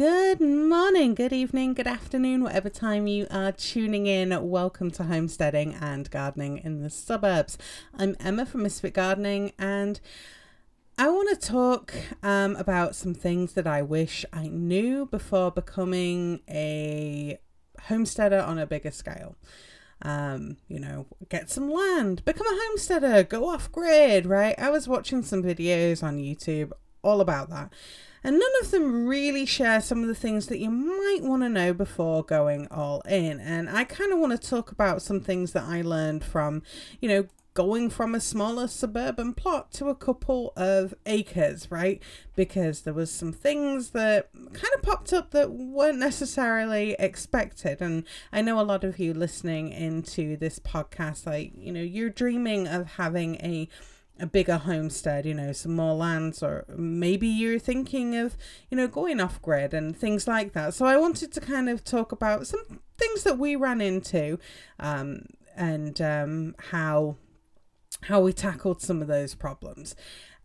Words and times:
Good 0.00 0.40
morning, 0.40 1.14
good 1.14 1.34
evening, 1.34 1.74
good 1.74 1.86
afternoon, 1.86 2.42
whatever 2.42 2.70
time 2.70 3.06
you 3.06 3.26
are 3.30 3.52
tuning 3.52 4.06
in. 4.06 4.48
Welcome 4.48 4.90
to 4.92 5.04
Homesteading 5.04 5.74
and 5.74 6.10
Gardening 6.10 6.56
in 6.56 6.80
the 6.80 6.88
Suburbs. 6.88 7.58
I'm 7.94 8.16
Emma 8.18 8.46
from 8.46 8.62
Misfit 8.62 8.94
Gardening, 8.94 9.52
and 9.58 10.00
I 10.96 11.10
want 11.10 11.28
to 11.38 11.46
talk 11.46 11.92
um, 12.22 12.56
about 12.56 12.94
some 12.94 13.12
things 13.12 13.52
that 13.52 13.66
I 13.66 13.82
wish 13.82 14.24
I 14.32 14.48
knew 14.48 15.04
before 15.04 15.50
becoming 15.50 16.40
a 16.48 17.38
homesteader 17.82 18.40
on 18.40 18.58
a 18.58 18.64
bigger 18.64 18.92
scale. 18.92 19.36
Um, 20.00 20.56
you 20.66 20.80
know, 20.80 21.08
get 21.28 21.50
some 21.50 21.70
land, 21.70 22.24
become 22.24 22.46
a 22.46 22.58
homesteader, 22.68 23.22
go 23.22 23.50
off 23.50 23.70
grid, 23.70 24.24
right? 24.24 24.58
I 24.58 24.70
was 24.70 24.88
watching 24.88 25.22
some 25.22 25.42
videos 25.42 26.02
on 26.02 26.16
YouTube 26.16 26.72
all 27.02 27.20
about 27.20 27.50
that 27.50 27.70
and 28.22 28.38
none 28.38 28.50
of 28.62 28.70
them 28.70 29.06
really 29.06 29.46
share 29.46 29.80
some 29.80 30.02
of 30.02 30.08
the 30.08 30.14
things 30.14 30.46
that 30.46 30.58
you 30.58 30.70
might 30.70 31.20
want 31.22 31.42
to 31.42 31.48
know 31.48 31.72
before 31.72 32.22
going 32.22 32.68
all 32.70 33.00
in. 33.02 33.40
And 33.40 33.68
I 33.68 33.84
kind 33.84 34.12
of 34.12 34.18
want 34.18 34.32
to 34.32 34.48
talk 34.48 34.70
about 34.70 35.02
some 35.02 35.20
things 35.20 35.52
that 35.52 35.64
I 35.64 35.82
learned 35.82 36.24
from, 36.24 36.62
you 37.00 37.08
know, 37.08 37.26
going 37.54 37.90
from 37.90 38.14
a 38.14 38.20
smaller 38.20 38.68
suburban 38.68 39.34
plot 39.34 39.72
to 39.72 39.88
a 39.88 39.94
couple 39.94 40.52
of 40.56 40.94
acres, 41.04 41.70
right? 41.70 42.00
Because 42.36 42.82
there 42.82 42.94
was 42.94 43.10
some 43.10 43.32
things 43.32 43.90
that 43.90 44.30
kind 44.32 44.72
of 44.76 44.82
popped 44.82 45.12
up 45.12 45.32
that 45.32 45.50
weren't 45.50 45.98
necessarily 45.98 46.94
expected. 46.98 47.80
And 47.80 48.04
I 48.32 48.40
know 48.40 48.60
a 48.60 48.62
lot 48.62 48.84
of 48.84 48.98
you 48.98 49.12
listening 49.12 49.72
into 49.72 50.36
this 50.36 50.58
podcast, 50.58 51.26
like, 51.26 51.52
you 51.56 51.72
know, 51.72 51.82
you're 51.82 52.10
dreaming 52.10 52.68
of 52.68 52.92
having 52.92 53.34
a 53.36 53.68
a 54.20 54.26
bigger 54.26 54.58
homestead, 54.58 55.26
you 55.26 55.34
know, 55.34 55.52
some 55.52 55.74
more 55.74 55.94
lands, 55.94 56.42
or 56.42 56.64
maybe 56.76 57.26
you're 57.26 57.58
thinking 57.58 58.14
of, 58.16 58.36
you 58.70 58.76
know, 58.76 58.86
going 58.86 59.20
off 59.20 59.40
grid 59.40 59.74
and 59.74 59.96
things 59.96 60.28
like 60.28 60.52
that. 60.52 60.74
So 60.74 60.86
I 60.86 60.96
wanted 60.96 61.32
to 61.32 61.40
kind 61.40 61.68
of 61.68 61.84
talk 61.84 62.12
about 62.12 62.46
some 62.46 62.80
things 62.98 63.22
that 63.24 63.38
we 63.38 63.56
ran 63.56 63.80
into 63.80 64.38
um, 64.78 65.26
and 65.56 66.00
um, 66.00 66.54
how 66.70 67.16
how 68.04 68.20
we 68.20 68.32
tackled 68.32 68.80
some 68.80 69.02
of 69.02 69.08
those 69.08 69.34
problems. 69.34 69.94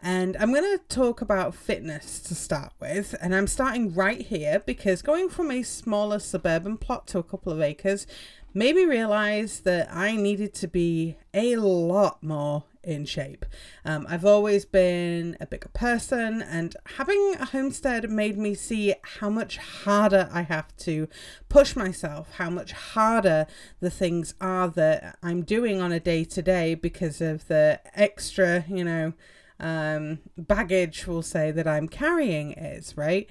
And 0.02 0.36
I'm 0.38 0.54
going 0.54 0.78
to 0.78 0.84
talk 0.88 1.22
about 1.22 1.56
fitness 1.56 2.20
to 2.22 2.36
start 2.36 2.74
with. 2.80 3.16
And 3.22 3.34
I'm 3.34 3.48
starting 3.48 3.94
right 3.94 4.22
here 4.22 4.62
because 4.66 5.02
going 5.02 5.30
from 5.30 5.50
a 5.50 5.64
smaller 5.64 6.20
suburban 6.20 6.78
plot 6.78 7.08
to 7.08 7.20
a 7.20 7.24
couple 7.24 7.52
of 7.52 7.62
acres 7.62 8.06
made 8.54 8.76
me 8.76 8.86
realize 8.86 9.62
that 9.62 9.88
I 9.92 10.16
needed 10.16 10.54
to 10.56 10.68
be 10.68 11.18
a 11.34 11.56
lot 11.56 12.22
more 12.22 12.66
in 12.86 13.06
shape. 13.06 13.46
Um, 13.84 14.06
I've 14.10 14.26
always 14.26 14.66
been 14.66 15.38
a 15.40 15.46
bigger 15.46 15.70
person, 15.70 16.42
and 16.42 16.76
having 16.98 17.36
a 17.40 17.46
homestead 17.46 18.10
made 18.10 18.38
me 18.38 18.54
see 18.56 18.94
how 19.20 19.30
much 19.30 19.58
harder 19.58 20.30
I 20.32 20.44
have 20.44 20.76
to 20.78 21.08
push 21.50 21.76
myself, 21.76 22.36
how 22.36 22.50
much 22.50 22.72
harder 22.72 23.48
the 23.80 23.90
things 23.90 24.36
are 24.40 24.68
that 24.70 25.18
I'm 25.22 25.42
doing 25.44 25.82
on 25.82 25.92
a 25.92 26.00
day 26.00 26.24
to 26.26 26.42
day 26.42 26.76
because 26.76 27.22
of 27.22 27.48
the 27.48 27.80
extra, 27.94 28.66
you 28.68 28.84
know, 28.84 29.14
um, 29.60 30.20
baggage, 30.38 31.08
we'll 31.08 31.22
say, 31.22 31.52
that 31.52 31.68
I'm 31.68 31.88
carrying 31.88 32.52
is, 32.54 32.98
right? 32.98 33.30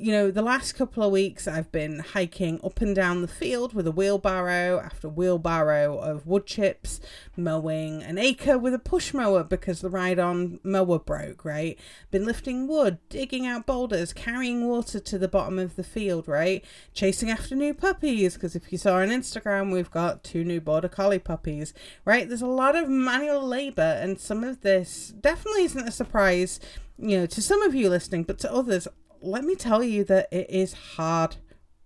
You 0.00 0.12
know, 0.12 0.30
the 0.30 0.40
last 0.40 0.72
couple 0.72 1.02
of 1.02 1.12
weeks 1.12 1.46
I've 1.46 1.70
been 1.70 1.98
hiking 1.98 2.58
up 2.64 2.80
and 2.80 2.96
down 2.96 3.20
the 3.20 3.28
field 3.28 3.74
with 3.74 3.86
a 3.86 3.92
wheelbarrow 3.92 4.80
after 4.80 5.10
wheelbarrow 5.10 5.98
of 5.98 6.26
wood 6.26 6.46
chips, 6.46 7.00
mowing 7.36 8.02
an 8.02 8.16
acre 8.16 8.56
with 8.56 8.72
a 8.72 8.78
push 8.78 9.12
mower 9.12 9.44
because 9.44 9.82
the 9.82 9.90
ride 9.90 10.18
on 10.18 10.58
mower 10.62 10.98
broke, 10.98 11.44
right? 11.44 11.78
Been 12.10 12.24
lifting 12.24 12.66
wood, 12.66 12.96
digging 13.10 13.46
out 13.46 13.66
boulders, 13.66 14.14
carrying 14.14 14.66
water 14.66 15.00
to 15.00 15.18
the 15.18 15.28
bottom 15.28 15.58
of 15.58 15.76
the 15.76 15.84
field, 15.84 16.26
right? 16.26 16.64
Chasing 16.94 17.28
after 17.28 17.54
new 17.54 17.74
puppies 17.74 18.34
because 18.34 18.56
if 18.56 18.72
you 18.72 18.78
saw 18.78 18.96
on 18.96 19.08
Instagram, 19.08 19.70
we've 19.70 19.90
got 19.90 20.24
two 20.24 20.44
new 20.44 20.62
border 20.62 20.88
collie 20.88 21.18
puppies, 21.18 21.74
right? 22.06 22.26
There's 22.26 22.40
a 22.40 22.46
lot 22.46 22.74
of 22.74 22.88
manual 22.88 23.46
labor, 23.46 23.82
and 24.00 24.18
some 24.18 24.44
of 24.44 24.62
this 24.62 25.12
definitely 25.20 25.64
isn't 25.64 25.88
a 25.88 25.92
surprise 25.92 26.58
you 27.02 27.18
know, 27.18 27.26
to 27.26 27.40
some 27.40 27.62
of 27.62 27.74
you 27.74 27.88
listening, 27.88 28.24
but 28.24 28.38
to 28.40 28.52
others, 28.52 28.86
let 29.20 29.44
me 29.44 29.54
tell 29.54 29.82
you 29.82 30.04
that 30.04 30.28
it 30.32 30.48
is 30.50 30.72
hard 30.96 31.36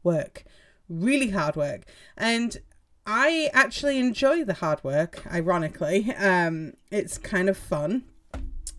work, 0.03 0.45
really 0.89 1.31
hard 1.31 1.57
work. 1.57 1.83
And 2.17 2.57
I 3.07 3.51
actually 3.53 3.99
enjoy 3.99 4.45
the 4.45 4.55
hard 4.55 4.83
work, 4.83 5.23
ironically. 5.27 6.15
Um, 6.15 6.75
it's 6.91 7.19
kind 7.19 7.49
of 7.49 7.57
fun 7.57 8.05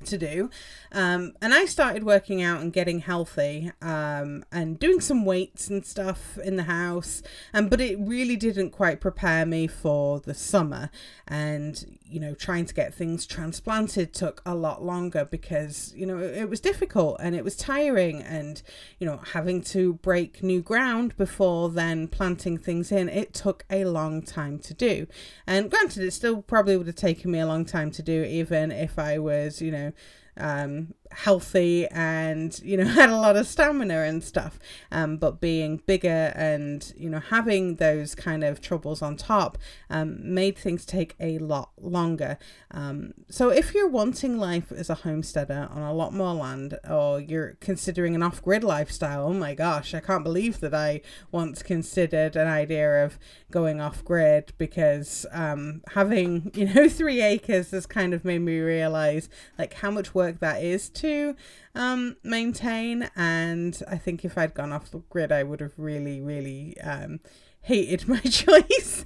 to 0.05 0.17
do. 0.17 0.49
Um, 0.91 1.33
and 1.41 1.53
I 1.53 1.65
started 1.65 2.03
working 2.03 2.41
out 2.41 2.61
and 2.61 2.71
getting 2.71 2.99
healthy 2.99 3.71
um, 3.81 4.45
and 4.51 4.79
doing 4.79 5.01
some 5.01 5.25
weights 5.25 5.69
and 5.69 5.85
stuff 5.85 6.37
in 6.37 6.55
the 6.55 6.63
house. 6.63 7.21
Um, 7.53 7.67
but 7.67 7.81
it 7.81 7.97
really 7.99 8.35
didn't 8.35 8.71
quite 8.71 9.01
prepare 9.01 9.45
me 9.45 9.67
for 9.67 10.19
the 10.19 10.33
summer. 10.33 10.89
And, 11.27 11.97
you 12.05 12.19
know, 12.19 12.33
trying 12.33 12.65
to 12.65 12.73
get 12.73 12.93
things 12.93 13.25
transplanted 13.25 14.13
took 14.13 14.41
a 14.45 14.55
lot 14.55 14.83
longer 14.83 15.25
because, 15.25 15.93
you 15.95 16.05
know, 16.05 16.17
it, 16.17 16.37
it 16.37 16.49
was 16.49 16.59
difficult 16.59 17.17
and 17.19 17.35
it 17.35 17.43
was 17.43 17.55
tiring. 17.55 18.21
And, 18.21 18.61
you 18.99 19.07
know, 19.07 19.19
having 19.33 19.61
to 19.63 19.95
break 19.95 20.41
new 20.43 20.61
ground 20.61 21.17
before 21.17 21.69
then 21.69 22.07
planting 22.07 22.57
things 22.57 22.91
in, 22.91 23.09
it 23.09 23.33
took 23.33 23.65
a 23.69 23.85
long 23.85 24.21
time 24.21 24.59
to 24.59 24.73
do. 24.73 25.07
And 25.45 25.69
granted, 25.69 26.03
it 26.03 26.11
still 26.11 26.41
probably 26.41 26.77
would 26.77 26.87
have 26.87 26.95
taken 26.95 27.31
me 27.31 27.39
a 27.39 27.47
long 27.47 27.65
time 27.65 27.91
to 27.91 28.01
do, 28.01 28.23
even 28.23 28.71
if 28.71 28.97
I 28.97 29.17
was, 29.17 29.61
you 29.61 29.71
know, 29.71 29.91
um, 30.37 30.93
healthy 31.11 31.87
and 31.87 32.59
you 32.63 32.75
know 32.77 32.85
had 32.85 33.09
a 33.09 33.15
lot 33.15 33.37
of 33.37 33.47
stamina 33.47 34.01
and 34.01 34.23
stuff. 34.23 34.59
Um, 34.91 35.17
but 35.17 35.39
being 35.39 35.81
bigger 35.85 36.33
and 36.35 36.93
you 36.97 37.09
know 37.09 37.19
having 37.19 37.75
those 37.75 38.15
kind 38.15 38.43
of 38.43 38.61
troubles 38.61 39.01
on 39.01 39.15
top 39.15 39.57
um, 39.89 40.17
made 40.21 40.57
things 40.57 40.85
take 40.85 41.15
a 41.19 41.37
lot 41.39 41.71
longer. 41.79 42.37
Um, 42.71 43.13
so 43.29 43.49
if 43.49 43.73
you're 43.73 43.89
wanting 43.89 44.37
life 44.37 44.71
as 44.71 44.89
a 44.89 44.95
homesteader 44.95 45.69
on 45.71 45.81
a 45.81 45.93
lot 45.93 46.13
more 46.13 46.33
land 46.33 46.77
or 46.89 47.19
you're 47.19 47.57
considering 47.61 48.15
an 48.15 48.23
off-grid 48.23 48.63
lifestyle 48.63 49.27
oh 49.27 49.33
my 49.33 49.53
gosh 49.53 49.93
i 49.93 49.99
can't 49.99 50.23
believe 50.23 50.59
that 50.59 50.73
i 50.73 51.01
once 51.31 51.63
considered 51.63 52.35
an 52.35 52.47
idea 52.47 53.05
of 53.05 53.17
going 53.55 53.79
off-grid 53.79 54.51
because 54.57 55.25
um, 55.31 55.81
having 55.93 56.51
you 56.53 56.73
know 56.73 56.89
three 56.89 57.21
acres 57.21 57.71
has 57.71 57.85
kind 57.85 58.13
of 58.13 58.25
made 58.25 58.41
me 58.41 58.59
realize 58.59 59.29
like 59.57 59.75
how 59.75 59.89
much 59.89 60.13
work 60.13 60.41
that 60.41 60.61
is 60.61 60.89
to 60.89 61.05
to 61.05 61.35
um, 61.73 62.17
maintain. 62.23 63.09
And 63.15 63.81
I 63.87 63.97
think 63.97 64.25
if 64.25 64.37
I'd 64.37 64.53
gone 64.53 64.73
off 64.73 64.91
the 64.91 64.99
grid, 65.09 65.31
I 65.31 65.43
would 65.43 65.59
have 65.61 65.73
really, 65.77 66.21
really 66.21 66.79
um, 66.81 67.19
hated 67.61 68.07
my 68.07 68.19
choices. 68.19 69.05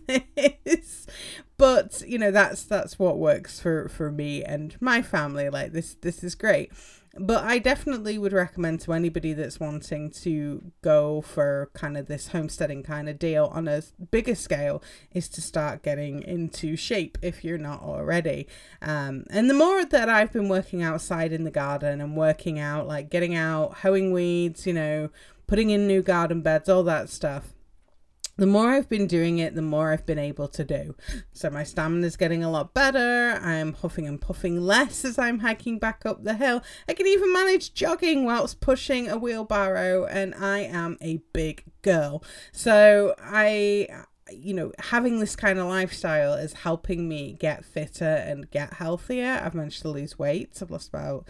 but 1.58 2.02
you 2.08 2.18
know, 2.18 2.32
that's 2.32 2.64
that's 2.64 2.98
what 2.98 3.18
works 3.18 3.60
for 3.60 3.90
for 3.90 4.12
me 4.12 4.44
and 4.44 4.76
my 4.82 5.02
family. 5.02 5.50
Like 5.50 5.72
this, 5.72 5.96
this 5.96 6.24
is 6.24 6.36
great 6.36 6.72
but 7.18 7.44
I 7.44 7.60
definitely 7.60 8.18
would 8.18 8.34
recommend 8.34 8.82
to 8.82 8.94
anybody 8.94 9.34
that's 9.34 9.60
wanting 9.60 10.12
to 10.12 10.72
go 10.82 11.22
for 11.22 11.70
kind 11.74 11.98
of 11.98 12.06
this 12.06 12.30
homesteading 12.30 12.84
kind 12.84 13.10
of 13.10 13.18
deal 13.18 13.46
on 13.46 13.68
a 13.68 13.82
bigger 14.12 14.36
scale 14.36 14.84
is 15.12 15.28
to 15.30 15.42
start 15.42 15.82
getting 15.82 16.22
into 16.22 16.76
shape 16.76 17.18
if 17.22 17.44
you're 17.44 17.58
not 17.58 17.82
already. 17.82 18.48
Um, 18.82 19.26
and 19.30 19.50
the 19.50 19.56
more 19.56 19.84
that 19.86 20.10
I've 20.10 20.32
been 20.32 20.50
working 20.50 20.84
outside 20.84 21.32
in 21.32 21.44
the 21.44 21.52
garden 21.52 22.00
and 22.00 22.16
working 22.16 22.60
out, 22.60 22.88
like 22.88 23.10
getting 23.10 23.36
out, 23.36 23.80
hoeing 23.80 24.12
weeds, 24.12 24.68
you 24.68 24.74
know, 24.74 25.10
putting 25.48 25.72
in 25.72 25.88
new 25.88 26.04
garden 26.04 26.42
beds, 26.42 26.70
all 26.70 26.84
that 26.84 27.10
stuff 27.10 27.54
the 28.40 28.48
more 28.48 28.70
I've 28.70 28.90
been 28.90 29.08
doing 29.08 29.40
it, 29.40 29.56
the 29.56 29.62
more 29.62 29.92
I've 29.92 30.06
been 30.06 30.20
able 30.20 30.48
to 30.50 30.64
do. 30.64 30.96
So 31.34 31.50
my 31.50 31.64
stamina 31.64 32.08
is 32.08 32.18
getting 32.18 32.44
a 32.44 32.50
lot 32.50 32.74
better. 32.74 33.40
I'm 33.42 33.74
huffing 33.74 34.08
and 34.08 34.20
puffing 34.20 34.62
less 34.62 35.06
as 35.06 35.20
I'm 35.20 35.40
hiking 35.40 35.80
back 35.80 36.06
up 36.06 36.24
the 36.24 36.36
hill. 36.36 36.64
I 36.88 36.94
can 36.94 37.08
even 37.08 37.32
manage 37.34 37.74
jogging 37.74 38.26
whilst 38.26 38.62
pushing 38.62 39.10
a 39.10 39.18
wheelbarrow, 39.18 40.06
and 40.06 40.34
I 40.36 40.60
am 40.60 40.98
a 41.02 41.18
big 41.34 41.64
girl. 41.82 42.24
So 42.52 43.16
I 43.20 43.88
you 44.32 44.54
know, 44.54 44.72
having 44.78 45.20
this 45.20 45.36
kind 45.36 45.60
of 45.60 45.66
lifestyle 45.66 46.34
is 46.34 46.54
helping 46.54 47.08
me 47.08 47.34
get 47.40 47.66
fitter 47.66 48.06
and 48.06 48.50
get 48.52 48.74
healthier. 48.74 49.42
I've 49.44 49.56
managed 49.56 49.82
to 49.82 49.90
lose 49.90 50.20
weight. 50.20 50.58
I've 50.62 50.72
lost 50.72 50.90
about 50.90 51.28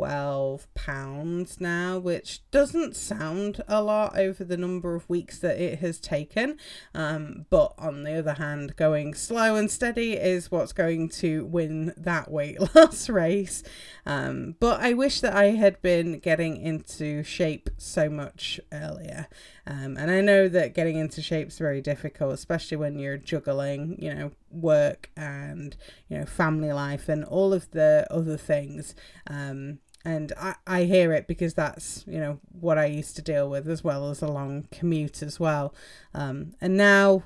12 0.00 0.66
pounds 0.72 1.60
now, 1.60 1.98
which 1.98 2.40
doesn't 2.50 2.96
sound 2.96 3.62
a 3.68 3.82
lot 3.82 4.16
over 4.18 4.42
the 4.42 4.56
number 4.56 4.94
of 4.94 5.06
weeks 5.10 5.38
that 5.40 5.60
it 5.60 5.80
has 5.80 6.00
taken. 6.00 6.56
Um, 6.94 7.44
but 7.50 7.74
on 7.76 8.04
the 8.04 8.14
other 8.14 8.32
hand, 8.32 8.76
going 8.76 9.12
slow 9.12 9.56
and 9.56 9.70
steady 9.70 10.14
is 10.14 10.50
what's 10.50 10.72
going 10.72 11.10
to 11.10 11.44
win 11.44 11.92
that 11.98 12.30
weight 12.30 12.58
loss 12.74 13.10
race. 13.10 13.62
Um, 14.06 14.56
but 14.58 14.80
I 14.80 14.94
wish 14.94 15.20
that 15.20 15.34
I 15.34 15.50
had 15.50 15.82
been 15.82 16.18
getting 16.18 16.56
into 16.56 17.22
shape 17.22 17.68
so 17.76 18.08
much 18.08 18.58
earlier. 18.72 19.28
Um, 19.66 19.98
and 19.98 20.10
I 20.10 20.22
know 20.22 20.48
that 20.48 20.72
getting 20.72 20.96
into 20.96 21.20
shape 21.20 21.48
is 21.48 21.58
very 21.58 21.82
difficult, 21.82 22.32
especially 22.32 22.78
when 22.78 22.98
you're 22.98 23.18
juggling, 23.18 23.96
you 24.00 24.14
know, 24.14 24.30
work 24.50 25.10
and, 25.14 25.76
you 26.08 26.16
know, 26.16 26.24
family 26.24 26.72
life 26.72 27.10
and 27.10 27.22
all 27.22 27.52
of 27.52 27.70
the 27.72 28.06
other 28.10 28.38
things. 28.38 28.94
Um, 29.26 29.78
and 30.04 30.32
I, 30.38 30.54
I 30.66 30.84
hear 30.84 31.12
it 31.12 31.26
because 31.26 31.54
that's 31.54 32.04
you 32.06 32.18
know 32.18 32.38
what 32.58 32.78
I 32.78 32.86
used 32.86 33.16
to 33.16 33.22
deal 33.22 33.48
with 33.48 33.68
as 33.68 33.84
well 33.84 34.10
as 34.10 34.22
a 34.22 34.28
long 34.28 34.66
commute 34.70 35.22
as 35.22 35.38
well. 35.38 35.74
Um, 36.14 36.54
and 36.60 36.76
now 36.76 37.22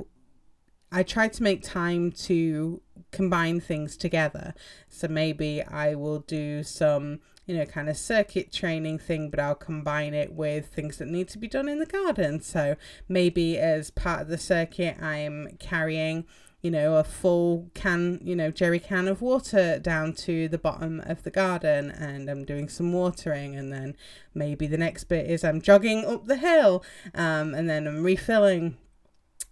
I 0.91 1.03
try 1.03 1.29
to 1.29 1.43
make 1.43 1.63
time 1.63 2.13
to 2.13 2.81
combine 3.11 3.61
things 3.61 3.97
together. 3.97 4.55
So 4.89 5.09
maybe 5.09 5.63
I 5.63 5.95
will 5.95 6.21
do 6.21 6.63
some 6.63 7.21
you 7.47 7.57
know 7.57 7.67
kind 7.67 7.89
of 7.89 7.97
circuit 7.97 8.51
training 8.53 8.99
thing 8.99 9.29
but 9.29 9.39
I'll 9.39 9.55
combine 9.55 10.15
it 10.15 10.33
with 10.33 10.67
things 10.69 10.97
that 10.97 11.09
need 11.09 11.29
to 11.29 11.39
be 11.39 11.49
done 11.49 11.69
in 11.69 11.79
the 11.79 11.87
garden. 11.87 12.41
So 12.41 12.77
maybe 13.09 13.57
as 13.59 13.91
part 13.91 14.23
of 14.23 14.29
the 14.29 14.39
circuit 14.39 14.97
I'm 15.01 15.57
carrying 15.61 16.25
you 16.65 16.71
know, 16.71 16.97
a 16.97 17.05
full 17.05 17.71
can, 17.75 18.19
you 18.25 18.35
know, 18.35 18.51
jerry 18.51 18.79
can 18.79 19.07
of 19.07 19.21
water 19.21 19.79
down 19.79 20.15
to 20.15 20.49
the 20.49 20.57
bottom 20.57 20.99
of 21.05 21.23
the 21.23 21.31
garden 21.31 21.91
and 21.91 22.31
I'm 22.31 22.47
doing 22.47 22.71
some 22.71 22.91
watering. 22.91 23.55
And 23.55 23.71
then 23.71 23.95
maybe 24.33 24.67
the 24.67 24.79
next 24.79 25.05
bit 25.05 25.31
is 25.31 25.45
I'm 25.45 25.61
jogging 25.61 26.07
up 26.07 26.25
the 26.25 26.37
hill 26.37 26.83
um, 27.15 27.53
and 27.53 27.69
then 27.69 27.87
I'm 27.87 28.03
refilling 28.03 28.79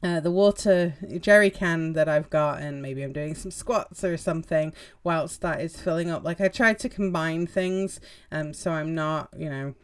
uh, 0.02 0.20
the 0.20 0.30
water 0.30 0.94
jerry 1.20 1.50
can 1.50 1.92
that 1.92 2.08
I've 2.08 2.28
got, 2.30 2.60
and 2.60 2.82
maybe 2.82 3.02
I'm 3.02 3.12
doing 3.12 3.34
some 3.36 3.52
squats 3.52 4.02
or 4.02 4.16
something 4.16 4.72
whilst 5.04 5.42
that 5.42 5.60
is 5.60 5.80
filling 5.80 6.10
up. 6.10 6.24
Like 6.24 6.40
I 6.40 6.48
try 6.48 6.74
to 6.74 6.88
combine 6.88 7.46
things, 7.46 8.00
um, 8.32 8.52
so 8.52 8.72
I'm 8.72 8.96
not, 8.96 9.28
you 9.36 9.48
know, 9.48 9.74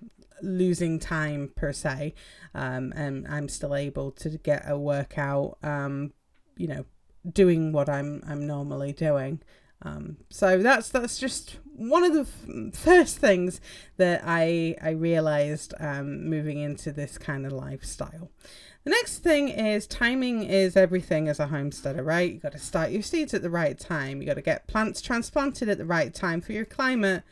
losing 0.43 0.99
time 0.99 1.53
per 1.55 1.73
se, 1.73 2.15
um, 2.53 2.93
and 2.97 3.29
I'm 3.29 3.49
still 3.49 3.77
able 3.77 4.11
to 4.13 4.31
get 4.31 4.65
a 4.67 4.77
workout, 4.77 5.59
um, 5.63 6.15
you 6.57 6.67
know, 6.67 6.85
doing 7.31 7.73
what 7.73 7.88
I'm 7.88 8.23
I'm 8.26 8.47
normally 8.47 8.93
doing. 8.93 9.41
Um, 9.82 10.17
so 10.29 10.59
that's 10.59 10.88
that's 10.88 11.19
just 11.19 11.59
one 11.76 12.03
of 12.03 12.12
the 12.12 12.20
f- 12.20 12.75
first 12.75 13.19
things 13.19 13.61
that 13.97 14.23
I 14.25 14.75
I 14.82 14.91
realized 14.91 15.75
um, 15.79 16.29
moving 16.29 16.59
into 16.59 16.91
this 16.91 17.17
kind 17.19 17.47
of 17.47 17.53
lifestyle. 17.53 18.31
The 18.85 18.91
next 18.91 19.19
thing 19.19 19.49
is 19.49 19.87
timing 19.87 20.44
is 20.44 20.76
everything 20.76 21.29
as 21.29 21.38
a 21.38 21.49
homesteader, 21.49 22.03
right? 22.03 22.32
You 22.32 22.41
got 22.41 22.53
to 22.53 22.59
start 22.59 22.91
your 22.91 23.03
seeds 23.03 23.35
at 23.35 23.43
the 23.43 23.50
right 23.50 23.79
time. 23.79 24.21
You 24.21 24.26
got 24.26 24.35
to 24.35 24.43
get 24.43 24.67
plants 24.67 25.00
transplanted 25.00 25.69
at 25.69 25.79
the 25.79 25.85
right 25.85 26.14
time 26.14 26.41
for 26.41 26.53
your 26.53 26.64
climate. 26.64 27.23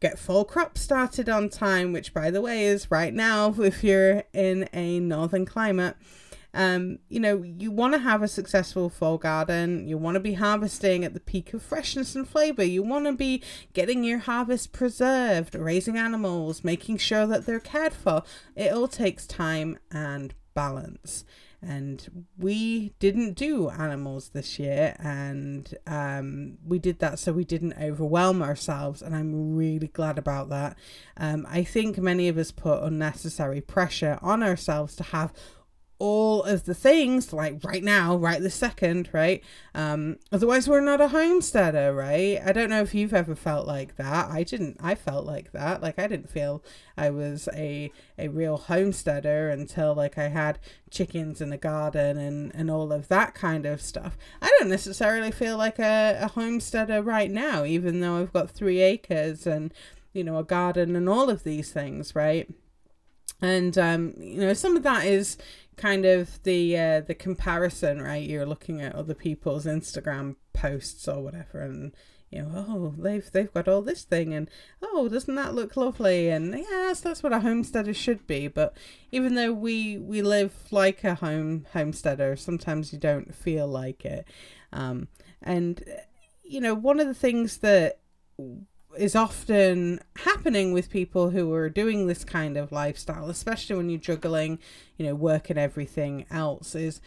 Get 0.00 0.18
full 0.18 0.44
crops 0.44 0.82
started 0.82 1.28
on 1.28 1.48
time, 1.48 1.92
which 1.92 2.12
by 2.12 2.30
the 2.30 2.42
way 2.42 2.64
is 2.66 2.90
right 2.90 3.14
now 3.14 3.54
if 3.58 3.82
you're 3.82 4.24
in 4.34 4.68
a 4.72 5.00
northern 5.00 5.46
climate. 5.46 5.96
Um, 6.56 7.00
you 7.10 7.20
know, 7.20 7.42
you 7.42 7.70
want 7.70 7.92
to 7.92 7.98
have 7.98 8.22
a 8.22 8.28
successful 8.28 8.88
fall 8.88 9.18
garden. 9.18 9.86
You 9.86 9.98
want 9.98 10.14
to 10.14 10.20
be 10.20 10.32
harvesting 10.32 11.04
at 11.04 11.12
the 11.12 11.20
peak 11.20 11.52
of 11.52 11.62
freshness 11.62 12.14
and 12.16 12.26
flavor. 12.26 12.64
You 12.64 12.82
want 12.82 13.04
to 13.04 13.12
be 13.12 13.42
getting 13.74 14.02
your 14.02 14.20
harvest 14.20 14.72
preserved, 14.72 15.54
raising 15.54 15.98
animals, 15.98 16.64
making 16.64 16.96
sure 16.96 17.26
that 17.26 17.44
they're 17.44 17.60
cared 17.60 17.92
for. 17.92 18.22
It 18.54 18.72
all 18.72 18.88
takes 18.88 19.26
time 19.26 19.78
and 19.90 20.34
balance. 20.54 21.26
And 21.60 22.26
we 22.38 22.94
didn't 23.00 23.34
do 23.34 23.70
animals 23.70 24.28
this 24.28 24.58
year, 24.58 24.94
and 25.00 25.74
um, 25.86 26.58
we 26.64 26.78
did 26.78 27.00
that 27.00 27.18
so 27.18 27.32
we 27.32 27.44
didn't 27.44 27.74
overwhelm 27.80 28.42
ourselves. 28.42 29.02
And 29.02 29.16
I'm 29.16 29.56
really 29.56 29.88
glad 29.88 30.18
about 30.18 30.48
that. 30.50 30.76
Um, 31.16 31.46
I 31.48 31.64
think 31.64 31.98
many 31.98 32.28
of 32.28 32.38
us 32.38 32.52
put 32.52 32.82
unnecessary 32.82 33.60
pressure 33.60 34.18
on 34.22 34.42
ourselves 34.42 34.94
to 34.96 35.02
have 35.04 35.32
all 35.98 36.42
of 36.42 36.64
the 36.64 36.74
things 36.74 37.32
like 37.32 37.64
right 37.64 37.82
now 37.82 38.16
right 38.16 38.40
this 38.40 38.54
second 38.54 39.08
right? 39.12 39.42
Um 39.74 40.18
otherwise 40.30 40.68
we're 40.68 40.80
not 40.80 41.00
a 41.00 41.08
homesteader 41.08 41.94
right? 41.94 42.40
I 42.44 42.52
don't 42.52 42.70
know 42.70 42.82
if 42.82 42.94
you've 42.94 43.14
ever 43.14 43.34
felt 43.34 43.66
like 43.66 43.96
that. 43.96 44.30
I 44.30 44.42
didn't 44.42 44.76
i 44.80 44.94
felt 44.94 45.24
like 45.24 45.52
that. 45.52 45.82
Like 45.82 45.98
i 45.98 46.06
didn't 46.06 46.30
feel 46.30 46.62
i 46.96 47.08
was 47.10 47.48
a 47.54 47.90
a 48.18 48.28
real 48.28 48.56
homesteader 48.56 49.48
until 49.48 49.94
like 49.94 50.18
i 50.18 50.28
had 50.28 50.58
chickens 50.90 51.40
in 51.40 51.52
a 51.52 51.58
garden 51.58 52.18
and 52.18 52.54
and 52.54 52.70
all 52.70 52.92
of 52.92 53.08
that 53.08 53.34
kind 53.34 53.64
of 53.66 53.80
stuff. 53.80 54.16
I 54.42 54.54
don't 54.58 54.68
necessarily 54.68 55.30
feel 55.30 55.56
like 55.56 55.78
a, 55.78 56.18
a 56.20 56.28
homesteader 56.28 57.02
right 57.02 57.30
now 57.30 57.64
even 57.64 58.00
though 58.00 58.18
i've 58.18 58.32
got 58.32 58.50
three 58.50 58.80
acres 58.80 59.46
and 59.46 59.72
you 60.12 60.24
know 60.24 60.38
a 60.38 60.44
garden 60.44 60.96
and 60.96 61.08
all 61.08 61.30
of 61.30 61.44
these 61.44 61.72
things 61.72 62.14
right? 62.14 62.48
And 63.42 63.76
um, 63.76 64.14
you 64.18 64.40
know 64.40 64.54
some 64.54 64.76
of 64.76 64.82
that 64.82 65.04
is 65.04 65.36
kind 65.76 66.06
of 66.06 66.42
the 66.42 66.78
uh, 66.78 67.00
the 67.00 67.14
comparison, 67.14 68.00
right? 68.00 68.28
You're 68.28 68.46
looking 68.46 68.80
at 68.80 68.94
other 68.94 69.14
people's 69.14 69.66
Instagram 69.66 70.36
posts 70.52 71.06
or 71.06 71.22
whatever, 71.22 71.60
and 71.60 71.92
you 72.30 72.42
know, 72.42 72.64
oh, 72.68 72.94
they've 72.98 73.30
they've 73.30 73.52
got 73.52 73.68
all 73.68 73.82
this 73.82 74.04
thing, 74.04 74.34
and 74.34 74.50
oh, 74.82 75.08
doesn't 75.08 75.34
that 75.34 75.54
look 75.54 75.76
lovely? 75.76 76.28
And 76.28 76.54
yes, 76.54 77.00
that's 77.00 77.22
what 77.22 77.32
a 77.32 77.40
homesteader 77.40 77.94
should 77.94 78.26
be. 78.26 78.48
But 78.48 78.76
even 79.12 79.34
though 79.34 79.52
we 79.52 79.98
we 79.98 80.22
live 80.22 80.52
like 80.70 81.04
a 81.04 81.14
home 81.14 81.66
homesteader, 81.72 82.36
sometimes 82.36 82.92
you 82.92 82.98
don't 82.98 83.34
feel 83.34 83.68
like 83.68 84.04
it. 84.04 84.26
Um, 84.72 85.08
and 85.42 85.84
you 86.42 86.60
know, 86.60 86.74
one 86.74 87.00
of 87.00 87.06
the 87.06 87.14
things 87.14 87.58
that 87.58 88.00
is 88.98 89.14
often 89.14 90.00
happening 90.16 90.72
with 90.72 90.90
people 90.90 91.30
who 91.30 91.52
are 91.52 91.68
doing 91.68 92.06
this 92.06 92.24
kind 92.24 92.56
of 92.56 92.72
lifestyle, 92.72 93.28
especially 93.28 93.76
when 93.76 93.90
you're 93.90 94.00
juggling, 94.00 94.58
you 94.96 95.06
know, 95.06 95.14
work 95.14 95.50
and 95.50 95.58
everything 95.58 96.26
else, 96.30 96.74
is, 96.74 97.00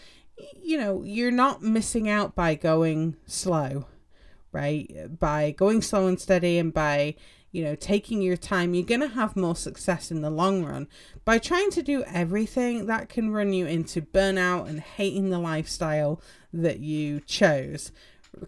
you 0.62 0.78
know, 0.78 1.04
you're 1.04 1.32
not 1.32 1.62
missing 1.62 2.10
out 2.10 2.36
by 2.36 2.56
going 2.56 3.16
slow, 3.26 3.86
right? 4.52 5.20
By 5.20 5.52
going 5.52 5.82
slow 5.82 6.08
and 6.08 6.20
steady 6.20 6.58
and 6.58 6.74
by, 6.74 7.16
you 7.52 7.64
know, 7.64 7.76
taking 7.76 8.22
your 8.22 8.38
time, 8.38 8.74
you're 8.74 8.86
going 8.86 9.02
to 9.02 9.08
have 9.08 9.36
more 9.36 9.56
success 9.56 10.12
in 10.12 10.22
the 10.22 10.30
long 10.30 10.64
run. 10.64 10.88
By 11.26 11.40
trying 11.40 11.72
to 11.72 11.82
do 11.82 12.04
everything, 12.04 12.86
that 12.86 13.10
can 13.10 13.32
run 13.32 13.54
you 13.54 13.66
into 13.66 14.02
burnout 14.02 14.68
and 14.68 14.80
hating 14.80 15.30
the 15.30 15.40
lifestyle 15.40 16.22
that 16.54 16.80
you 16.80 17.20
chose 17.22 17.92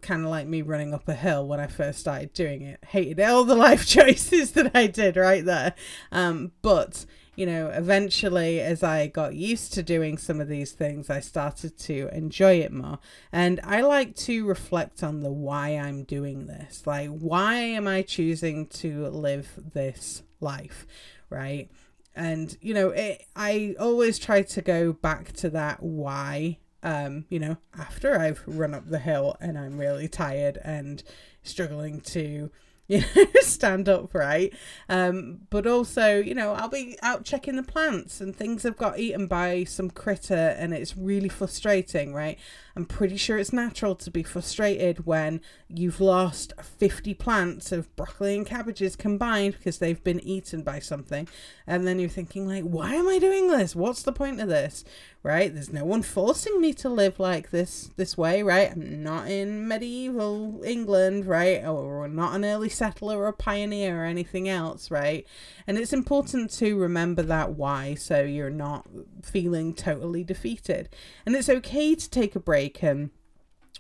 kind 0.02 0.24
of 0.24 0.30
like 0.30 0.48
me 0.48 0.62
running 0.62 0.94
up 0.94 1.08
a 1.08 1.14
hill 1.14 1.48
when 1.48 1.60
I 1.60 1.68
first 1.68 2.00
started 2.00 2.34
doing 2.34 2.62
it. 2.62 2.80
Hated 2.88 3.20
all 3.20 3.44
the 3.44 3.56
life 3.56 3.86
choices 3.88 4.52
that 4.54 4.76
I 4.76 4.88
did 4.88 5.18
right 5.18 5.44
there. 5.44 5.74
Um, 6.12 6.52
but, 6.62 7.06
you 7.36 7.46
know, 7.46 7.68
eventually, 7.68 8.60
as 8.60 8.84
I 8.84 9.08
got 9.08 9.36
used 9.36 9.74
to 9.74 9.84
doing 9.84 10.18
some 10.18 10.40
of 10.40 10.48
these 10.48 10.72
things, 10.72 11.10
I 11.10 11.20
started 11.20 11.78
to 11.80 12.10
enjoy 12.14 12.60
it 12.60 12.72
more. 12.72 13.00
And 13.32 13.60
I 13.64 13.82
like 13.82 14.16
to 14.18 14.46
reflect 14.46 15.04
on 15.04 15.22
the 15.22 15.32
why 15.32 15.70
I'm 15.70 16.04
doing 16.04 16.48
this. 16.48 16.86
Like, 16.86 17.10
why 17.10 17.56
am 17.56 17.88
I 17.88 18.02
choosing 18.02 18.68
to 18.68 19.08
live 19.08 19.60
this 19.74 20.24
life? 20.40 20.86
Right. 21.30 21.70
And, 22.16 22.58
you 22.62 22.74
know, 22.74 22.90
it, 22.90 23.24
I 23.36 23.76
always 23.80 24.20
try 24.20 24.42
to 24.42 24.62
go 24.62 24.94
back 24.94 25.32
to 25.34 25.50
that 25.52 25.82
why 25.82 26.58
um, 26.84 27.26
you 27.30 27.40
know, 27.40 27.58
after 27.78 28.20
I've 28.20 28.42
run 28.46 28.74
up 28.74 28.90
the 28.90 29.00
hill 29.00 29.38
and 29.40 29.58
I'm 29.58 29.78
really 29.78 30.08
tired 30.08 30.60
and 30.64 31.04
struggling 31.44 32.02
to 32.02 32.50
you 33.16 33.26
know, 33.26 33.26
stand 33.40 33.88
upright. 33.88 34.54
Um, 34.90 35.40
but 35.50 35.66
also, 35.66 36.20
you 36.20 36.36
know, 36.36 36.52
I'll 36.52 36.68
be 36.68 36.98
out 37.02 37.24
checking 37.24 37.56
the 37.56 37.64
plants 37.64 38.20
and 38.20 38.36
things 38.36 38.64
have 38.64 38.76
got 38.76 39.00
eaten 39.00 39.28
by 39.28 39.64
some 39.64 39.90
critter 39.90 40.56
and 40.60 40.74
it's 40.74 40.98
really 40.98 41.30
frustrating, 41.30 42.14
right? 42.14 42.38
I'm 42.76 42.86
pretty 42.86 43.16
sure 43.16 43.38
it's 43.38 43.54
natural 43.54 43.96
to 43.96 44.12
be 44.12 44.24
frustrated 44.24 45.06
when 45.06 45.40
you've 45.70 46.02
lost 46.02 46.52
50 46.62 47.14
plants 47.14 47.72
of 47.72 47.94
broccoli 47.96 48.36
and 48.36 48.46
cabbages 48.46 48.98
combined 48.98 49.54
because 49.54 49.78
they've 49.78 50.04
been 50.04 50.20
eaten 50.20 50.62
by 50.62 50.80
something. 50.80 51.30
And 51.66 51.88
then 51.88 51.98
you're 51.98 52.10
thinking, 52.10 52.46
like, 52.46 52.64
why 52.64 52.94
am 52.96 53.08
I 53.08 53.20
doing 53.20 53.48
this? 53.48 53.74
What's 53.74 54.04
the 54.04 54.12
point 54.12 54.42
of 54.42 54.50
this? 54.50 54.84
right? 55.24 55.54
There's 55.54 55.72
no 55.72 55.86
one 55.86 56.02
forcing 56.02 56.60
me 56.60 56.74
to 56.76 56.90
live 56.90 57.20
like 57.20 57.52
this 57.52 57.92
this 57.96 58.18
way, 58.18 58.42
right? 58.42 58.72
I'm 58.72 59.04
not 59.04 59.30
in 59.30 59.68
medieval 59.68 60.62
England, 60.66 61.26
right? 61.26 61.64
Or 61.64 62.08
not 62.08 62.36
an 62.36 62.46
early 62.46 62.70
settler 62.82 63.20
or 63.20 63.28
a 63.28 63.34
pioneer 63.34 64.02
or 64.02 64.06
anything 64.06 64.50
else, 64.50 64.90
right? 64.90 65.28
And 65.68 65.78
it's 65.78 65.94
important 65.94 66.50
to 66.54 66.76
remember 66.76 67.22
that 67.22 67.52
why 67.52 67.94
so 67.94 68.22
you're 68.22 68.50
not 68.50 68.88
feeling 69.22 69.76
totally 69.76 70.24
defeated. 70.24 70.90
And 71.24 71.36
it's 71.36 71.48
okay 71.48 71.94
to 71.94 72.10
take 72.10 72.36
a 72.36 72.40
break 72.40 72.82
and 72.82 73.12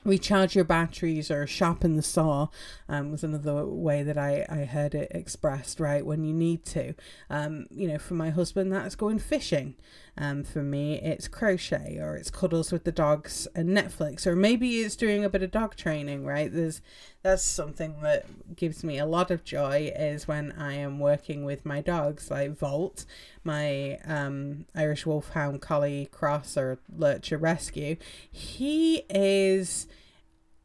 recharge 0.03 0.55
your 0.55 0.65
batteries 0.65 1.31
or 1.31 1.48
sharpen 1.48 1.96
the 1.96 2.01
saw 2.01 2.48
um, 2.89 3.12
was 3.12 3.24
another 3.24 3.65
way 3.65 4.03
that 4.03 4.17
I, 4.17 4.46
I 4.50 4.65
heard 4.65 4.96
it 4.96 5.12
expressed 5.12 5.79
right 5.79 6.05
when 6.05 6.24
you 6.24 6.34
need 6.34 6.65
to 6.67 6.96
um, 7.29 7.67
you 7.70 7.88
know 7.88 8.00
for 8.00 8.15
my 8.15 8.31
husband 8.31 8.72
that's 8.72 8.96
going 8.96 9.20
fishing 9.20 9.75
um, 10.17 10.43
for 10.43 10.61
me 10.61 10.99
it's 11.01 11.27
crochet 11.27 11.97
or 11.99 12.15
it's 12.15 12.29
cuddles 12.29 12.71
with 12.71 12.83
the 12.83 12.91
dogs 12.91 13.47
and 13.55 13.69
netflix 13.69 14.27
or 14.27 14.35
maybe 14.35 14.81
it's 14.81 14.95
doing 14.95 15.23
a 15.23 15.29
bit 15.29 15.43
of 15.43 15.51
dog 15.51 15.75
training 15.75 16.25
right 16.25 16.53
there's 16.53 16.81
that's 17.23 17.43
something 17.43 18.01
that 18.01 18.25
gives 18.55 18.83
me 18.83 18.97
a 18.97 19.05
lot 19.05 19.31
of 19.31 19.43
joy 19.43 19.91
is 19.95 20.27
when 20.27 20.51
i 20.53 20.73
am 20.73 20.99
working 20.99 21.45
with 21.45 21.65
my 21.65 21.81
dogs 21.81 22.29
like 22.29 22.57
volt 22.57 23.05
my 23.43 23.97
um, 24.05 24.65
irish 24.75 25.05
wolfhound 25.05 25.61
collie 25.61 26.07
cross 26.11 26.57
or 26.57 26.79
lurcher 26.95 27.37
rescue 27.37 27.95
he 28.29 29.03
is 29.09 29.87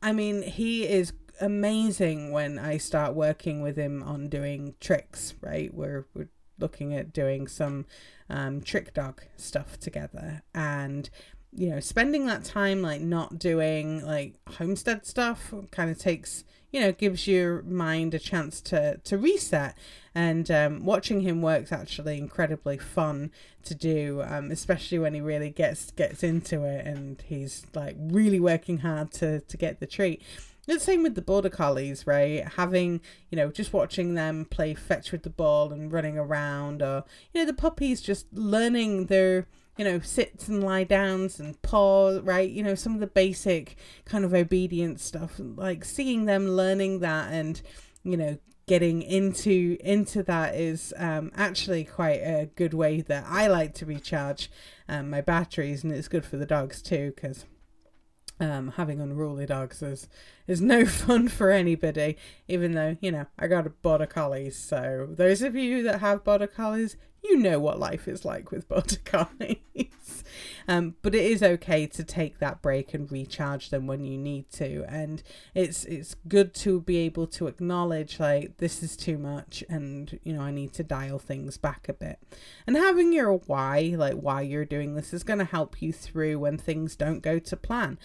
I 0.02 0.12
mean, 0.12 0.42
he 0.42 0.86
is 0.86 1.12
amazing 1.40 2.30
when 2.30 2.58
I 2.58 2.76
start 2.78 3.14
working 3.14 3.60
with 3.60 3.76
him 3.76 4.02
on 4.02 4.28
doing 4.28 4.74
tricks, 4.80 5.34
right? 5.40 5.72
We're, 5.72 6.06
we're 6.14 6.28
looking 6.58 6.94
at 6.94 7.12
doing 7.12 7.46
some 7.46 7.86
um, 8.28 8.60
trick 8.60 8.94
dog 8.94 9.22
stuff 9.36 9.78
together. 9.78 10.42
And 10.54 11.08
you 11.52 11.70
know 11.70 11.80
spending 11.80 12.26
that 12.26 12.44
time 12.44 12.82
like 12.82 13.00
not 13.00 13.38
doing 13.38 14.04
like 14.04 14.34
homestead 14.58 15.06
stuff 15.06 15.54
kind 15.70 15.90
of 15.90 15.98
takes 15.98 16.44
you 16.76 16.82
know 16.82 16.92
gives 16.92 17.26
your 17.26 17.62
mind 17.62 18.12
a 18.12 18.18
chance 18.18 18.60
to 18.60 18.98
to 18.98 19.16
reset 19.16 19.74
and 20.14 20.50
um, 20.50 20.84
watching 20.84 21.22
him 21.22 21.40
work's 21.40 21.72
actually 21.72 22.18
incredibly 22.18 22.76
fun 22.76 23.30
to 23.64 23.74
do 23.74 24.22
um, 24.26 24.50
especially 24.50 24.98
when 24.98 25.14
he 25.14 25.20
really 25.22 25.48
gets 25.48 25.90
gets 25.92 26.22
into 26.22 26.64
it 26.64 26.86
and 26.86 27.22
he's 27.28 27.66
like 27.74 27.96
really 27.98 28.38
working 28.38 28.78
hard 28.78 29.10
to 29.10 29.40
to 29.40 29.56
get 29.56 29.80
the 29.80 29.86
treat 29.86 30.22
the 30.66 30.80
same 30.80 31.04
with 31.04 31.14
the 31.14 31.22
border 31.22 31.48
collies, 31.48 32.08
right? 32.08 32.44
Having, 32.56 33.00
you 33.30 33.36
know, 33.36 33.52
just 33.52 33.72
watching 33.72 34.14
them 34.14 34.44
play 34.46 34.74
fetch 34.74 35.12
with 35.12 35.22
the 35.22 35.30
ball 35.30 35.72
and 35.72 35.92
running 35.92 36.18
around, 36.18 36.82
or, 36.82 37.04
you 37.32 37.40
know, 37.40 37.46
the 37.46 37.54
puppies 37.54 38.00
just 38.00 38.26
learning 38.32 39.06
their, 39.06 39.46
you 39.76 39.84
know, 39.84 40.00
sits 40.00 40.48
and 40.48 40.62
lie 40.62 40.84
downs 40.84 41.38
and 41.38 41.60
paw, 41.62 42.20
right? 42.22 42.48
You 42.48 42.62
know, 42.62 42.74
some 42.74 42.94
of 42.94 43.00
the 43.00 43.06
basic 43.06 43.76
kind 44.04 44.24
of 44.24 44.32
obedience 44.32 45.04
stuff, 45.04 45.34
like 45.38 45.84
seeing 45.84 46.24
them 46.24 46.48
learning 46.48 47.00
that 47.00 47.32
and, 47.32 47.60
you 48.02 48.16
know, 48.16 48.38
getting 48.66 49.00
into 49.00 49.76
into 49.80 50.22
that 50.24 50.54
is 50.56 50.92
um, 50.96 51.30
actually 51.36 51.84
quite 51.84 52.20
a 52.20 52.50
good 52.56 52.74
way 52.74 53.00
that 53.00 53.24
I 53.28 53.46
like 53.46 53.74
to 53.74 53.86
recharge 53.86 54.50
um, 54.88 55.10
my 55.10 55.20
batteries, 55.20 55.84
and 55.84 55.92
it's 55.92 56.08
good 56.08 56.24
for 56.24 56.36
the 56.36 56.46
dogs 56.46 56.82
too 56.82 57.12
because 57.14 57.44
um, 58.40 58.74
having 58.76 59.00
unruly 59.00 59.46
dogs 59.46 59.82
is 59.82 60.08
is 60.46 60.60
no 60.60 60.84
fun 60.86 61.28
for 61.28 61.50
anybody. 61.50 62.16
Even 62.48 62.72
though 62.72 62.96
you 63.00 63.12
know 63.12 63.26
I 63.38 63.46
got 63.46 63.66
a 63.66 63.70
border 63.70 64.06
collies, 64.06 64.56
so 64.56 65.08
those 65.10 65.42
of 65.42 65.54
you 65.54 65.82
that 65.84 66.00
have 66.00 66.24
border 66.24 66.48
collies, 66.48 66.96
you 67.22 67.36
know 67.36 67.58
what 67.58 67.78
life 67.78 68.08
is 68.08 68.24
like 68.24 68.50
with 68.50 68.68
border 68.68 68.96
collies. 69.04 70.24
um, 70.68 70.94
but 71.02 71.14
it 71.14 71.24
is 71.24 71.42
okay 71.42 71.86
to 71.86 72.04
take 72.04 72.38
that 72.38 72.62
break 72.62 72.94
and 72.94 73.10
recharge 73.10 73.70
them 73.70 73.86
when 73.86 74.04
you 74.04 74.16
need 74.18 74.50
to, 74.52 74.84
and 74.88 75.22
it's 75.54 75.84
it's 75.84 76.14
good 76.28 76.54
to 76.54 76.80
be 76.80 76.98
able 76.98 77.26
to 77.26 77.46
acknowledge 77.46 78.20
like 78.20 78.56
this 78.58 78.82
is 78.82 78.96
too 78.96 79.18
much, 79.18 79.64
and 79.68 80.18
you 80.22 80.32
know 80.32 80.42
I 80.42 80.50
need 80.50 80.72
to 80.74 80.84
dial 80.84 81.18
things 81.18 81.56
back 81.56 81.88
a 81.88 81.92
bit. 81.92 82.18
And 82.66 82.76
having 82.76 83.12
your 83.12 83.32
why, 83.32 83.94
like 83.96 84.14
why 84.14 84.42
you're 84.42 84.64
doing 84.64 84.94
this, 84.94 85.12
is 85.12 85.24
to 85.24 85.44
help 85.44 85.82
you 85.82 85.92
through 85.92 86.38
when 86.38 86.58
things 86.58 86.96
don't 86.96 87.20
go 87.20 87.38
to 87.38 87.56
plan 87.56 87.98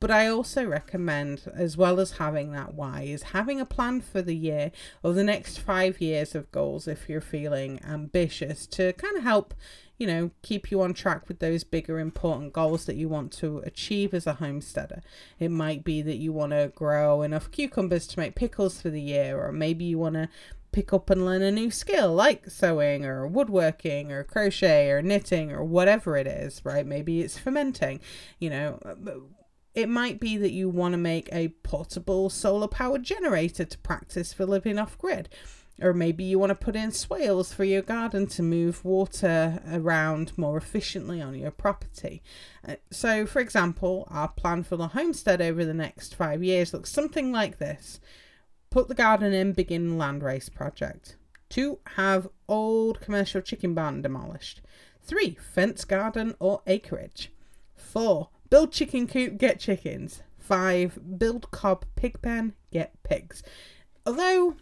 but 0.00 0.10
I 0.10 0.26
also 0.26 0.66
recommend, 0.66 1.50
as 1.54 1.76
well 1.76 1.98
as 1.98 2.12
having 2.12 2.52
that 2.52 2.74
why, 2.74 3.02
is 3.02 3.22
having 3.22 3.60
a 3.60 3.64
plan 3.66 4.00
for 4.00 4.20
the 4.20 4.36
year 4.36 4.70
or 5.02 5.12
the 5.12 5.24
next 5.24 5.58
five 5.58 6.00
years 6.00 6.34
of 6.34 6.50
goals 6.52 6.86
if 6.86 7.08
you're 7.08 7.20
feeling 7.20 7.80
ambitious 7.82 8.66
to 8.68 8.92
kind 8.94 9.16
of 9.16 9.22
help, 9.22 9.54
you 9.96 10.06
know, 10.06 10.30
keep 10.42 10.70
you 10.70 10.82
on 10.82 10.92
track 10.92 11.26
with 11.28 11.38
those 11.38 11.64
bigger 11.64 11.98
important 11.98 12.52
goals 12.52 12.84
that 12.84 12.96
you 12.96 13.08
want 13.08 13.32
to 13.32 13.58
achieve 13.58 14.12
as 14.12 14.26
a 14.26 14.34
homesteader. 14.34 15.00
It 15.38 15.50
might 15.50 15.84
be 15.84 16.02
that 16.02 16.16
you 16.16 16.32
want 16.32 16.52
to 16.52 16.72
grow 16.74 17.22
enough 17.22 17.50
cucumbers 17.50 18.06
to 18.08 18.20
make 18.20 18.34
pickles 18.34 18.82
for 18.82 18.90
the 18.90 19.00
year, 19.00 19.38
or 19.38 19.52
maybe 19.52 19.84
you 19.84 19.98
want 19.98 20.16
to 20.16 20.28
pick 20.72 20.92
up 20.92 21.08
and 21.08 21.24
learn 21.24 21.40
a 21.40 21.52
new 21.52 21.70
skill 21.70 22.12
like 22.12 22.50
sewing 22.50 23.06
or 23.06 23.28
woodworking 23.28 24.10
or 24.10 24.24
crochet 24.24 24.90
or 24.90 25.00
knitting 25.00 25.52
or 25.52 25.64
whatever 25.64 26.16
it 26.16 26.26
is, 26.26 26.60
right? 26.64 26.84
Maybe 26.84 27.20
it's 27.20 27.38
fermenting, 27.38 28.00
you 28.40 28.50
know 28.50 28.80
it 29.74 29.88
might 29.88 30.20
be 30.20 30.36
that 30.36 30.52
you 30.52 30.68
want 30.68 30.92
to 30.92 30.98
make 30.98 31.28
a 31.32 31.48
portable 31.62 32.30
solar 32.30 32.68
powered 32.68 33.02
generator 33.02 33.64
to 33.64 33.78
practice 33.78 34.32
for 34.32 34.46
living 34.46 34.78
off 34.78 34.96
grid. 34.98 35.28
Or 35.82 35.92
maybe 35.92 36.22
you 36.22 36.38
want 36.38 36.50
to 36.50 36.54
put 36.54 36.76
in 36.76 36.92
swales 36.92 37.52
for 37.52 37.64
your 37.64 37.82
garden 37.82 38.28
to 38.28 38.42
move 38.44 38.84
water 38.84 39.60
around 39.68 40.36
more 40.38 40.56
efficiently 40.56 41.20
on 41.20 41.34
your 41.34 41.50
property. 41.50 42.22
Uh, 42.66 42.76
so, 42.92 43.26
for 43.26 43.40
example, 43.40 44.06
our 44.08 44.28
plan 44.28 44.62
for 44.62 44.76
the 44.76 44.88
homestead 44.88 45.42
over 45.42 45.64
the 45.64 45.74
next 45.74 46.14
five 46.14 46.44
years 46.44 46.72
looks 46.72 46.92
something 46.92 47.32
like 47.32 47.58
this 47.58 47.98
Put 48.70 48.88
the 48.88 48.94
garden 48.94 49.32
in, 49.32 49.52
begin 49.52 49.98
landrace 49.98 50.52
project. 50.52 51.16
Two, 51.48 51.78
have 51.94 52.28
old 52.48 53.00
commercial 53.00 53.40
chicken 53.40 53.72
barn 53.72 54.02
demolished. 54.02 54.60
Three, 55.00 55.36
fence 55.54 55.84
garden 55.84 56.34
or 56.40 56.60
acreage. 56.66 57.30
Four, 57.76 58.30
Build 58.50 58.72
chicken 58.72 59.06
coop, 59.06 59.38
get 59.38 59.58
chickens. 59.60 60.22
Five, 60.38 61.18
build 61.18 61.50
cob 61.50 61.86
pig 61.96 62.20
pen, 62.20 62.54
get 62.70 62.92
pigs. 63.02 63.42
Although 64.06 64.56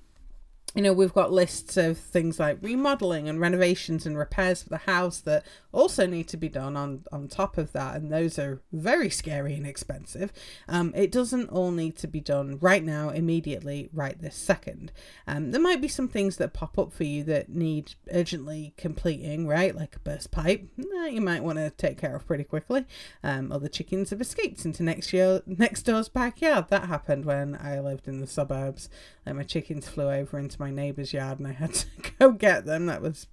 you 0.74 0.82
know, 0.82 0.92
we've 0.92 1.12
got 1.12 1.32
lists 1.32 1.76
of 1.76 1.98
things 1.98 2.40
like 2.40 2.58
remodeling 2.62 3.28
and 3.28 3.40
renovations 3.40 4.06
and 4.06 4.16
repairs 4.16 4.62
for 4.62 4.70
the 4.70 4.78
house 4.78 5.20
that 5.20 5.44
also 5.70 6.06
need 6.06 6.28
to 6.28 6.36
be 6.36 6.48
done 6.48 6.76
on, 6.76 7.04
on 7.12 7.28
top 7.28 7.58
of 7.58 7.72
that, 7.72 7.96
and 7.96 8.10
those 8.10 8.38
are 8.38 8.62
very 8.72 9.10
scary 9.10 9.54
and 9.54 9.66
expensive. 9.66 10.32
Um, 10.68 10.92
it 10.94 11.12
doesn't 11.12 11.50
all 11.50 11.70
need 11.70 11.96
to 11.98 12.06
be 12.06 12.20
done 12.20 12.58
right 12.60 12.82
now, 12.82 13.10
immediately, 13.10 13.90
right 13.92 14.18
this 14.20 14.36
second. 14.36 14.92
Um, 15.26 15.50
there 15.50 15.60
might 15.60 15.82
be 15.82 15.88
some 15.88 16.08
things 16.08 16.36
that 16.38 16.54
pop 16.54 16.78
up 16.78 16.92
for 16.92 17.04
you 17.04 17.22
that 17.24 17.50
need 17.50 17.94
urgently 18.12 18.72
completing, 18.76 19.46
right? 19.46 19.74
Like 19.74 19.96
a 19.96 20.00
burst 20.00 20.30
pipe, 20.30 20.68
you 20.76 21.20
might 21.20 21.44
want 21.44 21.58
to 21.58 21.70
take 21.70 21.98
care 21.98 22.16
of 22.16 22.26
pretty 22.26 22.44
quickly. 22.44 22.86
Um, 23.22 23.52
other 23.52 23.68
chickens 23.68 24.10
have 24.10 24.20
escaped 24.20 24.64
into 24.64 24.82
next 24.82 25.12
year, 25.12 25.42
next 25.46 25.82
door's 25.82 26.08
backyard. 26.08 26.68
That 26.68 26.86
happened 26.86 27.26
when 27.26 27.58
I 27.60 27.80
lived 27.80 28.08
in 28.08 28.20
the 28.20 28.26
suburbs. 28.26 28.88
Like 29.26 29.36
my 29.36 29.42
chickens 29.42 29.88
flew 29.88 30.10
over 30.10 30.38
into 30.38 30.61
my 30.62 30.70
neighbour's 30.70 31.12
yard 31.12 31.40
and 31.40 31.48
I 31.48 31.52
had 31.52 31.74
to 31.74 31.86
go 32.18 32.30
get 32.30 32.64
them. 32.64 32.86
That 32.86 33.02
was 33.02 33.26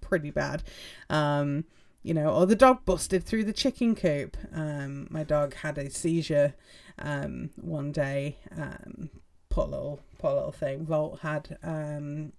pretty 0.00 0.30
bad. 0.30 0.62
Um, 1.10 1.64
you 2.02 2.14
know, 2.14 2.30
or 2.30 2.46
the 2.46 2.56
dog 2.56 2.84
busted 2.86 3.24
through 3.24 3.44
the 3.44 3.52
chicken 3.52 3.94
coop. 3.94 4.36
Um, 4.52 5.08
my 5.10 5.24
dog 5.24 5.54
had 5.54 5.76
a 5.76 5.90
seizure 5.90 6.54
um, 6.98 7.50
one 7.56 7.92
day. 7.92 8.38
Um, 8.56 9.10
poor 9.50 9.66
little, 9.66 10.00
poor 10.18 10.32
little 10.32 10.52
thing. 10.52 10.86
Volt 10.86 11.20
had. 11.20 11.58
Um, 11.62 12.32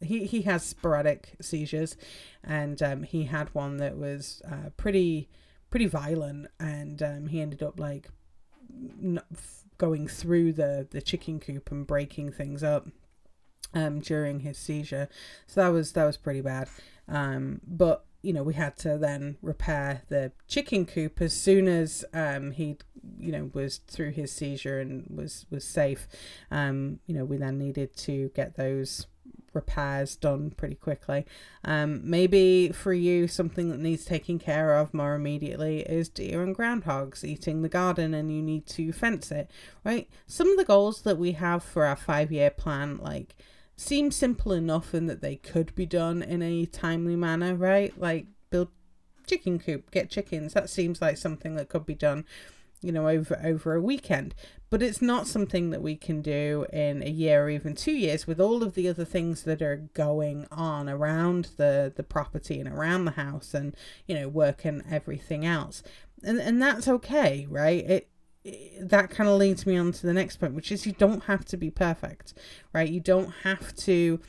he 0.00 0.24
he 0.24 0.42
has 0.42 0.62
sporadic 0.62 1.34
seizures, 1.42 1.96
and 2.42 2.82
um, 2.82 3.02
he 3.02 3.24
had 3.24 3.54
one 3.54 3.76
that 3.76 3.98
was 3.98 4.40
uh, 4.50 4.70
pretty 4.78 5.28
pretty 5.68 5.86
violent, 5.86 6.46
and 6.58 7.02
um, 7.02 7.26
he 7.26 7.42
ended 7.42 7.62
up 7.62 7.78
like 7.78 8.08
going 9.76 10.08
through 10.08 10.54
the 10.54 10.88
the 10.90 11.02
chicken 11.02 11.38
coop 11.38 11.70
and 11.70 11.86
breaking 11.86 12.32
things 12.32 12.62
up 12.62 12.88
um, 13.74 14.00
during 14.00 14.40
his 14.40 14.58
seizure. 14.58 15.08
So 15.46 15.60
that 15.60 15.68
was 15.68 15.92
that 15.92 16.04
was 16.04 16.16
pretty 16.16 16.40
bad. 16.40 16.68
Um, 17.08 17.60
but 17.66 18.04
you 18.22 18.32
know 18.32 18.42
we 18.42 18.54
had 18.54 18.76
to 18.76 18.98
then 18.98 19.36
repair 19.42 20.02
the 20.08 20.32
chicken 20.46 20.84
coop 20.84 21.20
as 21.20 21.32
soon 21.32 21.68
as 21.68 22.04
um, 22.12 22.52
he 22.52 22.76
you 23.18 23.32
know 23.32 23.50
was 23.54 23.78
through 23.78 24.12
his 24.12 24.32
seizure 24.32 24.80
and 24.80 25.06
was 25.14 25.46
was 25.50 25.64
safe. 25.64 26.06
Um, 26.50 27.00
you 27.06 27.14
know 27.14 27.24
we 27.24 27.36
then 27.36 27.58
needed 27.58 27.96
to 27.98 28.30
get 28.34 28.56
those 28.56 29.06
repairs 29.52 30.16
done 30.16 30.50
pretty 30.50 30.74
quickly. 30.74 31.26
Um, 31.64 32.00
maybe 32.08 32.70
for 32.70 32.92
you, 32.92 33.28
something 33.28 33.68
that 33.70 33.80
needs 33.80 34.04
taking 34.04 34.38
care 34.38 34.76
of 34.76 34.94
more 34.94 35.14
immediately 35.14 35.80
is 35.80 36.08
deer 36.08 36.42
and 36.42 36.56
groundhogs 36.56 37.24
eating 37.24 37.62
the 37.62 37.68
garden 37.68 38.14
and 38.14 38.32
you 38.32 38.42
need 38.42 38.66
to 38.66 38.92
fence 38.92 39.30
it, 39.30 39.50
right? 39.84 40.08
Some 40.26 40.50
of 40.50 40.56
the 40.56 40.64
goals 40.64 41.02
that 41.02 41.18
we 41.18 41.32
have 41.32 41.62
for 41.62 41.84
our 41.84 41.96
five 41.96 42.30
year 42.30 42.50
plan, 42.50 42.98
like, 42.98 43.34
seem 43.80 44.10
simple 44.10 44.52
enough 44.52 44.92
and 44.92 45.08
that 45.08 45.22
they 45.22 45.36
could 45.36 45.74
be 45.74 45.86
done 45.86 46.22
in 46.22 46.42
a 46.42 46.66
timely 46.66 47.16
manner, 47.16 47.54
right? 47.54 47.98
Like 47.98 48.26
build 48.50 48.68
chicken 49.26 49.58
coop, 49.58 49.90
get 49.90 50.10
chickens. 50.10 50.52
That 50.52 50.68
seems 50.68 51.00
like 51.00 51.16
something 51.16 51.54
that 51.54 51.70
could 51.70 51.86
be 51.86 51.94
done, 51.94 52.26
you 52.82 52.92
know, 52.92 53.08
over 53.08 53.40
over 53.42 53.74
a 53.74 53.80
weekend. 53.80 54.34
But 54.68 54.82
it's 54.82 55.00
not 55.00 55.26
something 55.26 55.70
that 55.70 55.82
we 55.82 55.96
can 55.96 56.20
do 56.20 56.66
in 56.72 57.02
a 57.02 57.08
year 57.08 57.44
or 57.44 57.50
even 57.50 57.74
two 57.74 57.92
years 57.92 58.26
with 58.26 58.38
all 58.38 58.62
of 58.62 58.74
the 58.74 58.86
other 58.86 59.06
things 59.06 59.42
that 59.44 59.62
are 59.62 59.88
going 59.94 60.46
on 60.50 60.88
around 60.88 61.48
the 61.56 61.90
the 61.94 62.04
property 62.04 62.60
and 62.60 62.68
around 62.68 63.06
the 63.06 63.12
house 63.12 63.54
and 63.54 63.74
you 64.06 64.14
know 64.14 64.28
work 64.28 64.64
and 64.66 64.84
everything 64.90 65.46
else. 65.46 65.82
And 66.22 66.38
and 66.38 66.60
that's 66.60 66.86
okay, 66.86 67.46
right? 67.48 67.82
It 67.88 68.10
that 68.80 69.10
kind 69.10 69.28
of 69.28 69.38
leads 69.38 69.66
me 69.66 69.76
on 69.76 69.92
to 69.92 70.06
the 70.06 70.12
next 70.12 70.36
point, 70.36 70.54
which 70.54 70.72
is 70.72 70.86
you 70.86 70.92
don't 70.92 71.24
have 71.24 71.44
to 71.46 71.56
be 71.56 71.70
perfect, 71.70 72.34
right? 72.72 72.88
You 72.88 73.00
don't 73.00 73.30
have 73.42 73.74
to 73.76 74.20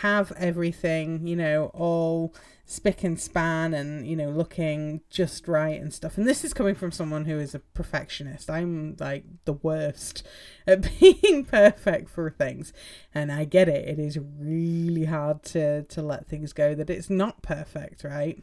have 0.00 0.32
everything, 0.36 1.26
you 1.26 1.36
know, 1.36 1.70
all 1.74 2.34
spick 2.66 3.04
and 3.04 3.20
span 3.20 3.74
and, 3.74 4.06
you 4.06 4.16
know, 4.16 4.30
looking 4.30 5.02
just 5.10 5.46
right 5.46 5.80
and 5.80 5.92
stuff. 5.92 6.16
And 6.16 6.26
this 6.26 6.44
is 6.44 6.54
coming 6.54 6.74
from 6.74 6.90
someone 6.90 7.26
who 7.26 7.38
is 7.38 7.54
a 7.54 7.58
perfectionist. 7.58 8.48
I'm 8.48 8.96
like 8.98 9.24
the 9.44 9.52
worst 9.52 10.26
at 10.66 10.88
being 10.98 11.44
perfect 11.44 12.08
for 12.08 12.30
things. 12.30 12.72
And 13.14 13.30
I 13.30 13.44
get 13.44 13.68
it. 13.68 13.86
It 13.86 13.98
is 13.98 14.18
really 14.18 15.04
hard 15.04 15.42
to 15.44 15.82
to 15.82 16.02
let 16.02 16.26
things 16.26 16.52
go 16.52 16.74
that 16.74 16.90
it's 16.90 17.10
not 17.10 17.42
perfect, 17.42 18.04
right? 18.04 18.42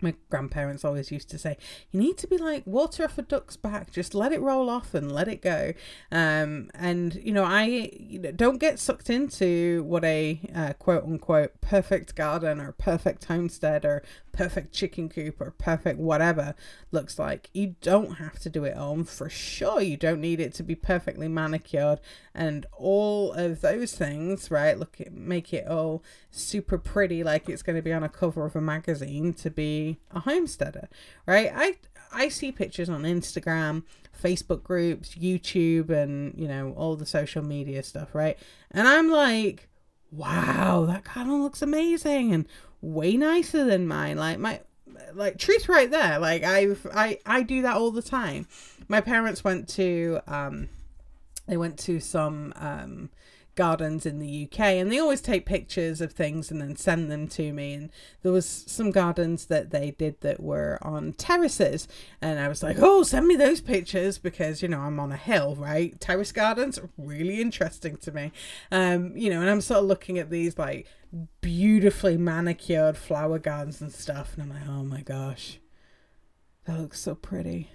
My 0.00 0.14
grandparents 0.30 0.84
always 0.84 1.10
used 1.10 1.30
to 1.30 1.38
say 1.38 1.56
you 1.90 2.00
need 2.00 2.18
to 2.18 2.26
be 2.26 2.36
like 2.36 2.66
water 2.66 3.04
off 3.04 3.18
a 3.18 3.22
duck's 3.22 3.56
back. 3.56 3.90
Just 3.90 4.14
let 4.14 4.32
it 4.32 4.40
roll 4.40 4.68
off 4.68 4.94
and 4.94 5.10
let 5.10 5.28
it 5.28 5.42
go. 5.42 5.72
Um, 6.10 6.70
and 6.74 7.14
you 7.14 7.32
know 7.32 7.44
i 7.44 7.90
you 7.98 8.18
know, 8.18 8.32
don't 8.32 8.58
get 8.58 8.78
sucked 8.78 9.10
into 9.10 9.82
what 9.84 10.04
a 10.04 10.40
uh, 10.54 10.72
quote 10.74 11.04
unquote 11.04 11.60
perfect 11.60 12.14
garden 12.14 12.60
or 12.60 12.72
perfect 12.72 13.24
homestead 13.26 13.84
or 13.84 14.02
perfect 14.32 14.72
chicken 14.72 15.08
coop 15.08 15.40
or 15.40 15.50
perfect 15.52 15.98
whatever 15.98 16.54
looks 16.90 17.18
like. 17.18 17.50
You 17.52 17.76
don't 17.80 18.14
have 18.14 18.38
to 18.40 18.50
do 18.50 18.64
it 18.64 18.76
all 18.76 18.94
for 19.04 19.28
sure 19.28 19.80
you 19.80 19.96
don't 19.96 20.20
need 20.20 20.40
it 20.40 20.54
to 20.54 20.62
be 20.62 20.74
perfectly 20.74 21.28
manicured 21.28 22.00
and 22.34 22.66
all 22.76 23.32
of 23.32 23.60
those 23.60 23.94
things 23.94 24.50
right 24.50 24.78
look 24.78 24.98
make 25.10 25.52
it 25.52 25.66
all 25.66 26.02
super 26.30 26.78
pretty 26.78 27.24
like 27.24 27.48
it's 27.48 27.62
going 27.62 27.76
to 27.76 27.82
be 27.82 27.92
on 27.92 28.02
a 28.02 28.08
cover 28.08 28.44
of 28.44 28.54
a 28.54 28.60
magazine 28.60 29.32
to 29.32 29.50
be 29.50 29.83
a 30.12 30.20
homesteader 30.20 30.88
right? 31.26 31.50
I 31.54 31.76
i 32.12 32.28
see 32.28 32.52
pictures 32.52 32.88
on 32.88 33.02
instagram 33.02 33.82
facebook 34.22 34.62
groups 34.62 35.16
youtube 35.16 35.90
and 35.90 36.32
you 36.36 36.46
know 36.46 36.72
all 36.76 36.94
the 36.94 37.06
social 37.06 37.42
media 37.42 37.82
stuff 37.82 38.14
right? 38.14 38.38
And 38.70 38.86
i'm 38.86 39.10
like 39.10 39.68
wow 40.10 40.84
that 40.86 41.04
of 41.16 41.40
looks 41.40 41.60
amazing 41.60 42.32
and 42.32 42.46
way 42.84 43.16
nicer 43.16 43.64
than 43.64 43.86
mine. 43.88 44.16
Like 44.16 44.38
my 44.38 44.60
like 45.14 45.38
truth 45.38 45.68
right 45.68 45.90
there 45.90 46.18
like 46.20 46.44
i've 46.44 46.86
i 46.94 47.18
i 47.26 47.42
do 47.42 47.62
that 47.62 47.76
all 47.76 47.90
the 47.90 48.02
time. 48.02 48.46
My 48.86 49.00
parents 49.00 49.42
went 49.42 49.68
to 49.70 50.20
um 50.26 50.68
they 51.46 51.56
went 51.56 51.78
to 51.80 52.00
some 52.00 52.52
um 52.56 53.10
gardens 53.54 54.06
in 54.06 54.18
the 54.18 54.44
UK 54.44 54.60
and 54.60 54.90
they 54.90 54.98
always 54.98 55.20
take 55.20 55.46
pictures 55.46 56.00
of 56.00 56.12
things 56.12 56.50
and 56.50 56.60
then 56.60 56.76
send 56.76 57.10
them 57.10 57.28
to 57.28 57.52
me. 57.52 57.74
And 57.74 57.90
there 58.22 58.32
was 58.32 58.46
some 58.46 58.90
gardens 58.90 59.46
that 59.46 59.70
they 59.70 59.90
did 59.92 60.20
that 60.20 60.40
were 60.40 60.78
on 60.82 61.12
terraces. 61.12 61.88
And 62.20 62.38
I 62.38 62.48
was 62.48 62.62
like 62.62 62.78
oh 62.78 63.02
send 63.02 63.26
me 63.26 63.36
those 63.36 63.60
pictures 63.60 64.18
because 64.18 64.62
you 64.62 64.68
know 64.68 64.80
I'm 64.80 65.00
on 65.00 65.12
a 65.12 65.16
hill 65.16 65.56
right? 65.56 65.98
Terrace 66.00 66.32
gardens 66.32 66.78
really 66.96 67.40
interesting 67.40 67.96
to 67.98 68.12
me. 68.12 68.32
Um 68.70 69.16
you 69.16 69.30
know 69.30 69.40
and 69.40 69.50
I'm 69.50 69.60
sort 69.60 69.80
of 69.80 69.86
looking 69.86 70.18
at 70.18 70.30
these 70.30 70.58
like 70.58 70.86
beautifully 71.40 72.16
manicured 72.16 72.96
flower 72.96 73.38
gardens 73.38 73.80
and 73.80 73.92
stuff 73.92 74.34
and 74.34 74.42
I'm 74.42 74.50
like 74.50 74.68
oh 74.68 74.84
my 74.84 75.02
gosh 75.02 75.58
that 76.64 76.80
looks 76.80 77.00
so 77.00 77.14
pretty 77.14 77.70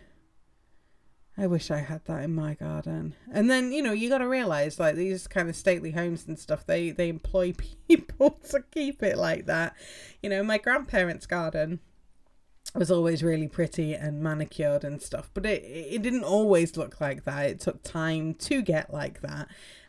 I 1.39 1.47
wish 1.47 1.71
I 1.71 1.77
had 1.77 2.03
that 2.05 2.21
in 2.21 2.35
my 2.35 2.55
garden. 2.55 3.15
And 3.31 3.49
then, 3.49 3.71
you 3.71 3.81
know, 3.81 3.93
you 3.93 4.09
got 4.09 4.17
to 4.17 4.27
realize 4.27 4.77
like 4.77 4.95
these 4.95 5.25
kind 5.25 5.47
of 5.47 5.55
stately 5.55 5.91
homes 5.91 6.27
and 6.27 6.37
stuff, 6.37 6.65
they 6.65 6.91
they 6.91 7.07
employ 7.07 7.53
people 7.87 8.31
to 8.49 8.61
keep 8.71 9.01
it 9.01 9.17
like 9.17 9.45
that. 9.45 9.73
You 10.21 10.29
know, 10.29 10.43
my 10.43 10.57
grandparents' 10.57 11.25
garden 11.25 11.79
was 12.75 12.91
always 12.91 13.23
really 13.23 13.47
pretty 13.47 13.93
and 13.93 14.21
manicured 14.21 14.83
and 14.83 15.01
stuff, 15.01 15.29
but 15.33 15.45
it 15.45 15.63
it 15.63 16.01
didn't 16.01 16.25
always 16.25 16.75
look 16.75 16.99
like 16.99 17.23
that. 17.23 17.45
It 17.45 17.61
took 17.61 17.83
time 17.83 18.33
to 18.33 18.61
get 18.61 18.93
like 18.93 19.21
that. 19.21 19.47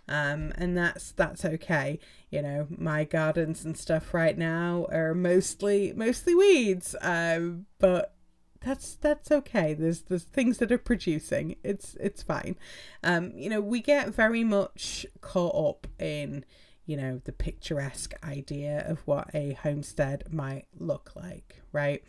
Um, 0.09 0.53
and 0.57 0.79
that's 0.79 1.11
that's 1.11 1.45
okay. 1.45 1.99
You 2.31 2.43
know, 2.43 2.69
my 2.71 3.03
gardens 3.03 3.65
and 3.65 3.77
stuff 3.77 4.15
right 4.15 4.39
now 4.39 4.87
are 4.93 5.15
mostly 5.15 5.93
mostly 5.97 6.37
weeds. 6.37 6.95
Um, 7.01 7.67
but 7.81 8.15
that's 8.61 8.97
that's 8.97 9.31
okay. 9.33 9.75
There's 9.75 10.03
there's 10.03 10.25
things 10.25 10.59
that 10.59 10.71
are 10.71 10.79
producing. 10.79 11.57
It's 11.63 11.97
it's 11.99 12.23
fine. 12.23 12.57
Um 13.03 13.33
you 13.35 13.49
know 13.49 13.61
we 13.61 13.81
get 13.81 14.15
very 14.15 14.45
much 14.45 15.07
caught 15.21 15.55
up 15.55 15.87
in 15.99 16.45
you 16.85 16.97
know 16.97 17.21
the 17.25 17.33
picturesque 17.33 18.15
idea 18.23 18.85
of 18.87 19.01
what 19.07 19.31
a 19.35 19.53
homestead 19.55 20.25
might 20.31 20.67
look 20.79 21.13
like 21.17 21.63
right? 21.73 22.03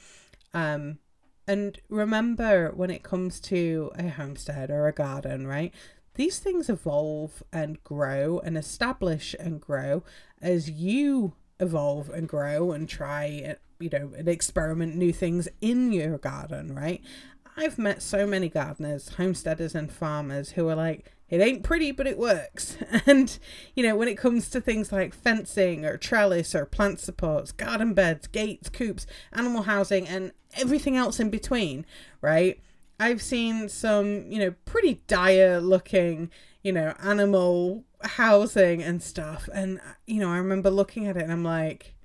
Um 0.53 1.00
and 1.48 1.79
remember 1.89 2.72
when 2.75 2.89
it 2.89 3.03
comes 3.03 3.39
to 3.41 3.91
a 3.98 4.10
homestead 4.10 4.70
or 4.70 4.88
a 4.88 4.93
garden 4.93 5.48
right? 5.48 5.74
These 6.15 6.39
things 6.39 6.70
evolve 6.70 7.41
and 7.53 7.81
grow 7.86 8.39
and 8.39 8.58
establish 8.58 9.34
and 9.39 9.62
grow 9.62 10.03
as 10.41 10.70
you 10.70 11.34
evolve 11.62 12.10
and 12.10 12.27
grow 12.27 12.74
and 12.74 12.89
try 12.89 13.55
you 13.81 13.89
know, 13.89 14.11
and 14.17 14.27
experiment 14.27 14.95
new 14.95 15.11
things 15.11 15.47
in 15.59 15.91
your 15.91 16.17
garden, 16.17 16.73
right? 16.75 17.01
I've 17.57 17.77
met 17.77 18.01
so 18.01 18.25
many 18.25 18.50
gardeners, 18.50 19.10
homesteaders, 19.15 19.75
and 19.75 19.91
farmers 19.91 20.51
who 20.51 20.69
are 20.69 20.75
like, 20.75 21.12
it 21.29 21.39
ain't 21.39 21.63
pretty, 21.63 21.91
but 21.91 22.08
it 22.08 22.17
works. 22.17 22.77
And, 23.06 23.38
you 23.75 23.84
know, 23.84 23.95
when 23.95 24.08
it 24.08 24.17
comes 24.17 24.49
to 24.49 24.62
things 24.62 24.91
like 24.91 25.13
fencing 25.13 25.86
or 25.86 25.97
trellis 25.97 26.53
or 26.53 26.65
plant 26.65 26.99
supports, 26.99 27.51
garden 27.51 27.93
beds, 27.93 28.27
gates, 28.27 28.69
coops, 28.69 29.08
animal 29.34 29.63
housing, 29.63 30.08
and 30.08 30.34
everything 30.56 30.97
else 30.97 31.19
in 31.19 31.29
between, 31.29 31.86
right? 32.21 32.62
I've 32.99 33.21
seen 33.21 33.69
some, 33.69 34.32
you 34.32 34.39
know, 34.39 34.53
pretty 34.65 35.01
dire 35.08 35.60
looking, 35.60 36.29
you 36.63 36.71
know, 36.71 36.93
animal 37.01 37.86
housing 38.03 38.84
and 38.84 39.01
stuff. 39.01 39.49
And, 39.53 39.79
you 40.06 40.19
know, 40.19 40.29
I 40.29 40.38
remember 40.38 40.69
looking 40.69 41.08
at 41.08 41.17
it 41.17 41.23
and 41.23 41.32
I'm 41.32 41.43
like, 41.43 41.95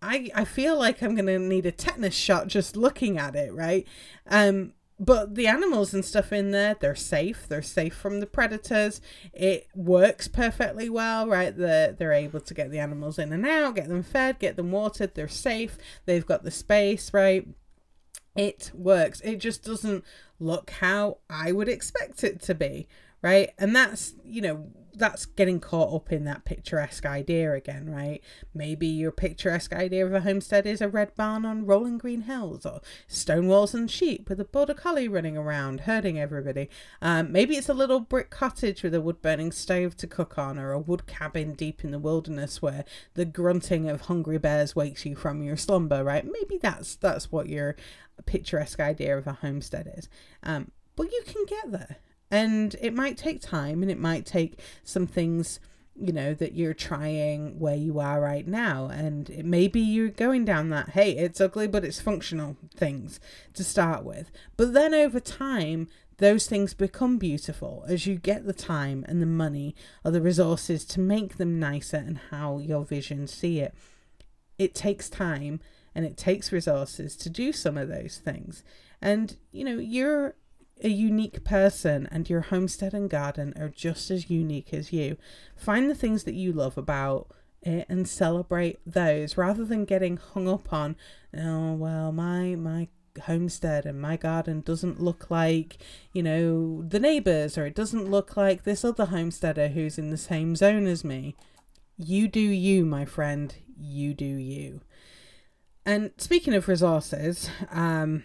I 0.00 0.30
I 0.34 0.44
feel 0.44 0.78
like 0.78 1.02
I'm 1.02 1.14
gonna 1.14 1.38
need 1.38 1.66
a 1.66 1.72
tetanus 1.72 2.14
shot 2.14 2.46
just 2.48 2.76
looking 2.76 3.18
at 3.18 3.34
it, 3.34 3.52
right? 3.52 3.86
Um, 4.28 4.74
but 5.00 5.36
the 5.36 5.46
animals 5.46 5.94
and 5.94 6.04
stuff 6.04 6.32
in 6.32 6.50
there, 6.50 6.76
they're 6.78 6.96
safe. 6.96 7.46
They're 7.48 7.62
safe 7.62 7.94
from 7.94 8.18
the 8.18 8.26
predators. 8.26 9.00
It 9.32 9.68
works 9.74 10.26
perfectly 10.26 10.88
well, 10.90 11.28
right? 11.28 11.56
They're, 11.56 11.92
they're 11.92 12.12
able 12.12 12.40
to 12.40 12.54
get 12.54 12.70
the 12.72 12.80
animals 12.80 13.16
in 13.18 13.32
and 13.32 13.46
out, 13.46 13.76
get 13.76 13.88
them 13.88 14.02
fed, 14.02 14.40
get 14.40 14.56
them 14.56 14.72
watered. 14.72 15.14
They're 15.14 15.28
safe. 15.28 15.78
They've 16.06 16.26
got 16.26 16.42
the 16.42 16.50
space, 16.50 17.14
right? 17.14 17.46
It 18.34 18.72
works. 18.74 19.20
It 19.20 19.36
just 19.36 19.64
doesn't 19.64 20.04
look 20.40 20.70
how 20.70 21.18
I 21.30 21.52
would 21.52 21.68
expect 21.68 22.24
it 22.24 22.42
to 22.42 22.54
be, 22.54 22.88
right? 23.22 23.50
And 23.56 23.76
that's, 23.76 24.14
you 24.24 24.40
know, 24.40 24.66
that's 24.98 25.26
getting 25.26 25.60
caught 25.60 25.94
up 25.94 26.12
in 26.12 26.24
that 26.24 26.44
picturesque 26.44 27.06
idea 27.06 27.52
again, 27.52 27.90
right? 27.90 28.20
Maybe 28.52 28.86
your 28.86 29.12
picturesque 29.12 29.72
idea 29.72 30.04
of 30.04 30.12
a 30.12 30.20
homestead 30.20 30.66
is 30.66 30.80
a 30.80 30.88
red 30.88 31.14
barn 31.14 31.44
on 31.44 31.66
rolling 31.66 31.98
green 31.98 32.22
hills, 32.22 32.66
or 32.66 32.80
stone 33.06 33.48
walls 33.48 33.74
and 33.74 33.90
sheep 33.90 34.28
with 34.28 34.40
a 34.40 34.44
border 34.44 34.74
collie 34.74 35.08
running 35.08 35.36
around 35.36 35.80
herding 35.80 36.18
everybody. 36.18 36.68
Um, 37.00 37.32
maybe 37.32 37.56
it's 37.56 37.68
a 37.68 37.74
little 37.74 38.00
brick 38.00 38.30
cottage 38.30 38.82
with 38.82 38.94
a 38.94 39.00
wood 39.00 39.22
burning 39.22 39.52
stove 39.52 39.96
to 39.98 40.06
cook 40.06 40.38
on, 40.38 40.58
or 40.58 40.72
a 40.72 40.78
wood 40.78 41.06
cabin 41.06 41.54
deep 41.54 41.84
in 41.84 41.90
the 41.90 41.98
wilderness 41.98 42.60
where 42.60 42.84
the 43.14 43.24
grunting 43.24 43.88
of 43.88 44.02
hungry 44.02 44.38
bears 44.38 44.74
wakes 44.74 45.06
you 45.06 45.14
from 45.14 45.42
your 45.42 45.56
slumber, 45.56 46.04
right? 46.04 46.24
Maybe 46.24 46.58
that's 46.58 46.96
that's 46.96 47.30
what 47.30 47.48
your 47.48 47.76
picturesque 48.26 48.80
idea 48.80 49.16
of 49.16 49.26
a 49.26 49.34
homestead 49.34 49.92
is. 49.96 50.08
Um, 50.42 50.72
but 50.96 51.12
you 51.12 51.22
can 51.24 51.44
get 51.46 51.70
there 51.70 51.96
and 52.30 52.76
it 52.80 52.94
might 52.94 53.16
take 53.16 53.40
time 53.40 53.82
and 53.82 53.90
it 53.90 53.98
might 53.98 54.26
take 54.26 54.60
some 54.84 55.06
things 55.06 55.60
you 56.00 56.12
know 56.12 56.32
that 56.32 56.54
you're 56.54 56.74
trying 56.74 57.58
where 57.58 57.74
you 57.74 57.98
are 57.98 58.20
right 58.20 58.46
now. 58.46 58.86
And 58.86 59.28
it 59.30 59.44
maybe 59.44 59.80
you're 59.80 60.08
going 60.08 60.44
down 60.44 60.70
that 60.70 60.90
hey 60.90 61.12
it's 61.12 61.40
ugly 61.40 61.66
but 61.66 61.84
it's 61.84 62.00
functional 62.00 62.56
things 62.74 63.20
to 63.54 63.64
start 63.64 64.04
with. 64.04 64.30
But 64.56 64.72
then 64.74 64.94
over 64.94 65.20
time 65.20 65.88
those 66.18 66.46
things 66.46 66.74
become 66.74 67.16
beautiful 67.16 67.84
as 67.88 68.06
you 68.06 68.16
get 68.16 68.44
the 68.44 68.52
time 68.52 69.04
and 69.08 69.22
the 69.22 69.26
money 69.26 69.74
or 70.04 70.10
the 70.10 70.20
resources 70.20 70.84
to 70.84 71.00
make 71.00 71.36
them 71.36 71.60
nicer 71.60 71.96
and 71.96 72.18
how 72.30 72.58
your 72.58 72.84
vision 72.84 73.26
see 73.28 73.60
it. 73.60 73.72
It 74.58 74.74
takes 74.74 75.08
time 75.08 75.60
and 75.94 76.04
it 76.04 76.16
takes 76.16 76.50
resources 76.52 77.16
to 77.16 77.30
do 77.30 77.52
some 77.52 77.78
of 77.78 77.88
those 77.88 78.18
things. 78.18 78.64
And 79.00 79.36
you 79.52 79.64
know 79.64 79.78
you're 79.78 80.34
a 80.82 80.88
unique 80.88 81.44
person 81.44 82.08
and 82.10 82.28
your 82.28 82.42
homestead 82.42 82.94
and 82.94 83.10
garden 83.10 83.54
are 83.58 83.68
just 83.68 84.10
as 84.10 84.30
unique 84.30 84.72
as 84.72 84.92
you. 84.92 85.16
Find 85.56 85.90
the 85.90 85.94
things 85.94 86.24
that 86.24 86.34
you 86.34 86.52
love 86.52 86.78
about 86.78 87.28
it 87.62 87.86
and 87.88 88.08
celebrate 88.08 88.78
those 88.86 89.36
rather 89.36 89.64
than 89.64 89.84
getting 89.84 90.16
hung 90.16 90.48
up 90.48 90.72
on, 90.72 90.96
oh 91.36 91.74
well, 91.74 92.12
my 92.12 92.54
my 92.54 92.88
homestead 93.26 93.84
and 93.84 94.00
my 94.00 94.16
garden 94.16 94.60
doesn't 94.60 95.02
look 95.02 95.30
like, 95.30 95.78
you 96.12 96.22
know, 96.22 96.82
the 96.82 97.00
neighbors 97.00 97.58
or 97.58 97.66
it 97.66 97.74
doesn't 97.74 98.10
look 98.10 98.36
like 98.36 98.62
this 98.62 98.84
other 98.84 99.06
homesteader 99.06 99.68
who's 99.68 99.98
in 99.98 100.10
the 100.10 100.16
same 100.16 100.54
zone 100.54 100.86
as 100.86 101.04
me. 101.04 101.34
You 101.96 102.28
do 102.28 102.40
you, 102.40 102.84
my 102.84 103.04
friend. 103.04 103.54
You 103.76 104.14
do 104.14 104.24
you. 104.24 104.80
And 105.84 106.12
speaking 106.18 106.54
of 106.54 106.68
resources, 106.68 107.50
um, 107.70 108.24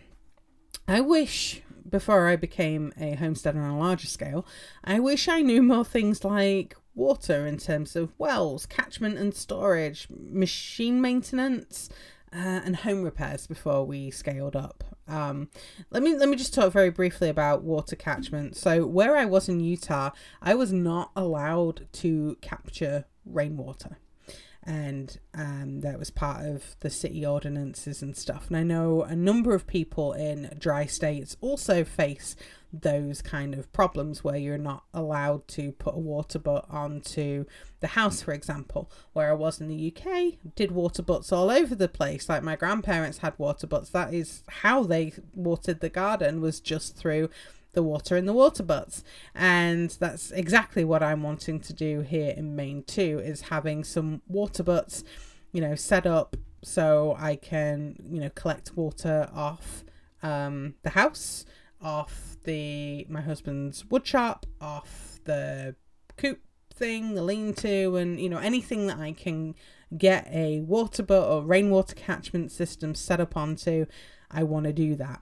I 0.88 1.02
wish 1.02 1.62
before 1.90 2.28
I 2.28 2.36
became 2.36 2.94
a 3.00 3.16
homesteader 3.16 3.62
on 3.62 3.72
a 3.72 3.80
larger 3.80 4.08
scale, 4.08 4.46
I 4.84 5.00
wish 5.00 5.28
I 5.28 5.42
knew 5.42 5.62
more 5.62 5.86
things 5.86 6.24
like 6.24 6.76
water 6.96 7.48
in 7.48 7.58
terms 7.58 7.96
of 7.96 8.14
wells, 8.18 8.66
catchment 8.66 9.18
and 9.18 9.34
storage, 9.34 10.08
machine 10.10 11.02
maintenance, 11.02 11.90
uh, 12.34 12.62
and 12.66 12.78
home 12.78 13.04
repairs 13.04 13.48
before 13.48 13.86
we 13.86 14.10
scaled 14.10 14.56
up. 14.56 14.84
Um, 15.08 15.50
let 15.92 16.02
me 16.02 16.16
let 16.16 16.30
me 16.30 16.36
just 16.36 16.54
talk 16.54 16.72
very 16.72 16.90
briefly 16.90 17.30
about 17.30 17.64
water 17.64 17.96
catchment. 17.96 18.56
So 18.56 18.86
where 18.86 19.18
I 19.18 19.26
was 19.26 19.50
in 19.50 19.60
Utah, 19.60 20.12
I 20.42 20.56
was 20.56 20.72
not 20.72 21.12
allowed 21.16 21.88
to 21.94 22.38
capture 22.42 23.06
rainwater. 23.26 23.98
And 24.66 25.20
um, 25.34 25.82
that 25.82 26.00
was 26.00 26.10
part 26.10 26.46
of 26.46 26.76
the 26.80 26.90
city 26.90 27.26
ordinances 27.26 28.02
and 28.02 28.16
stuff. 28.16 28.48
And 28.48 28.58
I 28.58 28.64
know 28.64 29.04
a 29.04 29.16
number 29.16 29.54
of 29.54 29.68
people 29.68 30.14
in 30.14 30.56
dry 30.58 30.86
states 30.86 31.36
also 31.42 31.84
face 31.84 32.36
those 32.72 33.22
kind 33.22 33.54
of 33.54 33.72
problems 33.72 34.24
where 34.24 34.38
you're 34.38 34.58
not 34.58 34.84
allowed 34.94 35.48
to 35.48 35.72
put 35.74 35.96
a 35.96 36.00
water 36.00 36.40
butt 36.40 36.66
onto 36.70 37.46
the 37.82 37.88
house, 37.88 38.22
for 38.22 38.34
example. 38.34 38.90
Where 39.12 39.30
I 39.30 39.34
was 39.34 39.62
in 39.62 39.68
the 39.68 39.94
UK, 39.96 40.56
did 40.56 40.72
water 40.72 41.04
butts 41.04 41.32
all 41.32 41.52
over 41.52 41.76
the 41.76 41.90
place. 41.90 42.30
Like 42.30 42.42
my 42.42 42.56
grandparents 42.56 43.20
had 43.20 43.38
water 43.38 43.68
butts. 43.68 43.90
That 43.90 44.14
is 44.14 44.44
how 44.48 44.84
they 44.84 45.14
watered 45.36 45.82
the 45.82 45.90
garden 45.90 46.42
was 46.42 46.60
just 46.60 46.96
through 46.96 47.30
the 47.74 47.84
water 47.84 48.16
in 48.16 48.26
the 48.26 48.34
water 48.34 48.64
butts. 48.64 49.04
And 49.36 49.90
that's 50.00 50.32
exactly 50.32 50.84
what 50.84 51.04
I'm 51.04 51.24
wanting 51.24 51.60
to 51.62 51.74
do 51.74 52.02
here 52.02 52.34
in 52.36 52.56
Maine 52.56 52.84
too, 52.84 53.22
is 53.24 53.42
having 53.42 53.84
some 53.84 54.22
water 54.28 54.64
butts, 54.64 55.04
you 55.52 55.62
know, 55.62 55.76
set 55.76 56.06
up 56.06 56.38
so 56.64 57.16
I 57.20 57.36
can, 57.36 57.98
you 58.10 58.22
know, 58.22 58.30
collect 58.30 58.76
water 58.78 59.30
off 59.34 59.84
um, 60.22 60.76
the 60.84 60.92
house, 60.92 61.46
off 61.82 62.38
the 62.44 63.06
my 63.10 63.22
husband's 63.22 63.86
wood 63.86 64.08
shop, 64.08 64.46
off 64.62 65.20
the 65.26 65.76
coop 66.18 66.40
thing, 66.74 67.16
the 67.16 67.22
lean 67.22 67.54
to, 67.56 67.98
and 67.98 68.20
you 68.20 68.30
know, 68.30 68.38
anything 68.38 68.88
that 68.88 69.00
I 69.00 69.12
can 69.12 69.56
get 69.96 70.28
a 70.32 70.62
water 70.62 71.04
butt 71.04 71.28
or 71.28 71.44
rainwater 71.44 71.96
catchment 71.96 72.52
system 72.52 72.96
set 72.96 73.20
up 73.20 73.38
onto, 73.38 73.86
I 74.32 74.44
want 74.44 74.66
to 74.66 74.74
do 74.74 74.96
that. 74.96 75.22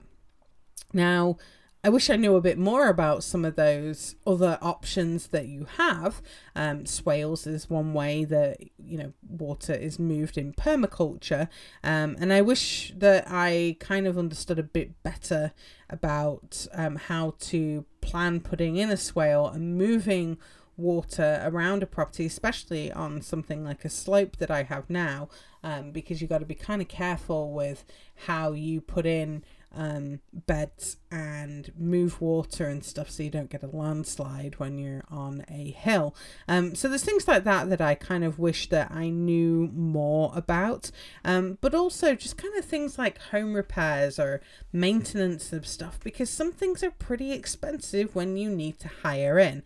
Now, 0.92 1.36
I 1.84 1.88
wish 1.88 2.10
I 2.10 2.14
knew 2.14 2.36
a 2.36 2.40
bit 2.40 2.58
more 2.58 2.86
about 2.86 3.24
some 3.24 3.44
of 3.44 3.56
those 3.56 4.14
other 4.24 4.56
options 4.62 5.26
that 5.28 5.48
you 5.48 5.66
have. 5.78 6.22
Um, 6.54 6.86
swales 6.86 7.44
is 7.44 7.68
one 7.68 7.92
way 7.92 8.24
that 8.24 8.58
you 8.78 8.98
know 8.98 9.12
water 9.28 9.74
is 9.74 9.98
moved 9.98 10.38
in 10.38 10.52
permaculture, 10.52 11.48
um, 11.82 12.16
and 12.20 12.32
I 12.32 12.40
wish 12.40 12.92
that 12.96 13.24
I 13.26 13.78
kind 13.80 14.06
of 14.06 14.16
understood 14.16 14.60
a 14.60 14.62
bit 14.62 15.02
better 15.02 15.52
about 15.90 16.68
um, 16.72 16.94
how 16.94 17.34
to 17.40 17.84
plan 18.00 18.38
putting 18.38 18.76
in 18.76 18.88
a 18.88 18.96
swale 18.96 19.48
and 19.48 19.76
moving 19.76 20.38
water 20.76 21.42
around 21.44 21.82
a 21.82 21.86
property, 21.86 22.26
especially 22.26 22.92
on 22.92 23.22
something 23.22 23.64
like 23.64 23.84
a 23.84 23.90
slope 23.90 24.36
that 24.36 24.52
I 24.52 24.62
have 24.62 24.88
now, 24.88 25.28
um, 25.64 25.90
because 25.90 26.20
you've 26.20 26.30
got 26.30 26.38
to 26.38 26.46
be 26.46 26.54
kind 26.54 26.80
of 26.80 26.86
careful 26.86 27.52
with 27.52 27.84
how 28.26 28.52
you 28.52 28.80
put 28.80 29.04
in 29.04 29.44
um, 29.74 30.20
beds 30.32 30.96
and 31.10 31.72
move 31.78 32.20
water 32.20 32.66
and 32.66 32.84
stuff 32.84 33.10
so 33.10 33.22
you 33.22 33.30
don't 33.30 33.50
get 33.50 33.62
a 33.62 33.66
landslide 33.66 34.58
when 34.58 34.78
you're 34.78 35.04
on 35.10 35.44
a 35.48 35.70
hill. 35.70 36.14
Um, 36.48 36.74
so 36.74 36.88
there's 36.88 37.04
things 37.04 37.28
like 37.28 37.44
that 37.44 37.70
that 37.70 37.80
I 37.80 37.94
kind 37.94 38.24
of 38.24 38.38
wish 38.38 38.68
that 38.68 38.90
I 38.90 39.08
knew 39.08 39.70
more 39.74 40.32
about. 40.34 40.90
Um, 41.24 41.58
but 41.60 41.74
also 41.74 42.14
just 42.14 42.36
kind 42.36 42.56
of 42.56 42.64
things 42.64 42.98
like 42.98 43.18
home 43.18 43.54
repairs 43.54 44.18
or 44.18 44.40
maintenance 44.72 45.52
of 45.52 45.66
stuff 45.66 45.98
because 46.02 46.30
some 46.30 46.52
things 46.52 46.82
are 46.82 46.90
pretty 46.90 47.32
expensive 47.32 48.14
when 48.14 48.36
you 48.36 48.50
need 48.50 48.78
to 48.80 48.88
hire 48.88 49.38
in. 49.38 49.62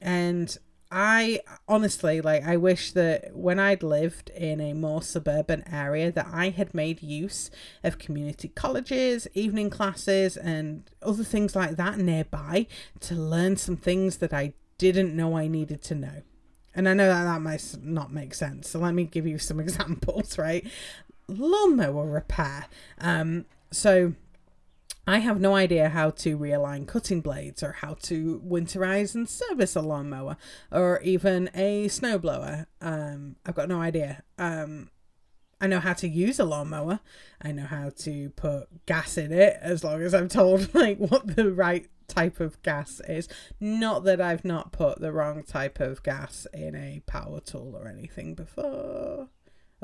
And 0.00 0.56
I 0.90 1.40
honestly 1.66 2.22
like 2.22 2.44
I 2.44 2.56
wish 2.56 2.92
that 2.92 3.36
when 3.36 3.58
I'd 3.58 3.82
lived 3.82 4.30
in 4.30 4.60
a 4.60 4.72
more 4.72 5.02
suburban 5.02 5.62
area 5.70 6.10
that 6.10 6.28
I 6.32 6.48
had 6.48 6.72
made 6.72 7.02
use 7.02 7.50
of 7.84 7.98
community 7.98 8.48
colleges, 8.48 9.28
evening 9.34 9.68
classes 9.68 10.36
and 10.36 10.90
other 11.02 11.24
things 11.24 11.54
like 11.54 11.76
that 11.76 11.98
nearby 11.98 12.66
to 13.00 13.14
learn 13.14 13.56
some 13.56 13.76
things 13.76 14.18
that 14.18 14.32
I 14.32 14.54
didn't 14.78 15.14
know 15.14 15.36
I 15.36 15.46
needed 15.46 15.82
to 15.82 15.94
know. 15.94 16.22
And 16.74 16.88
I 16.88 16.94
know 16.94 17.08
that 17.08 17.24
that 17.24 17.42
might 17.42 17.76
not 17.82 18.12
make 18.12 18.32
sense. 18.32 18.70
So 18.70 18.78
let 18.78 18.94
me 18.94 19.04
give 19.04 19.26
you 19.26 19.38
some 19.38 19.60
examples, 19.66 20.38
right? 20.38 20.66
Lawnmower 21.26 22.06
repair. 22.06 22.66
Um 22.98 23.44
so 23.70 24.14
I 25.08 25.20
have 25.20 25.40
no 25.40 25.56
idea 25.56 25.88
how 25.88 26.10
to 26.10 26.36
realign 26.36 26.86
cutting 26.86 27.22
blades 27.22 27.62
or 27.62 27.72
how 27.72 27.94
to 28.02 28.42
winterize 28.46 29.14
and 29.14 29.26
service 29.26 29.74
a 29.74 29.80
lawnmower 29.80 30.36
or 30.70 31.00
even 31.00 31.48
a 31.54 31.86
snowblower. 31.86 32.66
Um, 32.82 33.36
I've 33.46 33.54
got 33.54 33.70
no 33.70 33.80
idea. 33.80 34.22
Um, 34.36 34.90
I 35.62 35.66
know 35.66 35.80
how 35.80 35.94
to 35.94 36.08
use 36.08 36.38
a 36.38 36.44
lawnmower. 36.44 37.00
I 37.40 37.52
know 37.52 37.64
how 37.64 37.88
to 38.00 38.28
put 38.36 38.84
gas 38.84 39.16
in 39.16 39.32
it 39.32 39.56
as 39.62 39.82
long 39.82 40.02
as 40.02 40.12
I'm 40.12 40.28
told 40.28 40.74
like 40.74 40.98
what 40.98 41.36
the 41.36 41.52
right 41.52 41.88
type 42.06 42.38
of 42.38 42.60
gas 42.60 43.00
is. 43.08 43.28
Not 43.58 44.04
that 44.04 44.20
I've 44.20 44.44
not 44.44 44.72
put 44.72 45.00
the 45.00 45.10
wrong 45.10 45.42
type 45.42 45.80
of 45.80 46.02
gas 46.02 46.46
in 46.52 46.74
a 46.74 47.00
power 47.06 47.40
tool 47.40 47.74
or 47.74 47.88
anything 47.88 48.34
before. 48.34 49.30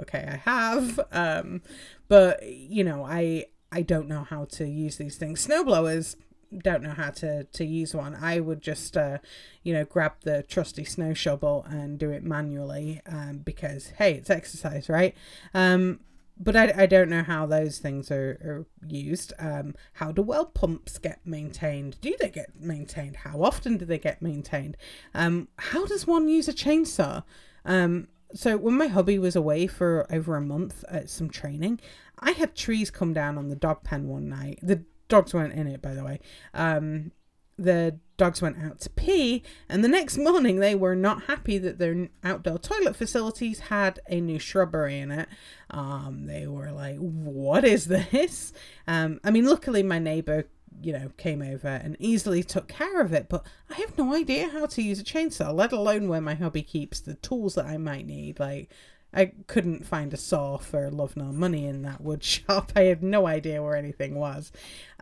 Okay, 0.02 0.28
I 0.28 0.36
have. 0.36 1.00
Um, 1.12 1.62
but 2.08 2.42
you 2.46 2.84
know, 2.84 3.06
I 3.06 3.46
I 3.74 3.82
don't 3.82 4.08
know 4.08 4.22
how 4.22 4.44
to 4.52 4.66
use 4.66 4.96
these 4.98 5.16
things. 5.16 5.44
Snowblowers 5.44 6.14
don't 6.62 6.82
know 6.84 6.90
how 6.90 7.10
to 7.10 7.44
to 7.44 7.64
use 7.64 7.94
one. 7.94 8.14
I 8.14 8.38
would 8.38 8.62
just 8.62 8.96
uh, 8.96 9.18
you 9.64 9.74
know 9.74 9.84
grab 9.84 10.12
the 10.22 10.44
trusty 10.44 10.84
snow 10.84 11.12
shovel 11.12 11.66
and 11.68 11.98
do 11.98 12.10
it 12.10 12.22
manually 12.22 13.00
um, 13.06 13.38
because 13.38 13.90
hey, 13.98 14.14
it's 14.14 14.30
exercise, 14.30 14.88
right? 14.88 15.14
Um, 15.52 16.00
but 16.38 16.56
I, 16.56 16.72
I 16.76 16.86
don't 16.86 17.10
know 17.10 17.22
how 17.22 17.46
those 17.46 17.78
things 17.78 18.10
are, 18.10 18.38
are 18.44 18.66
used. 18.86 19.32
Um, 19.38 19.74
how 19.94 20.12
do 20.12 20.22
well 20.22 20.46
pumps 20.46 20.98
get 20.98 21.20
maintained? 21.24 21.96
Do 22.00 22.14
they 22.20 22.30
get 22.30 22.60
maintained? 22.60 23.16
How 23.16 23.42
often 23.42 23.76
do 23.76 23.84
they 23.84 23.98
get 23.98 24.22
maintained? 24.22 24.76
Um, 25.14 25.48
how 25.58 25.84
does 25.86 26.06
one 26.06 26.28
use 26.28 26.48
a 26.48 26.52
chainsaw? 26.52 27.24
Um, 27.64 28.08
so 28.34 28.56
when 28.56 28.76
my 28.76 28.88
hubby 28.88 29.18
was 29.18 29.36
away 29.36 29.66
for 29.66 30.06
over 30.10 30.36
a 30.36 30.40
month 30.40 30.84
at 30.88 31.08
some 31.08 31.30
training, 31.30 31.80
I 32.18 32.32
had 32.32 32.54
trees 32.54 32.90
come 32.90 33.12
down 33.12 33.38
on 33.38 33.48
the 33.48 33.56
dog 33.56 33.84
pen 33.84 34.08
one 34.08 34.28
night. 34.28 34.58
The 34.62 34.84
dogs 35.08 35.32
weren't 35.32 35.54
in 35.54 35.66
it, 35.66 35.80
by 35.80 35.94
the 35.94 36.04
way. 36.04 36.20
Um, 36.52 37.12
the 37.56 37.98
dogs 38.16 38.42
went 38.42 38.62
out 38.62 38.80
to 38.80 38.90
pee, 38.90 39.42
and 39.68 39.84
the 39.84 39.88
next 39.88 40.18
morning 40.18 40.58
they 40.58 40.74
were 40.74 40.96
not 40.96 41.24
happy 41.24 41.58
that 41.58 41.78
their 41.78 42.08
outdoor 42.24 42.58
toilet 42.58 42.96
facilities 42.96 43.60
had 43.60 44.00
a 44.08 44.20
new 44.20 44.38
shrubbery 44.38 44.98
in 44.98 45.10
it. 45.12 45.28
Um, 45.70 46.26
they 46.26 46.46
were 46.46 46.72
like, 46.72 46.96
"What 46.98 47.64
is 47.64 47.86
this?" 47.86 48.52
Um, 48.88 49.20
I 49.22 49.30
mean, 49.30 49.46
luckily 49.46 49.82
my 49.82 49.98
neighbor, 49.98 50.48
you 50.82 50.92
know, 50.92 51.10
came 51.16 51.42
over 51.42 51.68
and 51.68 51.96
easily 51.98 52.42
took 52.42 52.68
care 52.68 53.00
of 53.00 53.12
it, 53.12 53.28
but 53.28 53.44
I 53.70 53.74
have 53.74 53.96
no 53.96 54.14
idea 54.14 54.48
how 54.48 54.66
to 54.66 54.82
use 54.82 55.00
a 55.00 55.04
chainsaw, 55.04 55.54
let 55.54 55.72
alone 55.72 56.08
where 56.08 56.20
my 56.20 56.34
hubby 56.34 56.62
keeps 56.62 57.00
the 57.00 57.14
tools 57.14 57.54
that 57.54 57.66
I 57.66 57.76
might 57.76 58.06
need, 58.06 58.38
like 58.40 58.70
I 59.12 59.32
couldn't 59.46 59.86
find 59.86 60.12
a 60.12 60.16
saw 60.16 60.58
for 60.58 60.90
love 60.90 61.16
nor 61.16 61.32
money 61.32 61.66
in 61.66 61.82
that 61.82 62.00
wood 62.00 62.22
shop. 62.24 62.72
I 62.74 62.82
had 62.82 63.02
no 63.02 63.26
idea 63.26 63.62
where 63.62 63.76
anything 63.76 64.16
was. 64.16 64.52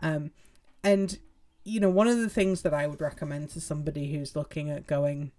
Um, 0.01 0.31
and, 0.83 1.17
you 1.63 1.79
know, 1.79 1.89
one 1.89 2.07
of 2.07 2.17
the 2.17 2.29
things 2.29 2.61
that 2.61 2.73
I 2.73 2.87
would 2.87 3.01
recommend 3.01 3.49
to 3.51 3.61
somebody 3.61 4.13
who's 4.13 4.35
looking 4.35 4.69
at 4.69 4.87
going 4.87 5.31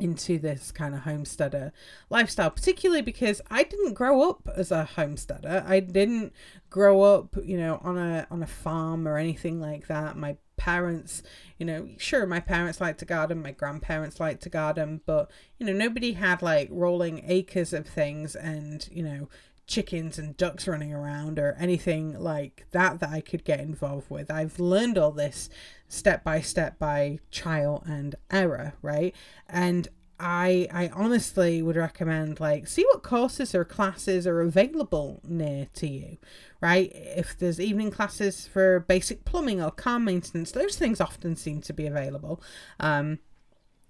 into 0.00 0.38
this 0.38 0.72
kind 0.72 0.94
of 0.94 1.02
homesteader 1.02 1.72
lifestyle, 2.08 2.50
particularly 2.50 3.02
because 3.02 3.40
I 3.50 3.62
didn't 3.62 3.94
grow 3.94 4.28
up 4.28 4.48
as 4.56 4.70
a 4.70 4.84
homesteader. 4.84 5.64
I 5.66 5.80
didn't 5.80 6.32
grow 6.68 7.02
up, 7.02 7.36
you 7.42 7.58
know, 7.58 7.80
on 7.82 7.98
a 7.98 8.26
on 8.30 8.42
a 8.42 8.46
farm 8.46 9.06
or 9.06 9.16
anything 9.16 9.60
like 9.60 9.86
that. 9.88 10.16
My 10.16 10.36
parents, 10.60 11.22
you 11.58 11.64
know, 11.64 11.88
sure, 11.96 12.26
my 12.26 12.38
parents 12.38 12.82
liked 12.82 12.98
to 12.98 13.06
garden, 13.06 13.42
my 13.42 13.50
grandparents 13.50 14.20
liked 14.20 14.42
to 14.42 14.50
garden, 14.50 15.00
but, 15.06 15.30
you 15.58 15.64
know, 15.64 15.72
nobody 15.72 16.12
had 16.12 16.42
like 16.42 16.68
rolling 16.70 17.22
acres 17.26 17.72
of 17.72 17.86
things 17.86 18.36
and, 18.36 18.86
you 18.92 19.02
know, 19.02 19.28
chickens 19.70 20.18
and 20.18 20.36
ducks 20.36 20.66
running 20.66 20.92
around 20.92 21.38
or 21.38 21.56
anything 21.58 22.18
like 22.18 22.66
that 22.72 22.98
that 22.98 23.10
I 23.10 23.20
could 23.20 23.44
get 23.44 23.60
involved 23.60 24.10
with. 24.10 24.30
I've 24.30 24.58
learned 24.58 24.98
all 24.98 25.12
this 25.12 25.48
step 25.88 26.24
by 26.24 26.40
step 26.40 26.78
by 26.78 27.20
trial 27.30 27.82
and 27.86 28.16
error, 28.30 28.74
right? 28.82 29.14
And 29.48 29.88
I 30.18 30.68
I 30.72 30.88
honestly 30.92 31.62
would 31.62 31.76
recommend 31.76 32.40
like 32.40 32.66
see 32.66 32.84
what 32.84 33.04
courses 33.04 33.54
or 33.54 33.64
classes 33.64 34.26
are 34.26 34.40
available 34.40 35.20
near 35.26 35.68
to 35.74 35.86
you, 35.86 36.18
right? 36.60 36.90
If 36.94 37.38
there's 37.38 37.60
evening 37.60 37.92
classes 37.92 38.48
for 38.48 38.80
basic 38.80 39.24
plumbing 39.24 39.62
or 39.62 39.70
car 39.70 40.00
maintenance, 40.00 40.50
those 40.50 40.76
things 40.76 41.00
often 41.00 41.36
seem 41.36 41.60
to 41.62 41.72
be 41.72 41.86
available. 41.86 42.42
Um, 42.80 43.20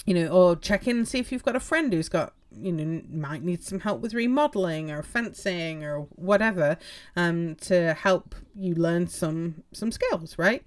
you 0.06 0.14
know, 0.14 0.28
or 0.28 0.56
check 0.56 0.86
in 0.86 0.98
and 0.98 1.08
see 1.08 1.18
if 1.18 1.32
you've 1.32 1.44
got 1.44 1.56
a 1.56 1.60
friend 1.60 1.92
who's 1.92 2.08
got 2.08 2.34
you 2.52 2.72
know 2.72 3.00
might 3.12 3.44
need 3.44 3.62
some 3.62 3.80
help 3.80 4.00
with 4.00 4.12
remodeling 4.12 4.90
or 4.90 5.04
fencing 5.04 5.84
or 5.84 6.00
whatever 6.16 6.76
um 7.14 7.54
to 7.54 7.94
help 7.94 8.34
you 8.56 8.74
learn 8.74 9.06
some 9.06 9.62
some 9.72 9.92
skills 9.92 10.36
right? 10.38 10.66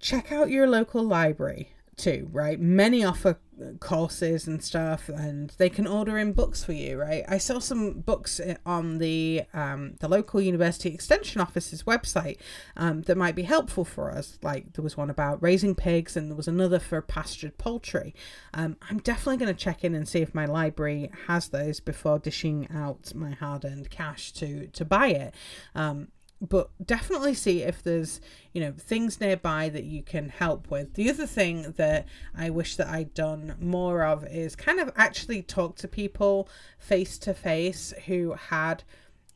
Check 0.00 0.30
out 0.30 0.50
your 0.50 0.66
local 0.66 1.02
library 1.02 1.72
too, 1.98 2.28
right? 2.32 2.58
Many 2.58 3.04
offer 3.04 3.38
courses 3.80 4.46
and 4.46 4.62
stuff, 4.62 5.08
and 5.08 5.50
they 5.58 5.68
can 5.68 5.86
order 5.86 6.16
in 6.16 6.32
books 6.32 6.64
for 6.64 6.72
you, 6.72 6.98
right? 6.98 7.24
I 7.28 7.38
saw 7.38 7.58
some 7.58 8.00
books 8.00 8.40
on 8.64 8.98
the 8.98 9.42
um, 9.52 9.94
the 10.00 10.08
local 10.08 10.40
university 10.40 10.90
extension 10.94 11.40
office's 11.40 11.82
website 11.82 12.38
um, 12.76 13.02
that 13.02 13.16
might 13.16 13.34
be 13.34 13.42
helpful 13.42 13.84
for 13.84 14.10
us. 14.10 14.38
Like 14.42 14.72
there 14.74 14.82
was 14.82 14.96
one 14.96 15.10
about 15.10 15.42
raising 15.42 15.74
pigs, 15.74 16.16
and 16.16 16.30
there 16.30 16.36
was 16.36 16.48
another 16.48 16.78
for 16.78 17.00
pastured 17.02 17.58
poultry. 17.58 18.14
Um, 18.54 18.76
I'm 18.88 18.98
definitely 18.98 19.38
going 19.38 19.54
to 19.54 19.64
check 19.64 19.84
in 19.84 19.94
and 19.94 20.08
see 20.08 20.20
if 20.20 20.34
my 20.34 20.46
library 20.46 21.10
has 21.26 21.48
those 21.48 21.80
before 21.80 22.18
dishing 22.18 22.68
out 22.74 23.14
my 23.14 23.32
hard 23.32 23.64
earned 23.64 23.90
cash 23.90 24.32
to 24.34 24.68
to 24.68 24.84
buy 24.84 25.08
it. 25.08 25.34
Um, 25.74 26.08
but 26.40 26.70
definitely 26.84 27.34
see 27.34 27.62
if 27.62 27.82
there's 27.82 28.20
you 28.52 28.60
know 28.60 28.72
things 28.72 29.20
nearby 29.20 29.68
that 29.68 29.84
you 29.84 30.02
can 30.02 30.28
help 30.28 30.70
with. 30.70 30.94
The 30.94 31.10
other 31.10 31.26
thing 31.26 31.74
that 31.76 32.06
i 32.34 32.50
wish 32.50 32.76
that 32.76 32.88
i'd 32.88 33.14
done 33.14 33.56
more 33.60 34.02
of 34.02 34.24
is 34.26 34.56
kind 34.56 34.80
of 34.80 34.92
actually 34.96 35.42
talk 35.42 35.76
to 35.76 35.88
people 35.88 36.48
face 36.78 37.18
to 37.18 37.34
face 37.34 37.92
who 38.06 38.34
had 38.34 38.82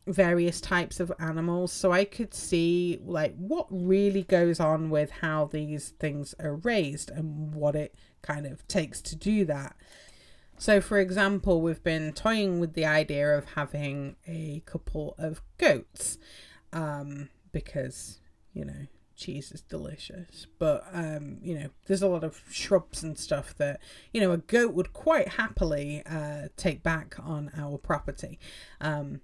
various 0.07 0.61
types 0.61 0.99
of 0.99 1.13
animals 1.21 1.73
so 1.73 1.93
i 1.93 2.05
could 2.05 2.35
see 2.35 3.01
like 3.05 3.37
what 3.37 3.67
really 3.71 4.25
goes 4.25 4.59
on 4.59 4.91
with 4.91 5.11
how 5.11 5.45
these 5.45 5.91
things 6.01 6.35
are 6.41 6.57
raised 6.57 7.09
and 7.11 7.55
what 7.55 7.77
it 7.77 7.95
kind 8.23 8.47
of 8.47 8.67
takes 8.69 9.03
to 9.03 9.17
do 9.17 9.45
that. 9.45 9.77
So, 10.57 10.81
for 10.81 10.99
example, 10.99 11.61
we've 11.61 11.83
been 11.83 12.13
toying 12.13 12.61
with 12.61 12.75
the 12.75 12.87
idea 12.87 13.37
of 13.37 13.53
having 13.55 14.17
a 14.27 14.63
couple 14.65 15.15
of 15.19 15.43
goats 15.59 16.19
um, 16.73 17.29
because 17.53 18.21
you 18.53 18.65
know 18.65 18.87
cheese 19.17 19.53
is 19.53 19.63
delicious. 19.63 20.47
But 20.59 20.85
um, 20.93 21.39
you 21.43 21.59
know, 21.59 21.69
there's 21.87 22.03
a 22.03 22.09
lot 22.09 22.25
of 22.25 22.43
shrubs 22.51 23.03
and 23.03 23.19
stuff 23.19 23.55
that 23.59 23.81
you 24.13 24.21
know 24.21 24.33
a 24.33 24.39
goat 24.39 24.75
would 24.75 24.93
quite 24.93 25.29
happily 25.29 26.03
uh, 26.07 26.49
take 26.57 26.83
back 26.83 27.17
on 27.19 27.51
our 27.57 27.79
property. 27.79 28.39
Um, 28.81 29.21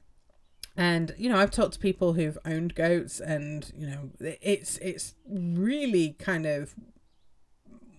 and 0.77 1.15
you 1.19 1.29
know, 1.29 1.39
I've 1.39 1.51
talked 1.51 1.75
to 1.75 1.79
people 1.79 2.13
who've 2.13 2.39
owned 2.45 2.75
goats, 2.75 3.21
and 3.21 3.71
you 3.77 3.87
know, 3.87 4.11
it's 4.21 4.79
it's 4.79 5.15
really 5.29 6.15
kind 6.19 6.47
of 6.47 6.75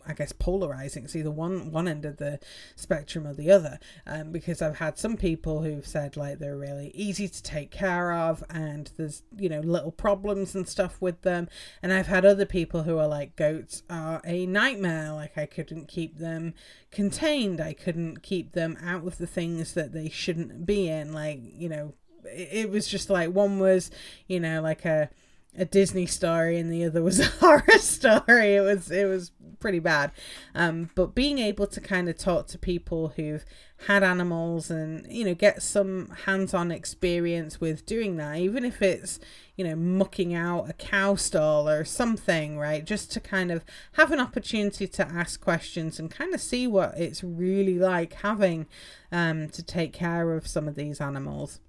I 0.10 0.14
guess 0.14 0.32
polarizing. 0.32 1.04
It's 1.04 1.16
either 1.16 1.30
one 1.30 1.72
one 1.72 1.88
end 1.88 2.04
of 2.04 2.18
the 2.18 2.40
spectrum 2.76 3.28
or 3.28 3.34
the 3.34 3.52
other. 3.52 3.80
Um, 4.08 4.32
because 4.32 4.60
I've 4.62 4.78
had 4.78 4.98
some 4.98 5.16
people 5.16 5.62
who've 5.62 5.86
said 5.86 6.18
like 6.18 6.40
they're 6.40 6.58
really 6.58 6.92
easy 6.96 7.28
to 7.28 7.44
take 7.44 7.70
care 7.70 8.12
of, 8.12 8.44
and 8.50 8.90
there's 8.98 9.22
you 9.38 9.50
know 9.50 9.60
little 9.60 9.92
problems 9.92 10.56
and 10.56 10.68
stuff 10.68 10.98
with 11.00 11.22
them. 11.22 11.48
And 11.84 11.94
I've 11.94 12.08
had 12.08 12.26
other 12.26 12.46
people 12.46 12.84
who 12.84 12.98
are 12.98 13.08
like 13.08 13.36
goats 13.36 13.84
are 13.88 14.20
a 14.26 14.48
nightmare. 14.48 15.12
Like 15.12 15.38
I 15.38 15.46
couldn't 15.46 15.88
keep 15.88 16.18
them 16.18 16.56
contained. 16.90 17.62
I 17.62 17.74
couldn't 17.74 18.24
keep 18.24 18.54
them 18.54 18.78
out 18.84 19.06
of 19.06 19.20
the 19.20 19.28
things 19.28 19.74
that 19.76 19.94
they 19.94 20.10
shouldn't 20.10 20.66
be 20.66 20.90
in. 20.90 21.14
Like 21.14 21.40
you 21.44 21.70
know, 21.70 21.94
it, 22.26 22.50
it 22.52 22.70
was 22.72 22.88
just 22.88 23.12
like 23.12 23.30
one 23.30 23.60
was 23.60 23.92
you 24.28 24.40
know 24.40 24.60
like 24.62 24.86
a 24.86 25.12
a 25.58 25.66
Disney 25.66 26.06
story 26.06 26.58
and 26.60 26.72
the 26.72 26.86
other 26.86 27.02
was 27.02 27.20
a 27.20 27.26
horror 27.26 27.78
story. 27.80 28.56
It 28.56 28.62
was 28.62 28.92
it 28.92 29.06
was 29.06 29.32
pretty 29.60 29.80
bad. 29.80 30.12
Um, 30.56 30.90
but 30.96 31.16
being 31.16 31.40
able 31.40 31.68
to 31.68 31.82
kind 31.82 32.10
of 32.10 32.18
talk 32.18 32.48
to 32.48 32.58
people 32.58 33.14
who've 33.16 33.46
had 33.88 34.04
animals 34.04 34.70
and 34.70 35.10
you 35.10 35.24
know 35.24 35.34
get 35.34 35.62
some 35.62 36.10
hands-on 36.26 36.72
experience 36.72 37.62
with 37.62 37.86
doing 37.86 38.18
that, 38.18 38.38
even 38.38 38.66
if 38.66 38.82
it's 38.82 39.20
you 39.56 39.66
know 39.66 39.76
mucking 39.76 40.34
out 40.34 40.70
a 40.70 40.74
cow 40.74 41.16
stall 41.16 41.70
or 41.70 41.86
something, 41.86 42.58
right? 42.58 42.86
Just 42.86 43.12
to 43.14 43.20
kind 43.20 43.52
of 43.52 43.64
have 43.94 44.12
an 44.12 44.20
opportunity 44.20 44.88
to 44.88 45.08
ask 45.08 45.40
questions 45.40 46.00
and 46.00 46.12
kind 46.12 46.34
of 46.34 46.42
see 46.42 46.68
what 46.68 46.98
it's 46.98 47.24
really 47.24 47.78
like 47.80 48.14
having 48.14 48.68
um, 49.12 49.50
to 49.50 49.64
take 49.64 49.94
care 49.94 50.34
of 50.34 50.48
some 50.48 50.68
of 50.68 50.76
these 50.76 51.00
animals 51.00 51.60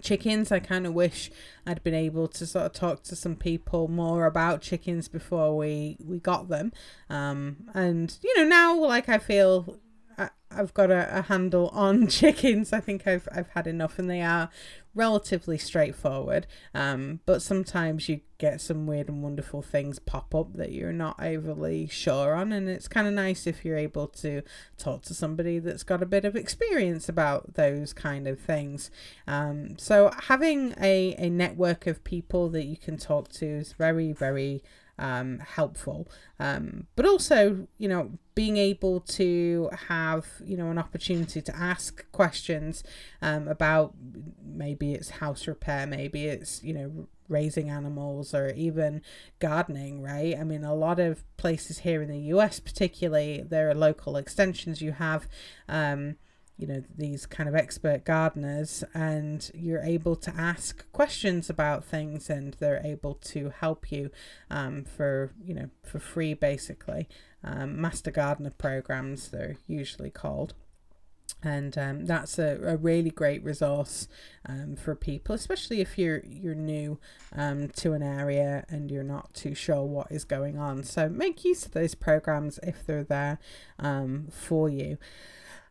chickens 0.00 0.50
i 0.50 0.58
kind 0.58 0.86
of 0.86 0.94
wish 0.94 1.30
i'd 1.66 1.82
been 1.82 1.94
able 1.94 2.26
to 2.26 2.46
sort 2.46 2.66
of 2.66 2.72
talk 2.72 3.02
to 3.02 3.14
some 3.14 3.36
people 3.36 3.88
more 3.88 4.26
about 4.26 4.62
chickens 4.62 5.06
before 5.06 5.56
we 5.56 5.96
we 6.04 6.18
got 6.18 6.48
them. 6.48 6.72
Um 7.10 7.68
and 7.74 8.16
you 8.22 8.36
know 8.36 8.44
now 8.44 8.78
like 8.78 9.08
i 9.08 9.18
feel 9.18 9.78
I, 10.22 10.56
have 10.56 10.74
got 10.74 10.90
a, 10.90 11.18
a 11.18 11.22
handle 11.22 11.68
on 11.68 12.06
chickens 12.18 12.72
i 12.72 12.80
think 12.80 13.06
i've 13.06 13.28
i've 13.34 13.48
had 13.48 13.66
enough 13.66 13.98
and 13.98 14.10
they 14.10 14.20
are 14.20 14.50
relatively 14.94 15.58
straightforward. 15.58 16.46
Um, 16.74 17.20
but 17.24 17.42
sometimes 17.42 18.08
you 18.08 18.20
get 18.38 18.60
some 18.60 18.86
weird 18.86 19.08
and 19.08 19.22
wonderful 19.22 19.62
things 19.62 19.98
pop 19.98 20.34
up 20.34 20.54
that 20.54 20.72
you're 20.72 20.92
not 20.92 21.22
overly 21.22 21.86
sure 21.86 22.34
on, 22.34 22.52
and 22.52 22.68
it's 22.68 22.88
kind 22.88 23.06
of 23.06 23.14
nice 23.14 23.46
if 23.46 23.64
you're 23.64 23.76
able 23.76 24.08
to 24.08 24.42
talk 24.76 25.02
to 25.02 25.14
somebody 25.14 25.58
that's 25.58 25.82
got 25.82 26.02
a 26.02 26.06
bit 26.06 26.24
of 26.24 26.36
experience 26.36 27.08
about 27.08 27.54
those 27.54 27.92
kind 27.92 28.26
of 28.26 28.38
things. 28.40 28.90
Um, 29.26 29.78
so 29.78 30.10
having 30.24 30.74
a, 30.80 31.14
a 31.18 31.30
network 31.30 31.86
of 31.86 32.04
people 32.04 32.48
that 32.50 32.64
you 32.64 32.76
can 32.76 32.96
talk 32.98 33.28
to 33.32 33.46
is 33.46 33.72
very, 33.72 34.12
very 34.12 34.62
um, 35.02 35.40
helpful. 35.40 36.08
Um, 36.38 36.86
but 36.94 37.04
also, 37.04 37.66
you 37.76 37.88
know, 37.88 38.12
being 38.36 38.56
able 38.56 39.00
to 39.00 39.68
have, 39.88 40.26
you 40.44 40.56
know, 40.56 40.70
an 40.70 40.78
opportunity 40.78 41.42
to 41.42 41.56
ask 41.56 42.10
questions 42.12 42.84
um, 43.20 43.48
about 43.48 43.94
maybe 44.42 44.94
it's 44.94 45.10
house 45.10 45.48
repair, 45.48 45.88
maybe 45.88 46.26
it's, 46.26 46.62
you 46.62 46.72
know, 46.72 47.08
raising 47.28 47.68
animals 47.68 48.32
or 48.32 48.50
even 48.50 49.02
gardening, 49.40 50.00
right? 50.00 50.38
I 50.38 50.44
mean, 50.44 50.62
a 50.62 50.74
lot 50.74 51.00
of 51.00 51.24
places 51.36 51.78
here 51.78 52.00
in 52.00 52.08
the 52.08 52.32
US, 52.36 52.60
particularly, 52.60 53.42
there 53.42 53.68
are 53.68 53.74
local 53.74 54.16
extensions 54.16 54.80
you 54.80 54.92
have. 54.92 55.26
Um, 55.68 56.14
you 56.62 56.68
know 56.68 56.82
these 56.96 57.26
kind 57.26 57.48
of 57.48 57.56
expert 57.56 58.04
gardeners 58.04 58.84
and 58.94 59.50
you're 59.52 59.82
able 59.82 60.14
to 60.14 60.32
ask 60.36 60.90
questions 60.92 61.50
about 61.50 61.84
things 61.84 62.30
and 62.30 62.54
they're 62.54 62.80
able 62.84 63.14
to 63.14 63.52
help 63.58 63.90
you 63.90 64.12
um, 64.48 64.84
for 64.84 65.32
you 65.44 65.52
know 65.52 65.68
for 65.82 65.98
free 65.98 66.32
basically. 66.32 67.08
Um, 67.44 67.80
master 67.80 68.12
gardener 68.12 68.52
programs 68.56 69.28
they're 69.28 69.56
usually 69.66 70.10
called. 70.10 70.54
And 71.44 71.76
um, 71.76 72.06
that's 72.06 72.38
a, 72.38 72.60
a 72.62 72.76
really 72.76 73.10
great 73.10 73.42
resource 73.42 74.06
um, 74.48 74.76
for 74.76 74.94
people 74.94 75.34
especially 75.34 75.80
if 75.80 75.98
you're 75.98 76.22
you're 76.24 76.54
new 76.54 77.00
um, 77.34 77.70
to 77.70 77.94
an 77.94 78.02
area 78.04 78.64
and 78.68 78.88
you're 78.88 79.02
not 79.02 79.34
too 79.34 79.56
sure 79.56 79.82
what 79.82 80.12
is 80.12 80.24
going 80.24 80.58
on. 80.58 80.84
So 80.84 81.08
make 81.08 81.44
use 81.44 81.66
of 81.66 81.72
those 81.72 81.96
programs 81.96 82.60
if 82.62 82.86
they're 82.86 83.02
there 83.02 83.40
um, 83.80 84.28
for 84.30 84.68
you 84.68 84.98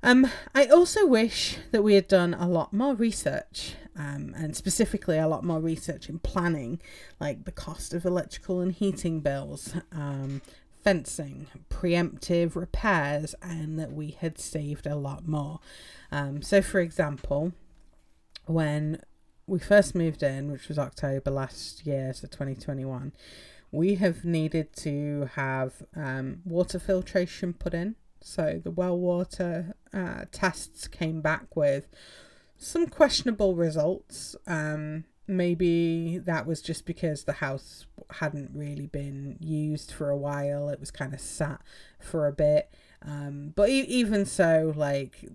um, 0.03 0.27
I 0.55 0.65
also 0.65 1.05
wish 1.05 1.57
that 1.71 1.83
we 1.83 1.93
had 1.93 2.07
done 2.07 2.33
a 2.33 2.47
lot 2.47 2.73
more 2.73 2.95
research, 2.95 3.75
um, 3.95 4.33
and 4.35 4.55
specifically 4.55 5.17
a 5.17 5.27
lot 5.27 5.43
more 5.43 5.59
research 5.59 6.09
in 6.09 6.19
planning, 6.19 6.81
like 7.19 7.45
the 7.45 7.51
cost 7.51 7.93
of 7.93 8.05
electrical 8.05 8.59
and 8.61 8.71
heating 8.71 9.19
bills, 9.19 9.75
um, 9.91 10.41
fencing, 10.83 11.47
preemptive 11.69 12.55
repairs, 12.55 13.35
and 13.43 13.77
that 13.77 13.91
we 13.91 14.17
had 14.19 14.39
saved 14.39 14.87
a 14.87 14.95
lot 14.95 15.27
more. 15.27 15.59
Um, 16.11 16.41
so, 16.41 16.61
for 16.61 16.79
example, 16.79 17.53
when 18.45 19.01
we 19.45 19.59
first 19.59 19.93
moved 19.93 20.23
in, 20.23 20.51
which 20.51 20.67
was 20.67 20.79
October 20.79 21.29
last 21.29 21.85
year, 21.85 22.11
so 22.13 22.27
2021, 22.27 23.11
we 23.71 23.95
have 23.95 24.25
needed 24.25 24.75
to 24.77 25.29
have 25.35 25.83
um, 25.95 26.41
water 26.43 26.79
filtration 26.79 27.53
put 27.53 27.73
in 27.73 27.95
so 28.21 28.61
the 28.63 28.71
well 28.71 28.97
water 28.97 29.75
uh, 29.93 30.25
tests 30.31 30.87
came 30.87 31.21
back 31.21 31.55
with 31.55 31.87
some 32.57 32.87
questionable 32.87 33.55
results. 33.55 34.35
Um, 34.47 35.05
maybe 35.27 36.19
that 36.19 36.45
was 36.45 36.61
just 36.61 36.85
because 36.85 37.23
the 37.23 37.33
house 37.33 37.87
hadn't 38.11 38.51
really 38.53 38.87
been 38.87 39.37
used 39.39 39.91
for 39.91 40.09
a 40.09 40.17
while. 40.17 40.69
It 40.69 40.79
was 40.79 40.91
kind 40.91 41.13
of 41.13 41.19
sat 41.19 41.61
for 41.99 42.27
a 42.27 42.31
bit. 42.31 42.71
Um, 43.03 43.53
but 43.55 43.69
e- 43.69 43.81
even 43.81 44.25
so, 44.25 44.73
like 44.75 45.25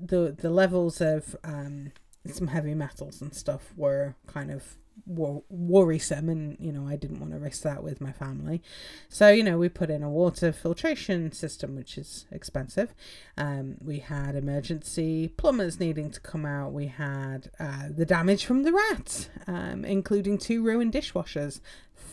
the 0.00 0.34
the 0.36 0.50
levels 0.50 1.00
of 1.00 1.34
um, 1.42 1.92
some 2.26 2.48
heavy 2.48 2.74
metals 2.74 3.20
and 3.20 3.34
stuff 3.34 3.72
were 3.76 4.14
kind 4.26 4.50
of 4.50 4.76
wor- 5.04 5.44
worrisome 5.48 6.28
and 6.28 6.56
you 6.58 6.72
know 6.72 6.86
I 6.86 6.96
didn't 6.96 7.20
want 7.20 7.32
to 7.32 7.38
risk 7.38 7.62
that 7.62 7.82
with 7.82 8.00
my 8.00 8.12
family. 8.12 8.62
So 9.08 9.28
you 9.28 9.42
know 9.42 9.58
we 9.58 9.68
put 9.68 9.90
in 9.90 10.02
a 10.02 10.10
water 10.10 10.52
filtration 10.52 11.32
system 11.32 11.76
which 11.76 11.98
is 11.98 12.26
expensive. 12.30 12.94
Um, 13.36 13.76
we 13.80 13.98
had 13.98 14.34
emergency 14.34 15.28
plumbers 15.28 15.78
needing 15.78 16.10
to 16.10 16.20
come 16.20 16.46
out. 16.46 16.72
We 16.72 16.86
had 16.86 17.50
uh, 17.60 17.88
the 17.90 18.06
damage 18.06 18.44
from 18.44 18.62
the 18.62 18.72
rat 18.72 19.28
um, 19.46 19.84
including 19.84 20.38
two 20.38 20.62
ruined 20.62 20.92
dishwashers. 20.92 21.60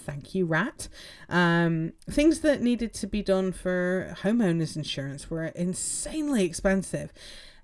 Thank 0.06 0.36
you 0.36 0.46
rat. 0.46 0.90
Um, 1.30 1.94
things 2.10 2.42
that 2.42 2.62
needed 2.62 2.94
to 2.96 3.08
be 3.08 3.22
done 3.22 3.54
for 3.54 4.16
homeowners 4.22 4.76
insurance 4.76 5.30
were 5.30 5.46
insanely 5.46 6.44
expensive. 6.44 7.14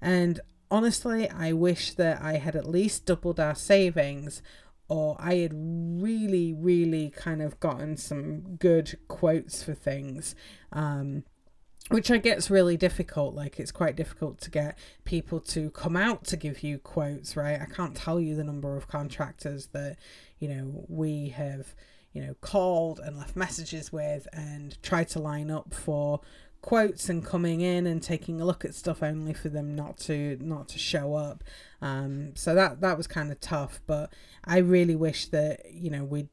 And 0.02 0.40
honestly 0.72 1.28
i 1.32 1.52
wish 1.52 1.94
that 1.94 2.22
i 2.22 2.34
had 2.34 2.56
at 2.56 2.70
least 2.70 3.06
doubled 3.06 3.40
our 3.40 3.56
savings 3.56 4.42
or 4.90 5.16
I 5.20 5.36
had 5.36 5.54
really, 5.54 6.54
really 6.54 7.12
kind 7.12 7.42
of 7.42 7.60
gotten 7.60 7.96
some 7.96 8.56
good 8.58 8.98
quotes 9.08 9.64
for 9.64 9.74
things. 9.74 10.36
Um, 10.74 11.24
which 11.90 12.12
I 12.12 12.18
get's 12.18 12.52
really 12.52 12.78
difficult. 12.78 13.34
Like 13.34 13.60
it's 13.60 13.72
quite 13.72 13.96
difficult 13.96 14.40
to 14.42 14.52
get 14.52 14.78
people 15.06 15.40
to 15.42 15.72
come 15.72 15.96
out 15.96 16.24
to 16.26 16.38
give 16.38 16.64
you 16.64 16.78
quotes, 16.78 17.36
right? 17.36 17.60
I 17.60 17.66
can't 17.66 17.96
tell 17.96 18.20
you 18.20 18.36
the 18.36 18.44
number 18.44 18.76
of 18.78 18.88
contractors 18.88 19.68
that 19.68 19.98
you 20.40 20.48
know 20.50 20.86
we 20.88 21.30
have 21.30 21.74
you 22.14 22.22
know 22.22 22.36
called 22.42 23.00
and 23.00 23.18
left 23.18 23.36
messages 23.36 23.92
with 23.92 24.28
and 24.34 24.82
tried 24.84 25.10
to 25.10 25.20
line 25.20 25.50
up 25.50 25.74
for 25.74 26.22
quotes 26.62 27.10
and 27.10 27.26
coming 27.26 27.62
in 27.62 27.88
and 27.88 28.04
taking 28.04 28.42
a 28.42 28.46
look 28.46 28.66
at 28.66 28.76
stuff 28.76 29.02
only 29.02 29.34
for 29.34 29.50
them 29.50 29.76
not 29.76 29.98
to 29.98 30.38
not 30.42 30.68
to 30.70 30.80
show 30.80 31.16
up. 31.16 31.44
Um 31.82 32.36
so 32.36 32.54
that 32.56 32.82
that 32.82 32.98
was 32.98 33.08
kind 33.08 33.32
of 33.32 33.40
tough 33.40 33.80
but 33.88 34.12
i 34.44 34.58
really 34.58 34.96
wish 34.96 35.28
that 35.28 35.72
you 35.72 35.90
know 35.90 36.04
we'd 36.04 36.28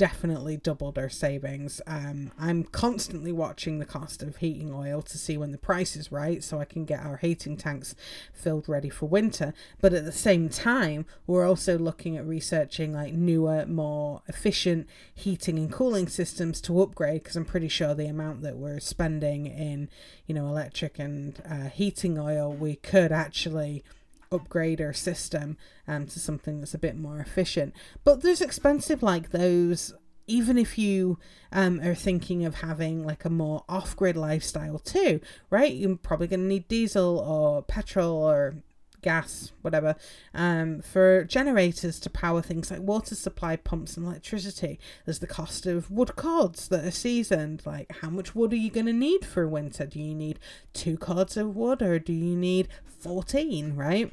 definitely 0.00 0.56
doubled 0.56 0.96
our 0.96 1.10
savings. 1.10 1.82
Um, 1.86 2.32
I'm 2.38 2.64
constantly 2.64 3.32
watching 3.32 3.78
the 3.78 3.84
cost 3.84 4.22
of 4.22 4.38
heating 4.38 4.72
oil 4.72 5.02
to 5.02 5.18
see 5.18 5.36
when 5.36 5.52
the 5.52 5.58
price 5.58 5.94
is 5.94 6.10
right 6.10 6.42
so 6.42 6.58
I 6.58 6.64
can 6.64 6.86
get 6.86 7.04
our 7.04 7.18
heating 7.18 7.58
tanks 7.58 7.94
filled 8.32 8.66
ready 8.66 8.88
for 8.88 9.04
winter. 9.04 9.52
But 9.78 9.92
at 9.92 10.06
the 10.06 10.12
same 10.12 10.48
time, 10.48 11.04
we're 11.26 11.46
also 11.46 11.78
looking 11.78 12.16
at 12.16 12.26
researching 12.26 12.94
like 12.94 13.12
newer, 13.12 13.66
more 13.66 14.22
efficient 14.26 14.88
heating 15.14 15.58
and 15.58 15.70
cooling 15.70 16.08
systems 16.08 16.62
to 16.62 16.80
upgrade 16.80 17.22
because 17.22 17.36
I'm 17.36 17.44
pretty 17.44 17.68
sure 17.68 17.94
the 17.94 18.06
amount 18.06 18.40
that 18.40 18.56
we're 18.56 18.80
spending 18.80 19.44
in, 19.44 19.90
you 20.26 20.34
know, 20.34 20.46
electric 20.46 20.98
and 20.98 21.42
uh, 21.46 21.68
heating 21.68 22.18
oil, 22.18 22.50
we 22.50 22.76
could 22.76 23.12
actually 23.12 23.84
upgrade 24.32 24.80
our 24.80 24.92
system 24.92 25.56
um, 25.88 26.06
to 26.06 26.20
something 26.20 26.60
that's 26.60 26.74
a 26.74 26.78
bit 26.78 26.96
more 26.96 27.18
efficient. 27.18 27.74
But 28.04 28.22
there's 28.22 28.40
expensive 28.40 29.02
like 29.02 29.30
those 29.30 29.92
even 30.28 30.56
if 30.56 30.78
you 30.78 31.18
um, 31.50 31.80
are 31.80 31.96
thinking 31.96 32.44
of 32.44 32.56
having 32.56 33.04
like 33.04 33.24
a 33.24 33.30
more 33.30 33.64
off-grid 33.68 34.16
lifestyle 34.16 34.78
too 34.78 35.20
right 35.50 35.74
you're 35.74 35.96
probably 35.96 36.28
going 36.28 36.38
to 36.38 36.46
need 36.46 36.68
diesel 36.68 37.18
or 37.18 37.62
petrol 37.62 38.16
or 38.16 38.54
gas 39.02 39.52
whatever 39.62 39.96
um, 40.34 40.80
for 40.80 41.24
generators 41.24 41.98
to 42.00 42.10
power 42.10 42.42
things 42.42 42.70
like 42.70 42.80
water 42.80 43.14
supply 43.14 43.56
pumps 43.56 43.96
and 43.96 44.06
electricity. 44.06 44.78
There's 45.04 45.18
the 45.18 45.26
cost 45.26 45.66
of 45.66 45.90
wood 45.90 46.16
cords 46.16 46.68
that 46.68 46.84
are 46.84 46.90
seasoned. 46.90 47.62
Like 47.64 47.90
how 48.00 48.10
much 48.10 48.34
wood 48.34 48.52
are 48.52 48.56
you 48.56 48.70
going 48.70 48.86
to 48.86 48.92
need 48.92 49.24
for 49.24 49.46
winter? 49.48 49.86
Do 49.86 50.00
you 50.00 50.14
need 50.14 50.38
two 50.72 50.96
cords 50.96 51.36
of 51.36 51.56
wood 51.56 51.82
or 51.82 51.98
do 51.98 52.12
you 52.12 52.36
need 52.36 52.68
14 52.84 53.74
right 53.76 54.12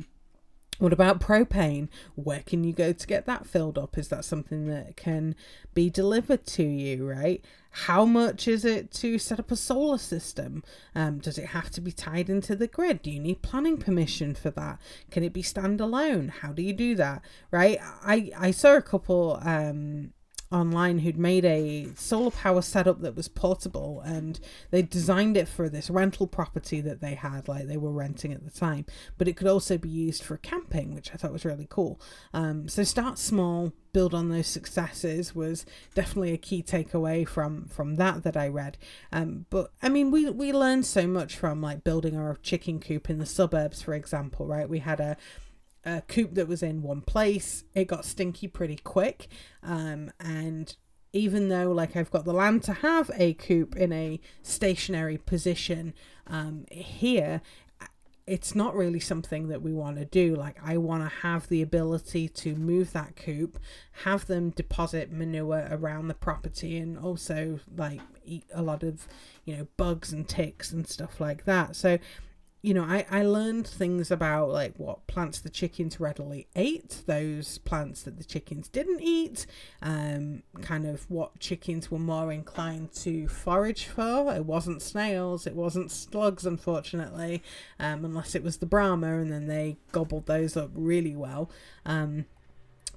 what 0.79 0.93
about 0.93 1.19
propane? 1.19 1.89
Where 2.15 2.41
can 2.41 2.63
you 2.63 2.71
go 2.71 2.93
to 2.93 3.07
get 3.07 3.25
that 3.25 3.47
filled 3.47 3.77
up? 3.77 3.97
Is 3.97 4.09
that 4.09 4.25
something 4.25 4.67
that 4.67 4.95
can 4.95 5.35
be 5.73 5.89
delivered 5.89 6.45
to 6.47 6.63
you, 6.63 7.07
right? 7.07 7.43
How 7.71 8.05
much 8.05 8.47
is 8.47 8.63
it 8.63 8.91
to 8.93 9.17
set 9.17 9.39
up 9.39 9.51
a 9.51 9.55
solar 9.55 9.97
system? 9.97 10.63
Um, 10.93 11.17
does 11.19 11.37
it 11.37 11.47
have 11.47 11.71
to 11.71 11.81
be 11.81 11.91
tied 11.91 12.29
into 12.29 12.55
the 12.55 12.67
grid? 12.67 13.01
Do 13.01 13.11
you 13.11 13.19
need 13.19 13.41
planning 13.41 13.77
permission 13.77 14.35
for 14.35 14.51
that? 14.51 14.79
Can 15.09 15.23
it 15.23 15.33
be 15.33 15.43
standalone? 15.43 16.29
How 16.29 16.51
do 16.51 16.61
you 16.61 16.73
do 16.73 16.95
that, 16.95 17.21
right? 17.51 17.79
I, 17.81 18.31
I 18.37 18.51
saw 18.51 18.75
a 18.75 18.81
couple 18.81 19.39
um, 19.43 20.13
online 20.51 20.99
who'd 20.99 21.17
made 21.17 21.43
a 21.43 21.87
solar 21.95 22.31
power 22.31 22.61
setup 22.61 23.01
that 23.01 23.15
was 23.15 23.27
portable 23.27 24.01
and 24.05 24.39
they 24.71 24.81
designed 24.81 25.35
it 25.35 25.47
for 25.47 25.67
this 25.67 25.89
rental 25.89 26.25
property 26.25 26.79
that 26.79 27.01
they 27.01 27.15
had 27.15 27.47
like 27.47 27.67
they 27.67 27.77
were 27.77 27.91
renting 27.91 28.31
at 28.31 28.43
the 28.43 28.51
time. 28.51 28.85
But 29.17 29.27
it 29.27 29.35
could 29.35 29.47
also 29.47 29.77
be 29.77 29.89
used 29.89 30.23
for 30.23 30.37
camping 30.37 30.93
which 30.95 31.11
i 31.13 31.17
thought 31.17 31.33
was 31.33 31.45
really 31.45 31.67
cool. 31.69 31.99
Um, 32.33 32.69
so 32.69 32.83
start 32.83 33.19
small 33.19 33.73
build 33.91 34.13
on 34.13 34.29
those 34.29 34.47
successes 34.47 35.33
was 35.33 35.65
definitely 35.95 36.31
a 36.31 36.37
key 36.37 36.61
takeaway 36.61 37.27
from 37.27 37.65
from 37.65 37.95
that 37.95 38.23
that 38.23 38.37
i 38.37 38.47
read. 38.47 38.77
Um, 39.11 39.45
but 39.49 39.71
i 39.81 39.89
mean 39.89 40.11
we 40.11 40.29
we 40.29 40.53
learned 40.53 40.85
so 40.85 41.07
much 41.07 41.35
from 41.35 41.61
like 41.61 41.83
building 41.83 42.15
our 42.15 42.35
chicken 42.41 42.79
coop 42.79 43.09
in 43.09 43.17
the 43.17 43.25
suburbs 43.25 43.81
for 43.81 43.93
example 43.93 44.45
right? 44.45 44.69
We 44.69 44.79
had 44.79 44.99
a 44.99 45.17
a 45.87 46.01
coop 46.01 46.35
that 46.35 46.47
was 46.47 46.61
in 46.61 46.83
one 46.83 47.01
place. 47.01 47.63
It 47.73 47.85
got 47.85 48.05
stinky 48.05 48.47
pretty 48.47 48.77
quick. 48.77 49.27
Um, 49.63 50.11
and 50.19 50.75
even 51.13 51.49
though 51.49 51.71
like 51.71 51.95
I've 51.95 52.11
got 52.11 52.25
the 52.25 52.33
land 52.33 52.63
to 52.63 52.73
have 52.73 53.09
a 53.15 53.33
coop 53.33 53.75
in 53.75 53.93
a 53.93 54.19
stationary 54.43 55.17
position 55.17 55.93
um, 56.27 56.65
here, 56.69 57.41
it's 58.27 58.53
not 58.53 58.75
really 58.75 58.99
something 58.99 59.47
that 59.47 59.61
we 59.61 59.71
want 59.71 59.97
to 59.97 60.03
do. 60.03 60.35
Like, 60.35 60.57
I 60.61 60.77
want 60.77 61.01
to 61.03 61.17
have 61.19 61.47
the 61.47 61.61
ability 61.61 62.27
to 62.27 62.55
move 62.55 62.91
that 62.91 63.15
coop, 63.15 63.57
have 64.03 64.27
them 64.27 64.49
deposit 64.49 65.11
manure 65.11 65.65
around 65.71 66.09
the 66.09 66.13
property, 66.13 66.77
and 66.77 66.99
also 66.99 67.61
like 67.77 68.01
eat 68.25 68.43
a 68.53 68.61
lot 68.61 68.83
of, 68.83 69.07
you 69.45 69.55
know, 69.55 69.67
bugs 69.77 70.11
and 70.11 70.27
ticks 70.27 70.73
and 70.73 70.85
stuff 70.85 71.21
like 71.21 71.45
that. 71.45 71.77
So, 71.77 71.99
you 72.61 72.73
know, 72.73 72.83
I, 72.83 73.05
I 73.11 73.21
learned 73.21 73.67
things 73.67 74.09
about 74.09 74.49
like 74.49 74.73
what 74.77 75.05
plants 75.05 75.39
the 75.39 75.49
chickens 75.49 75.99
readily 75.99 76.47
ate, 76.55 77.03
those 77.05 77.59
plants 77.59 78.01
that 78.03 78.17
the 78.17 78.23
chickens 78.23 78.67
didn't 78.67 79.01
eat, 79.01 79.45
um, 79.81 80.41
kind 80.61 80.85
of 80.87 81.09
what 81.09 81.39
chickens 81.39 81.91
were 81.91 81.99
more 81.99 82.31
inclined 82.31 82.91
to 82.93 83.27
forage 83.27 83.85
for. 83.85 84.33
It 84.33 84.45
wasn't 84.45 84.81
snails, 84.81 85.45
it 85.45 85.55
wasn't 85.55 85.91
slugs, 85.91 86.45
unfortunately, 86.45 87.43
um, 87.79 88.03
unless 88.03 88.33
it 88.33 88.43
was 88.43 88.57
the 88.57 88.65
Brahma, 88.65 89.19
and 89.19 89.31
then 89.31 89.47
they 89.47 89.77
gobbled 89.91 90.25
those 90.25 90.57
up 90.57 90.71
really 90.73 91.15
well. 91.15 91.51
Um, 91.85 92.25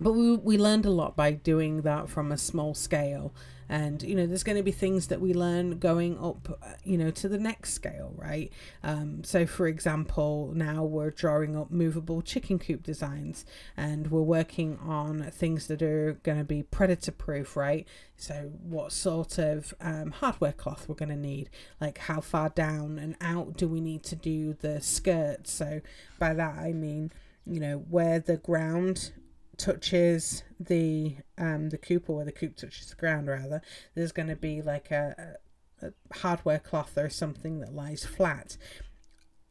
but 0.01 0.13
we, 0.13 0.37
we 0.37 0.57
learned 0.59 0.87
a 0.87 0.91
lot 0.91 1.15
by 1.15 1.33
doing 1.33 1.83
that 1.83 2.09
from 2.09 2.33
a 2.33 2.39
small 2.39 2.75
scale. 2.75 3.35
And 3.69 4.03
you 4.03 4.17
know 4.17 4.27
there's 4.27 4.43
going 4.43 4.57
to 4.57 4.65
be 4.65 4.73
things 4.73 5.07
that 5.07 5.21
we 5.21 5.33
learn 5.33 5.79
going 5.79 6.19
up 6.19 6.59
uh, 6.61 6.73
you 6.83 6.99
know 6.99 7.13
to 7.13 7.29
the 7.29 7.39
next 7.39 7.73
scale 7.73 8.13
right? 8.17 8.53
Um, 8.83 9.23
so 9.23 9.47
for 9.47 9.69
example 9.69 10.51
now 10.57 10.83
we're 10.83 11.13
drawing 11.13 11.57
up 11.57 11.71
movable 11.71 12.21
chicken 12.21 12.59
coop 12.59 12.83
designs 12.83 13.47
and 13.77 14.11
we're 14.11 14.23
working 14.23 14.77
on 14.85 15.23
things 15.31 15.69
that 15.69 15.83
are 15.83 16.15
going 16.25 16.39
to 16.39 16.45
be 16.45 16.65
predator 16.65 17.13
proof 17.13 17.57
right? 17.57 17.87
So 18.17 18.51
what 18.61 18.91
sort 18.91 19.39
of 19.39 19.73
um, 19.81 20.11
hardware 20.11 20.53
cloth 20.53 20.89
we're 20.89 20.97
going 20.97 21.11
to 21.11 21.17
need? 21.17 21.49
Like 21.81 21.99
how 21.99 22.21
far 22.21 22.49
down 22.49 22.99
and 22.99 23.15
out 23.21 23.57
do 23.57 23.69
we 23.69 23.81
need 23.81 24.03
to 24.03 24.17
do 24.17 24.55
the 24.55 24.81
skirt? 24.81 25.47
So 25.47 25.81
by 26.19 26.35
that 26.35 26.59
i 26.59 26.73
mean 26.73 27.11
you 27.47 27.59
know 27.59 27.79
where 27.89 28.21
the 28.21 28.37
ground 28.37 29.13
touches 29.61 30.43
the 30.59 31.17
um 31.37 31.69
the 31.69 31.79
coop 31.79 32.09
or 32.09 32.17
where 32.17 32.25
the 32.25 32.33
coop 32.33 32.57
touches 32.57 32.89
the 32.89 32.97
ground 32.97 33.29
rather 33.29 33.61
there's 33.95 34.13
going 34.13 34.29
to 34.29 34.37
be 34.37 34.63
like 34.63 34.91
a, 34.91 35.37
a 35.83 35.93
hardware 36.15 36.59
cloth 36.59 36.97
or 36.97 37.11
something 37.11 37.61
that 37.61 37.75
lies 37.75 38.05
flat 38.05 38.57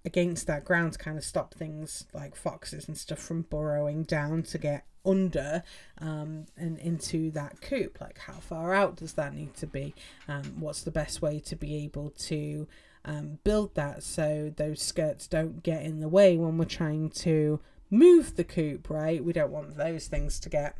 against 0.06 0.48
that 0.48 0.65
ground 0.65 0.93
to 0.93 1.00
kind 1.00 1.17
of 1.17 1.24
stop 1.24 1.54
things 1.54 2.08
like 2.13 2.36
foxes 2.36 2.88
and 2.88 2.98
stuff 2.98 3.19
from 3.19 3.43
burrowing 3.43 4.04
down 4.04 4.41
to 4.41 4.58
get 4.58 4.86
under 5.06 5.63
um, 6.00 6.45
and 6.58 6.78
into 6.80 7.32
that 7.32 7.62
coop. 7.62 8.00
Like, 8.00 8.17
how 8.19 8.34
far 8.34 8.74
out 8.74 8.95
does 8.95 9.13
that 9.13 9.34
need 9.34 9.56
to 9.56 9.67
be? 9.67 9.93
Um, 10.28 10.56
what's 10.60 10.84
the 10.84 10.91
best 10.91 11.22
way 11.22 11.39
to 11.41 11.56
be 11.56 11.76
able 11.84 12.12
to 12.12 12.67
um, 13.06 13.39
build 13.43 13.76
that 13.76 14.04
so 14.04 14.54
those 14.56 14.82
skirts 14.82 15.28
don't 15.28 15.63
get 15.63 15.84
in 15.84 16.00
the 16.00 16.10
way 16.10 16.38
when 16.38 16.58
we're 16.58 16.65
trying 16.65 17.10
to 17.10 17.60
move 17.89 18.36
the 18.36 18.43
coop, 18.43 18.89
right? 18.89 19.23
We 19.23 19.34
don't 19.34 19.52
want 19.52 19.78
those 19.78 20.08
things 20.08 20.39
to 20.41 20.49
get 20.49 20.75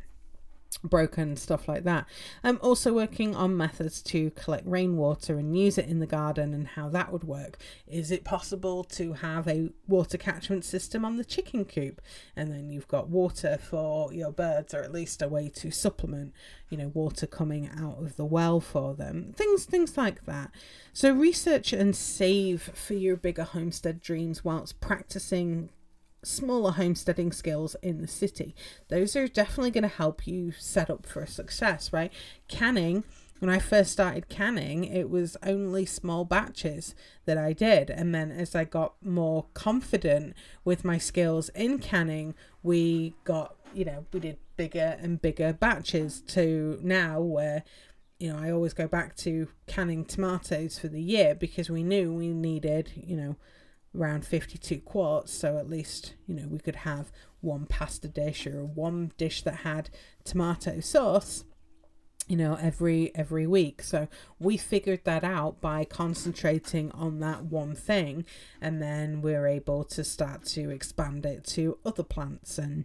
broken 0.82 1.36
stuff 1.36 1.68
like 1.68 1.84
that. 1.84 2.06
I'm 2.42 2.58
also 2.62 2.92
working 2.92 3.34
on 3.34 3.56
methods 3.56 4.00
to 4.02 4.30
collect 4.30 4.66
rainwater 4.66 5.36
and 5.38 5.56
use 5.56 5.76
it 5.76 5.86
in 5.86 5.98
the 5.98 6.06
garden 6.06 6.54
and 6.54 6.68
how 6.68 6.88
that 6.90 7.12
would 7.12 7.24
work. 7.24 7.58
Is 7.86 8.10
it 8.10 8.24
possible 8.24 8.84
to 8.84 9.14
have 9.14 9.46
a 9.48 9.70
water 9.88 10.16
catchment 10.16 10.64
system 10.64 11.04
on 11.04 11.16
the 11.16 11.24
chicken 11.24 11.64
coop? 11.64 12.00
And 12.36 12.52
then 12.52 12.70
you've 12.70 12.88
got 12.88 13.08
water 13.08 13.58
for 13.58 14.12
your 14.12 14.32
birds 14.32 14.72
or 14.72 14.82
at 14.82 14.92
least 14.92 15.22
a 15.22 15.28
way 15.28 15.48
to 15.56 15.70
supplement 15.70 16.32
you 16.68 16.78
know 16.78 16.88
water 16.88 17.26
coming 17.26 17.68
out 17.68 17.98
of 17.98 18.16
the 18.16 18.24
well 18.24 18.60
for 18.60 18.94
them. 18.94 19.32
Things 19.34 19.64
things 19.64 19.96
like 19.96 20.24
that. 20.26 20.50
So 20.92 21.12
research 21.12 21.72
and 21.72 21.94
save 21.94 22.62
for 22.74 22.94
your 22.94 23.16
bigger 23.16 23.44
homestead 23.44 24.00
dreams 24.00 24.44
whilst 24.44 24.80
practicing 24.80 25.70
smaller 26.22 26.72
homesteading 26.72 27.32
skills 27.32 27.76
in 27.82 28.00
the 28.00 28.08
city. 28.08 28.54
Those 28.88 29.16
are 29.16 29.28
definitely 29.28 29.70
going 29.70 29.82
to 29.82 29.88
help 29.88 30.26
you 30.26 30.52
set 30.52 30.90
up 30.90 31.06
for 31.06 31.24
success, 31.26 31.92
right? 31.92 32.12
Canning, 32.48 33.04
when 33.38 33.50
I 33.50 33.58
first 33.58 33.92
started 33.92 34.28
canning, 34.28 34.84
it 34.84 35.08
was 35.08 35.36
only 35.42 35.86
small 35.86 36.24
batches 36.24 36.94
that 37.24 37.38
I 37.38 37.52
did. 37.52 37.88
And 37.88 38.14
then 38.14 38.30
as 38.30 38.54
I 38.54 38.64
got 38.64 38.94
more 39.02 39.46
confident 39.54 40.34
with 40.64 40.84
my 40.84 40.98
skills 40.98 41.48
in 41.50 41.78
canning, 41.78 42.34
we 42.62 43.14
got, 43.24 43.56
you 43.72 43.86
know, 43.86 44.04
we 44.12 44.20
did 44.20 44.38
bigger 44.56 44.98
and 45.00 45.22
bigger 45.22 45.54
batches 45.54 46.20
to 46.28 46.78
now 46.82 47.20
where 47.20 47.64
you 48.20 48.30
know, 48.30 48.38
I 48.38 48.50
always 48.50 48.74
go 48.74 48.86
back 48.86 49.16
to 49.16 49.48
canning 49.66 50.04
tomatoes 50.04 50.78
for 50.78 50.88
the 50.88 51.00
year 51.00 51.34
because 51.34 51.70
we 51.70 51.82
knew 51.82 52.12
we 52.12 52.28
needed, 52.28 52.92
you 52.94 53.16
know, 53.16 53.36
around 53.98 54.24
52 54.24 54.80
quarts 54.80 55.32
so 55.32 55.58
at 55.58 55.68
least 55.68 56.14
you 56.26 56.34
know 56.34 56.46
we 56.48 56.58
could 56.58 56.76
have 56.76 57.10
one 57.40 57.66
pasta 57.66 58.08
dish 58.08 58.46
or 58.46 58.64
one 58.64 59.12
dish 59.16 59.42
that 59.42 59.56
had 59.56 59.90
tomato 60.24 60.80
sauce 60.80 61.44
you 62.30 62.36
know 62.36 62.56
every 62.62 63.10
every 63.16 63.46
week. 63.46 63.82
So 63.82 64.06
we 64.38 64.56
figured 64.56 65.04
that 65.04 65.24
out 65.24 65.60
by 65.60 65.84
concentrating 65.84 66.92
on 66.92 67.18
that 67.18 67.44
one 67.44 67.74
thing 67.74 68.24
and 68.60 68.80
then 68.80 69.20
we're 69.20 69.48
able 69.48 69.82
to 69.84 70.04
start 70.04 70.44
to 70.44 70.70
expand 70.70 71.26
it 71.26 71.44
to 71.48 71.78
other 71.84 72.04
plants 72.04 72.56
and 72.56 72.84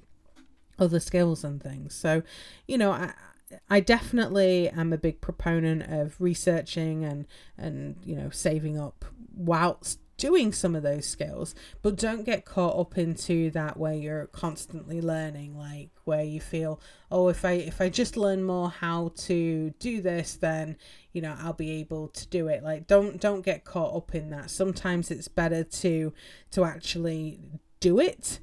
other 0.80 1.00
skills 1.00 1.44
and 1.44 1.62
things. 1.62 1.94
So 1.94 2.24
you 2.68 2.78
know 2.78 2.92
i 2.92 3.14
I 3.70 3.80
definitely 3.80 4.70
am 4.70 4.92
a 4.92 4.98
big 4.98 5.22
proponent 5.22 5.84
of 5.84 6.20
researching 6.20 7.06
and 7.06 7.28
and 7.56 7.98
you 8.04 8.16
know 8.16 8.32
saving 8.32 8.80
up 8.80 9.06
whilst 9.36 10.00
doing 10.18 10.52
some 10.52 10.76
of 10.76 10.84
those 10.84 11.06
skills 11.06 11.54
but 11.82 11.98
don't 11.98 12.26
get 12.26 12.46
caught 12.46 12.80
up 12.80 12.98
into 12.98 13.52
that 13.52 13.78
where 13.78 13.94
you're 13.94 14.28
constantly 14.28 15.02
learning 15.02 15.58
like 15.58 15.90
where 16.06 16.24
you 16.24 16.40
feel 16.40 16.80
oh 17.12 17.28
if 17.28 17.44
i 17.44 17.52
if 17.52 17.82
i 17.82 17.90
just 17.90 18.16
learn 18.16 18.44
more 18.44 18.70
how 18.70 19.12
to 19.16 19.72
do 19.80 20.02
this 20.02 20.36
then 20.36 20.78
you 21.12 21.22
know 21.22 21.36
i'll 21.40 21.54
be 21.54 21.72
able 21.72 22.08
to 22.10 22.28
do 22.28 22.48
it. 22.48 22.64
Like 22.64 22.88
don't 22.88 23.20
don't 23.20 23.42
get 23.42 23.64
caught 23.64 23.96
up 23.96 24.16
in 24.16 24.30
that. 24.32 24.50
Sometimes 24.50 25.12
it's 25.12 25.28
better 25.28 25.64
to 25.64 26.14
to 26.52 26.64
actually 26.64 27.40
do 27.80 28.00
it 28.00 28.40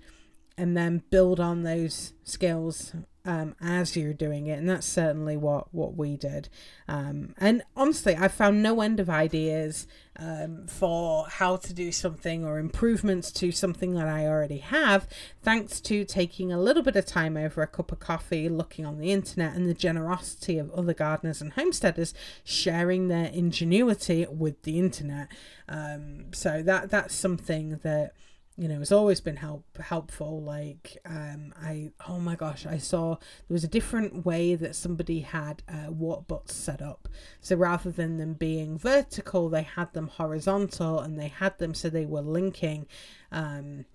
and 0.56 0.76
then 0.76 1.02
build 1.10 1.40
on 1.40 1.62
those 1.62 2.12
skills 2.24 2.94
um, 3.24 3.54
as 3.60 3.96
you're 3.96 4.12
doing 4.12 4.46
it, 4.46 4.58
and 4.58 4.68
that's 4.68 4.86
certainly 4.86 5.36
what 5.36 5.72
what 5.72 5.96
we 5.96 6.16
did. 6.16 6.48
Um, 6.88 7.34
and 7.38 7.62
honestly, 7.76 8.16
I 8.16 8.28
found 8.28 8.62
no 8.62 8.80
end 8.80 8.98
of 8.98 9.08
ideas 9.08 9.86
um, 10.18 10.66
for 10.66 11.26
how 11.28 11.56
to 11.56 11.72
do 11.72 11.92
something 11.92 12.44
or 12.44 12.58
improvements 12.58 13.30
to 13.32 13.52
something 13.52 13.94
that 13.94 14.08
I 14.08 14.26
already 14.26 14.58
have, 14.58 15.08
thanks 15.42 15.80
to 15.82 16.04
taking 16.04 16.52
a 16.52 16.60
little 16.60 16.82
bit 16.82 16.96
of 16.96 17.06
time 17.06 17.36
over 17.36 17.62
a 17.62 17.66
cup 17.66 17.92
of 17.92 18.00
coffee, 18.00 18.48
looking 18.48 18.84
on 18.84 18.98
the 18.98 19.12
internet, 19.12 19.54
and 19.54 19.68
the 19.68 19.74
generosity 19.74 20.58
of 20.58 20.70
other 20.72 20.94
gardeners 20.94 21.40
and 21.40 21.52
homesteaders 21.52 22.14
sharing 22.44 23.08
their 23.08 23.26
ingenuity 23.26 24.26
with 24.26 24.62
the 24.62 24.78
internet. 24.78 25.28
Um, 25.68 26.32
so 26.32 26.62
that 26.62 26.90
that's 26.90 27.14
something 27.14 27.80
that 27.82 28.12
you 28.56 28.68
know 28.68 28.80
it's 28.80 28.92
always 28.92 29.20
been 29.20 29.36
help 29.36 29.64
helpful 29.78 30.42
like 30.42 30.98
um 31.06 31.54
i 31.62 31.90
oh 32.06 32.18
my 32.18 32.36
gosh 32.36 32.66
i 32.66 32.76
saw 32.76 33.14
there 33.14 33.54
was 33.54 33.64
a 33.64 33.68
different 33.68 34.26
way 34.26 34.54
that 34.54 34.76
somebody 34.76 35.20
had 35.20 35.62
uh, 35.68 35.90
water 35.90 36.22
butts 36.26 36.54
set 36.54 36.82
up. 36.82 37.08
So 37.40 37.56
rather 37.56 37.90
than 37.90 38.18
them 38.18 38.34
being 38.34 38.78
vertical 38.78 39.48
they 39.48 39.62
had 39.62 39.92
them 39.94 40.08
horizontal 40.08 41.00
and 41.00 41.18
they 41.18 41.28
had 41.28 41.58
them 41.58 41.74
so 41.74 41.88
they 41.88 42.06
were 42.06 42.20
linking 42.20 42.86
um 43.30 43.86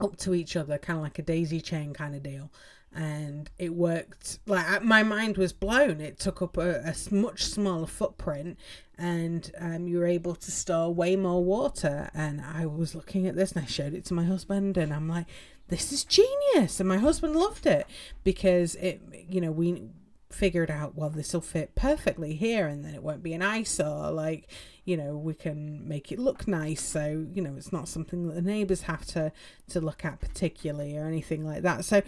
up 0.00 0.16
to 0.18 0.34
each 0.34 0.56
other 0.56 0.78
kind 0.78 0.98
of 0.98 1.02
like 1.02 1.18
a 1.18 1.22
daisy 1.22 1.60
chain 1.60 1.92
kind 1.92 2.14
of 2.14 2.22
deal 2.22 2.50
and 2.94 3.50
it 3.58 3.74
worked 3.74 4.40
like 4.46 4.82
my 4.82 5.02
mind 5.02 5.36
was 5.36 5.52
blown. 5.52 6.00
It 6.00 6.18
took 6.18 6.42
up 6.42 6.56
a, 6.56 6.80
a 6.80 7.14
much 7.14 7.44
smaller 7.44 7.86
footprint 7.86 8.58
and 8.98 9.50
um, 9.58 9.86
you 9.86 9.98
were 9.98 10.06
able 10.06 10.34
to 10.34 10.50
store 10.50 10.92
way 10.92 11.16
more 11.16 11.42
water. 11.44 12.10
And 12.14 12.40
i 12.40 12.66
was 12.66 12.94
looking 12.94 13.26
at 13.26 13.36
this 13.36 13.52
and 13.52 13.62
i 13.62 13.66
showed 13.66 13.94
it 13.94 14.04
to 14.06 14.14
my 14.14 14.24
husband 14.24 14.76
and 14.76 14.92
i'm 14.92 15.08
like 15.08 15.26
this 15.70 15.92
is 15.92 16.04
genius. 16.04 16.80
And 16.80 16.88
my 16.88 16.98
husband 16.98 17.34
loved 17.34 17.64
it 17.64 17.86
because 18.22 18.74
it 18.74 19.00
you 19.28 19.40
know 19.40 19.52
we 19.52 19.84
figured 20.28 20.70
out 20.70 20.94
well 20.94 21.10
this 21.10 21.32
will 21.32 21.40
fit 21.40 21.74
perfectly 21.74 22.34
here 22.34 22.68
and 22.68 22.84
then 22.84 22.94
it 22.94 23.02
won't 23.02 23.22
be 23.22 23.32
an 23.32 23.42
eyesore. 23.42 24.10
Like 24.10 24.50
you 24.84 24.96
know 24.96 25.16
we 25.16 25.32
can 25.32 25.88
make 25.88 26.12
it 26.12 26.18
look 26.18 26.46
nice. 26.46 26.82
So 26.82 27.26
you 27.32 27.40
know 27.40 27.54
it's 27.56 27.72
not 27.72 27.88
something 27.88 28.26
that 28.26 28.34
the 28.34 28.42
neighbors 28.42 28.82
have 28.82 29.06
to 29.06 29.32
to 29.68 29.80
look 29.80 30.04
at 30.04 30.20
particularly 30.20 30.98
or 30.98 31.06
anything 31.06 31.46
like 31.46 31.62
that. 31.62 31.84
So 31.84 32.02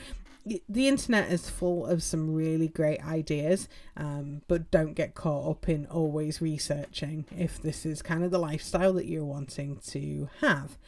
the 0.69 0.89
internet 0.89 1.31
is 1.31 1.49
full 1.49 1.87
of 1.87 2.03
some 2.03 2.35
really 2.35 2.69
great 2.69 3.05
ideas, 3.07 3.69
um, 3.97 4.43
but 4.49 4.71
don't 4.71 4.95
get 4.95 5.15
caught 5.15 5.51
up 5.51 5.69
in 5.69 5.87
always 5.87 6.43
researching 6.43 7.27
if 7.37 7.61
this 7.61 7.87
is 7.87 8.03
kind 8.03 8.25
of 8.25 8.31
the 8.31 8.39
lifestyle 8.39 8.93
that 8.95 9.07
you're 9.07 9.25
wanting 9.25 9.79
to 9.89 10.29
have. 10.41 10.79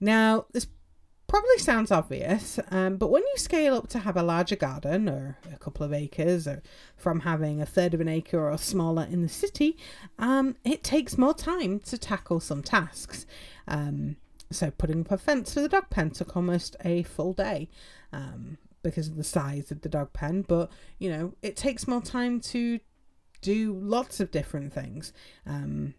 Now, 0.00 0.46
this 0.52 0.66
probably 1.26 1.58
sounds 1.58 1.90
obvious, 1.90 2.60
um, 2.70 2.96
but 2.96 3.10
when 3.10 3.22
you 3.22 3.36
scale 3.36 3.74
up 3.74 3.88
to 3.88 3.98
have 4.00 4.16
a 4.16 4.22
larger 4.22 4.56
garden 4.56 5.08
or 5.08 5.38
a 5.52 5.58
couple 5.58 5.84
of 5.84 5.92
acres, 5.92 6.46
or 6.46 6.62
from 6.96 7.20
having 7.20 7.60
a 7.60 7.66
third 7.66 7.94
of 7.94 8.00
an 8.00 8.08
acre 8.08 8.48
or 8.48 8.56
smaller 8.58 9.06
in 9.10 9.22
the 9.22 9.28
city, 9.28 9.76
um, 10.18 10.56
it 10.64 10.84
takes 10.84 11.18
more 11.18 11.34
time 11.34 11.80
to 11.80 11.98
tackle 11.98 12.40
some 12.40 12.62
tasks. 12.62 13.26
Um, 13.66 14.16
so, 14.52 14.70
putting 14.70 15.00
up 15.00 15.10
a 15.10 15.18
fence 15.18 15.54
for 15.54 15.60
the 15.60 15.68
dog 15.68 15.90
pen 15.90 16.10
took 16.10 16.36
almost 16.36 16.76
a 16.84 17.02
full 17.02 17.32
day. 17.32 17.68
Um, 18.12 18.58
because 18.84 19.08
of 19.08 19.16
the 19.16 19.24
size 19.24 19.72
of 19.72 19.80
the 19.80 19.88
dog 19.88 20.12
pen, 20.12 20.42
but 20.42 20.70
you 21.00 21.10
know, 21.10 21.34
it 21.42 21.56
takes 21.56 21.88
more 21.88 22.00
time 22.00 22.38
to 22.38 22.78
do 23.40 23.72
lots 23.72 24.20
of 24.20 24.30
different 24.30 24.72
things. 24.72 25.12
Um, 25.44 25.94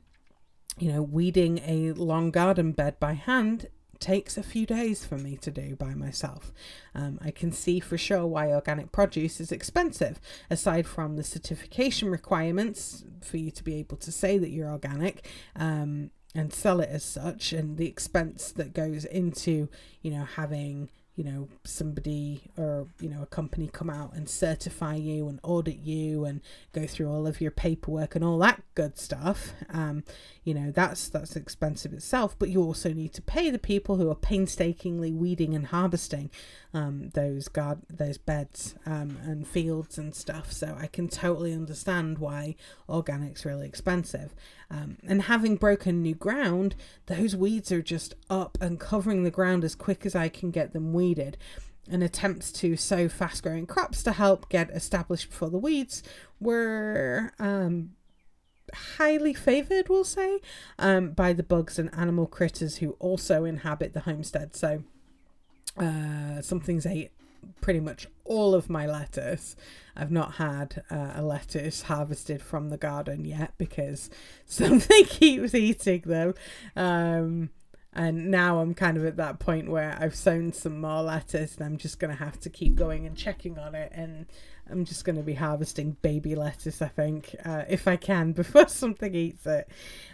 you 0.77 0.91
know, 0.91 1.01
weeding 1.01 1.59
a 1.59 1.91
long 1.93 2.31
garden 2.31 2.71
bed 2.71 2.99
by 2.99 3.13
hand 3.13 3.67
takes 3.99 4.37
a 4.37 4.43
few 4.43 4.65
days 4.65 5.05
for 5.05 5.17
me 5.17 5.37
to 5.37 5.51
do 5.51 5.75
by 5.75 5.93
myself. 5.93 6.51
Um, 6.93 7.17
I 7.21 7.31
can 7.31 7.51
see 7.51 7.79
for 7.79 7.97
sure 7.97 8.25
why 8.25 8.51
organic 8.51 8.91
produce 8.91 9.39
is 9.39 9.51
expensive, 9.51 10.19
aside 10.49 10.85
from 10.85 11.15
the 11.15 11.23
certification 11.23 12.09
requirements 12.09 13.05
for 13.21 13.37
you 13.37 13.51
to 13.51 13.63
be 13.63 13.75
able 13.75 13.97
to 13.97 14.11
say 14.11 14.37
that 14.37 14.49
you're 14.49 14.69
organic. 14.69 15.27
Um, 15.55 16.11
and 16.37 16.51
sell 16.53 16.81
it 16.81 16.89
as 16.89 17.05
such, 17.05 17.53
and 17.53 17.77
the 17.77 17.87
expense 17.87 18.51
that 18.51 18.73
goes 18.73 19.05
into, 19.05 19.69
you 20.01 20.11
know, 20.11 20.25
having 20.25 20.89
you 21.15 21.23
know 21.23 21.47
somebody 21.63 22.41
or 22.57 22.87
you 22.99 23.09
know 23.09 23.21
a 23.23 23.25
company 23.27 23.69
come 23.71 23.89
out 23.89 24.13
and 24.13 24.29
certify 24.29 24.95
you 24.95 25.29
and 25.29 25.39
audit 25.43 25.77
you 25.77 26.25
and 26.25 26.41
go 26.73 26.85
through 26.85 27.09
all 27.09 27.25
of 27.25 27.39
your 27.39 27.51
paperwork 27.51 28.15
and 28.15 28.23
all 28.23 28.37
that 28.37 28.61
good 28.75 28.97
stuff 28.97 29.53
um 29.69 30.03
you 30.43 30.53
know 30.53 30.71
that's 30.71 31.07
that's 31.07 31.35
expensive 31.35 31.93
itself 31.93 32.35
but 32.37 32.49
you 32.49 32.61
also 32.61 32.91
need 32.91 33.13
to 33.13 33.21
pay 33.21 33.49
the 33.49 33.59
people 33.59 33.95
who 33.95 34.09
are 34.09 34.15
painstakingly 34.15 35.13
weeding 35.13 35.55
and 35.55 35.67
harvesting 35.67 36.29
um 36.73 37.09
those 37.13 37.47
guard 37.47 37.79
those 37.89 38.17
beds 38.17 38.75
um 38.85 39.17
and 39.23 39.47
fields 39.47 39.97
and 39.97 40.13
stuff. 40.13 40.51
So 40.51 40.75
i 40.79 40.87
can 40.87 41.07
totally 41.07 41.53
understand 41.53 42.17
why 42.17 42.55
organic's 42.87 43.45
really 43.45 43.67
expensive 43.67 44.35
um, 44.69 44.97
and 45.07 45.23
having 45.23 45.55
broken 45.55 46.01
new 46.01 46.15
ground, 46.15 46.75
those 47.05 47.35
weeds 47.35 47.71
are 47.71 47.81
just 47.81 48.15
up 48.29 48.57
and 48.59 48.79
covering 48.79 49.23
the 49.23 49.31
ground 49.31 49.63
as 49.63 49.75
quick 49.75 50.05
as 50.05 50.15
I 50.15 50.29
can 50.29 50.51
get 50.51 50.73
them 50.73 50.93
weeded. 50.93 51.37
And 51.87 52.01
attempts 52.01 52.51
to 52.53 52.75
sow 52.75 53.07
fast 53.07 53.43
growing 53.43 53.67
crops 53.67 54.01
to 54.03 54.13
help 54.13 54.49
get 54.49 54.71
established 54.71 55.29
before 55.29 55.51
the 55.51 55.59
weeds 55.59 56.01
were 56.39 57.31
um, 57.37 57.91
highly 58.73 59.35
favoured, 59.35 59.87
we'll 59.87 60.03
say, 60.03 60.39
um, 60.79 61.11
by 61.11 61.31
the 61.31 61.43
bugs 61.43 61.77
and 61.77 61.93
animal 61.93 62.25
critters 62.25 62.77
who 62.77 62.91
also 62.99 63.43
inhabit 63.43 63.93
the 63.93 63.99
homestead. 63.99 64.55
So, 64.55 64.83
uh, 65.77 66.41
something's 66.41 66.87
ate 66.87 67.11
pretty 67.61 67.79
much 67.79 68.07
all 68.23 68.53
of 68.53 68.69
my 68.69 68.85
lettuce. 68.85 69.55
I've 69.95 70.11
not 70.11 70.33
had 70.35 70.83
uh, 70.89 71.13
a 71.15 71.21
lettuce 71.21 71.83
harvested 71.83 72.41
from 72.41 72.69
the 72.69 72.77
garden 72.77 73.25
yet 73.25 73.53
because 73.57 74.09
something 74.45 75.05
keeps 75.05 75.53
eating 75.55 76.01
them. 76.01 76.33
Um, 76.75 77.49
and 77.93 78.29
now 78.29 78.59
I'm 78.59 78.73
kind 78.73 78.97
of 78.97 79.05
at 79.05 79.15
that 79.17 79.39
point 79.39 79.69
where 79.69 79.97
I've 79.99 80.15
sown 80.15 80.51
some 80.51 80.81
more 80.81 81.01
lettuce 81.01 81.55
and 81.55 81.65
I'm 81.65 81.77
just 81.77 81.97
going 81.97 82.15
to 82.15 82.21
have 82.21 82.39
to 82.41 82.49
keep 82.49 82.75
going 82.75 83.05
and 83.05 83.15
checking 83.15 83.57
on 83.57 83.73
it. 83.73 83.91
And 83.95 84.25
I'm 84.69 84.85
just 84.85 85.05
going 85.05 85.17
to 85.17 85.23
be 85.23 85.35
harvesting 85.35 85.97
baby 86.01 86.35
lettuce, 86.35 86.81
I 86.81 86.87
think, 86.87 87.35
uh, 87.45 87.63
if 87.69 87.87
I 87.87 87.95
can, 87.95 88.31
before 88.33 88.67
something 88.67 89.13
eats 89.13 89.45
it. 89.45 89.69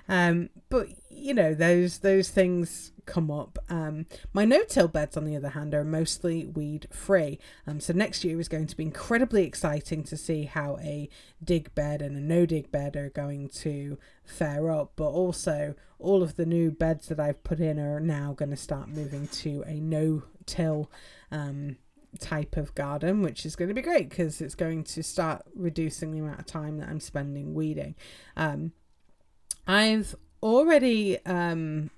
Um, 0.09 0.49
but 0.69 0.87
you 1.09 1.33
know, 1.33 1.53
those 1.53 1.99
those 1.99 2.29
things 2.29 2.91
come 3.05 3.31
up. 3.31 3.59
Um, 3.69 4.05
my 4.33 4.45
no-till 4.45 4.87
beds, 4.87 5.17
on 5.17 5.25
the 5.25 5.35
other 5.35 5.49
hand, 5.49 5.73
are 5.73 5.83
mostly 5.83 6.45
weed 6.45 6.87
free. 6.91 7.39
Um, 7.67 7.79
so 7.79 7.93
next 7.93 8.23
year 8.23 8.39
is 8.39 8.47
going 8.47 8.67
to 8.67 8.77
be 8.77 8.83
incredibly 8.83 9.43
exciting 9.43 10.03
to 10.05 10.17
see 10.17 10.43
how 10.45 10.77
a 10.81 11.09
dig 11.43 11.73
bed 11.75 12.01
and 12.01 12.15
a 12.15 12.21
no 12.21 12.45
dig 12.45 12.71
bed 12.71 12.95
are 12.95 13.09
going 13.09 13.49
to 13.49 13.97
fare 14.23 14.71
up. 14.71 14.93
But 14.95 15.09
also, 15.09 15.75
all 15.99 16.23
of 16.23 16.35
the 16.35 16.45
new 16.45 16.71
beds 16.71 17.07
that 17.07 17.19
I've 17.19 17.43
put 17.43 17.59
in 17.59 17.79
are 17.79 17.99
now 17.99 18.33
going 18.33 18.51
to 18.51 18.57
start 18.57 18.89
moving 18.89 19.27
to 19.27 19.63
a 19.67 19.79
no-till. 19.79 20.91
Um, 21.31 21.77
type 22.19 22.57
of 22.57 22.75
garden, 22.75 23.21
which 23.21 23.45
is 23.45 23.55
going 23.55 23.69
to 23.69 23.73
be 23.73 23.81
great 23.81 24.09
because 24.09 24.41
it's 24.41 24.55
going 24.55 24.83
to 24.83 25.03
start 25.03 25.43
reducing 25.55 26.11
the 26.11 26.19
amount 26.19 26.39
of 26.39 26.45
time 26.45 26.77
that 26.77 26.89
I'm 26.89 26.99
spending 26.99 27.53
weeding. 27.53 27.95
Um, 28.35 28.73
I've 29.67 30.15
already 30.41 31.23
um, 31.25 31.91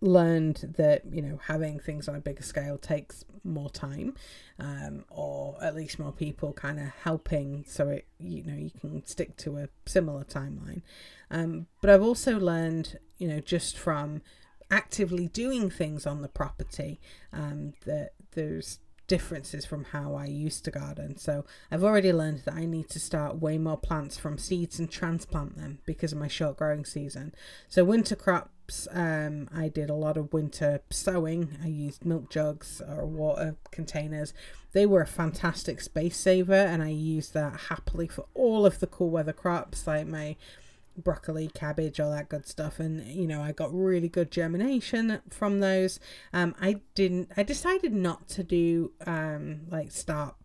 learned 0.00 0.74
that 0.76 1.02
you 1.10 1.22
know 1.22 1.40
having 1.46 1.78
things 1.78 2.08
on 2.08 2.14
a 2.14 2.20
bigger 2.20 2.42
scale 2.42 2.76
takes 2.76 3.24
more 3.44 3.70
time 3.70 4.14
um, 4.58 5.04
or 5.08 5.56
at 5.62 5.74
least 5.74 5.98
more 5.98 6.12
people 6.12 6.52
kind 6.52 6.78
of 6.78 6.88
helping 7.02 7.64
so 7.66 7.88
it 7.88 8.06
you 8.18 8.44
know 8.44 8.54
you 8.54 8.70
can 8.80 9.04
stick 9.06 9.36
to 9.36 9.56
a 9.56 9.68
similar 9.86 10.22
timeline 10.24 10.82
um, 11.30 11.66
but 11.80 11.88
i've 11.88 12.02
also 12.02 12.38
learned 12.38 12.98
you 13.16 13.26
know 13.26 13.40
just 13.40 13.78
from 13.78 14.20
actively 14.70 15.28
doing 15.28 15.70
things 15.70 16.06
on 16.06 16.22
the 16.22 16.28
property 16.28 17.00
um, 17.32 17.72
that 17.86 18.12
there's 18.32 18.80
differences 19.06 19.64
from 19.64 19.84
how 19.84 20.14
I 20.14 20.26
used 20.26 20.64
to 20.64 20.70
garden. 20.70 21.16
So 21.16 21.44
I've 21.70 21.84
already 21.84 22.12
learned 22.12 22.42
that 22.44 22.54
I 22.54 22.64
need 22.64 22.88
to 22.90 23.00
start 23.00 23.40
way 23.40 23.58
more 23.58 23.76
plants 23.76 24.16
from 24.18 24.38
seeds 24.38 24.78
and 24.78 24.90
transplant 24.90 25.56
them 25.56 25.78
because 25.86 26.12
of 26.12 26.18
my 26.18 26.28
short 26.28 26.56
growing 26.56 26.84
season. 26.84 27.34
So 27.68 27.84
winter 27.84 28.16
crops, 28.16 28.88
um, 28.90 29.48
I 29.54 29.68
did 29.68 29.90
a 29.90 29.94
lot 29.94 30.16
of 30.16 30.32
winter 30.32 30.80
sowing. 30.90 31.56
I 31.62 31.68
used 31.68 32.04
milk 32.04 32.30
jugs 32.30 32.82
or 32.86 33.06
water 33.06 33.56
containers. 33.70 34.34
They 34.72 34.86
were 34.86 35.02
a 35.02 35.06
fantastic 35.06 35.80
space 35.80 36.18
saver, 36.18 36.52
and 36.52 36.82
I 36.82 36.90
used 36.90 37.32
that 37.34 37.60
happily 37.68 38.08
for 38.08 38.26
all 38.34 38.66
of 38.66 38.80
the 38.80 38.86
cool 38.86 39.10
weather 39.10 39.32
crops 39.32 39.86
like 39.86 40.06
my 40.06 40.36
broccoli, 40.96 41.48
cabbage, 41.54 42.00
all 42.00 42.10
that 42.10 42.28
good 42.28 42.46
stuff. 42.46 42.80
And 42.80 43.06
you 43.06 43.26
know, 43.26 43.42
I 43.42 43.52
got 43.52 43.72
really 43.74 44.08
good 44.08 44.30
germination 44.30 45.20
from 45.30 45.60
those. 45.60 46.00
Um, 46.32 46.54
I 46.60 46.80
didn't. 46.94 47.30
I 47.36 47.42
decided 47.42 47.92
not 47.92 48.28
to 48.30 48.42
do 48.42 48.92
um 49.06 49.62
like 49.70 49.90
start 49.90 50.36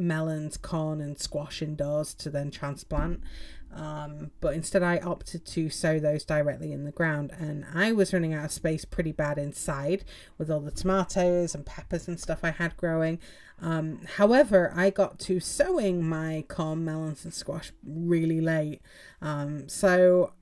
melons, 0.00 0.56
corn, 0.56 1.00
and 1.00 1.18
squash 1.18 1.62
indoors 1.62 2.14
to 2.14 2.30
then 2.30 2.50
transplant. 2.50 3.20
Um, 3.72 4.32
but 4.40 4.54
instead, 4.54 4.82
I 4.82 4.98
opted 4.98 5.44
to 5.46 5.70
sow 5.70 5.98
those 5.98 6.24
directly 6.24 6.72
in 6.72 6.84
the 6.84 6.90
ground, 6.90 7.32
and 7.38 7.64
I 7.72 7.92
was 7.92 8.12
running 8.12 8.34
out 8.34 8.46
of 8.46 8.52
space 8.52 8.84
pretty 8.84 9.12
bad 9.12 9.38
inside 9.38 10.04
with 10.38 10.50
all 10.50 10.60
the 10.60 10.70
tomatoes 10.70 11.54
and 11.54 11.64
peppers 11.64 12.08
and 12.08 12.18
stuff 12.18 12.40
I 12.42 12.50
had 12.50 12.76
growing. 12.76 13.20
Um, 13.62 14.00
however, 14.16 14.72
I 14.74 14.90
got 14.90 15.18
to 15.20 15.38
sowing 15.38 16.02
my 16.02 16.44
corn, 16.48 16.84
melons, 16.84 17.24
and 17.24 17.32
squash 17.34 17.72
really 17.84 18.40
late. 18.40 18.80
Um, 19.20 19.68
so 19.68 20.32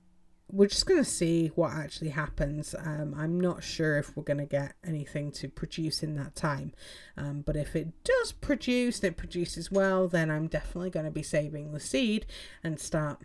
we're 0.51 0.67
just 0.67 0.85
going 0.85 1.03
to 1.03 1.09
see 1.09 1.47
what 1.55 1.73
actually 1.73 2.09
happens. 2.09 2.73
Um, 2.77 3.13
I'm 3.17 3.39
not 3.39 3.63
sure 3.63 3.97
if 3.97 4.15
we're 4.15 4.23
going 4.23 4.39
to 4.39 4.45
get 4.45 4.73
anything 4.83 5.31
to 5.33 5.47
produce 5.47 6.01
in 6.01 6.15
that 6.15 6.35
time. 6.35 6.73
Um, 7.15 7.41
but 7.41 7.55
if 7.55 7.75
it 7.75 8.03
does 8.03 8.31
produce, 8.31 9.03
it 9.03 9.17
produces 9.17 9.71
well, 9.71 10.07
then 10.07 10.31
I'm 10.31 10.47
definitely 10.47 10.89
going 10.89 11.05
to 11.05 11.11
be 11.11 11.23
saving 11.23 11.71
the 11.71 11.79
seed 11.79 12.25
and 12.63 12.79
start 12.79 13.19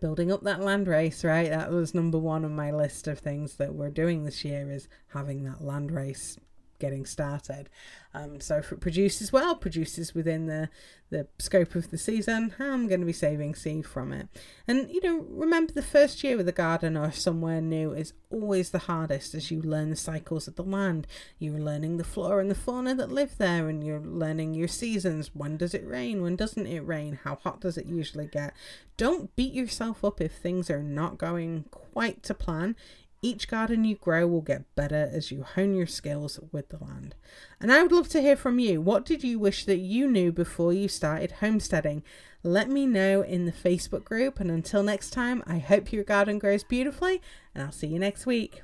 building 0.00 0.32
up 0.32 0.42
that 0.42 0.60
land 0.60 0.88
race, 0.88 1.24
right? 1.24 1.50
That 1.50 1.70
was 1.70 1.94
number 1.94 2.18
one 2.18 2.44
on 2.44 2.54
my 2.54 2.70
list 2.70 3.06
of 3.06 3.20
things 3.20 3.54
that 3.56 3.74
we're 3.74 3.90
doing 3.90 4.24
this 4.24 4.44
year 4.44 4.70
is 4.70 4.88
having 5.08 5.44
that 5.44 5.62
land 5.62 5.92
race 5.92 6.36
getting 6.84 7.06
started. 7.06 7.70
Um, 8.12 8.40
so 8.40 8.58
if 8.58 8.70
it 8.70 8.80
produces 8.80 9.32
well, 9.32 9.56
produces 9.56 10.14
within 10.14 10.46
the, 10.46 10.68
the 11.10 11.26
scope 11.38 11.74
of 11.74 11.90
the 11.90 11.98
season, 11.98 12.54
I'm 12.58 12.86
going 12.86 13.00
to 13.00 13.06
be 13.06 13.12
saving 13.12 13.54
seed 13.54 13.86
from 13.86 14.12
it. 14.12 14.28
And, 14.68 14.90
you 14.90 15.00
know, 15.02 15.26
remember 15.30 15.72
the 15.72 15.82
first 15.82 16.22
year 16.22 16.36
with 16.36 16.48
a 16.48 16.52
garden 16.52 16.96
or 16.96 17.10
somewhere 17.10 17.60
new 17.60 17.92
is 17.92 18.12
always 18.30 18.70
the 18.70 18.80
hardest 18.80 19.34
as 19.34 19.50
you 19.50 19.62
learn 19.62 19.90
the 19.90 19.96
cycles 19.96 20.46
of 20.46 20.56
the 20.56 20.62
land. 20.62 21.06
You're 21.38 21.58
learning 21.58 21.96
the 21.96 22.04
flora 22.04 22.40
and 22.40 22.50
the 22.50 22.54
fauna 22.54 22.94
that 22.94 23.10
live 23.10 23.38
there 23.38 23.68
and 23.68 23.82
you're 23.82 24.00
learning 24.00 24.54
your 24.54 24.68
seasons. 24.68 25.30
When 25.34 25.56
does 25.56 25.74
it 25.74 25.86
rain? 25.86 26.22
When 26.22 26.36
doesn't 26.36 26.66
it 26.66 26.86
rain? 26.86 27.18
How 27.24 27.36
hot 27.36 27.60
does 27.62 27.78
it 27.78 27.86
usually 27.86 28.26
get? 28.26 28.54
Don't 28.96 29.34
beat 29.34 29.54
yourself 29.54 30.04
up 30.04 30.20
if 30.20 30.32
things 30.32 30.70
are 30.70 30.82
not 30.82 31.18
going 31.18 31.64
quite 31.70 32.22
to 32.24 32.34
plan. 32.34 32.76
Each 33.24 33.48
garden 33.48 33.84
you 33.84 33.94
grow 33.94 34.26
will 34.26 34.42
get 34.42 34.74
better 34.74 35.08
as 35.10 35.30
you 35.30 35.44
hone 35.44 35.74
your 35.74 35.86
skills 35.86 36.38
with 36.52 36.68
the 36.68 36.76
land. 36.76 37.14
And 37.58 37.72
I 37.72 37.82
would 37.82 37.90
love 37.90 38.10
to 38.10 38.20
hear 38.20 38.36
from 38.36 38.58
you. 38.58 38.82
What 38.82 39.06
did 39.06 39.24
you 39.24 39.38
wish 39.38 39.64
that 39.64 39.78
you 39.78 40.06
knew 40.10 40.30
before 40.30 40.74
you 40.74 40.88
started 40.88 41.32
homesteading? 41.40 42.02
Let 42.42 42.68
me 42.68 42.84
know 42.84 43.22
in 43.22 43.46
the 43.46 43.50
Facebook 43.50 44.04
group. 44.04 44.40
And 44.40 44.50
until 44.50 44.82
next 44.82 45.14
time, 45.14 45.42
I 45.46 45.56
hope 45.56 45.90
your 45.90 46.04
garden 46.04 46.38
grows 46.38 46.64
beautifully, 46.64 47.22
and 47.54 47.64
I'll 47.64 47.72
see 47.72 47.86
you 47.86 47.98
next 47.98 48.26
week. 48.26 48.60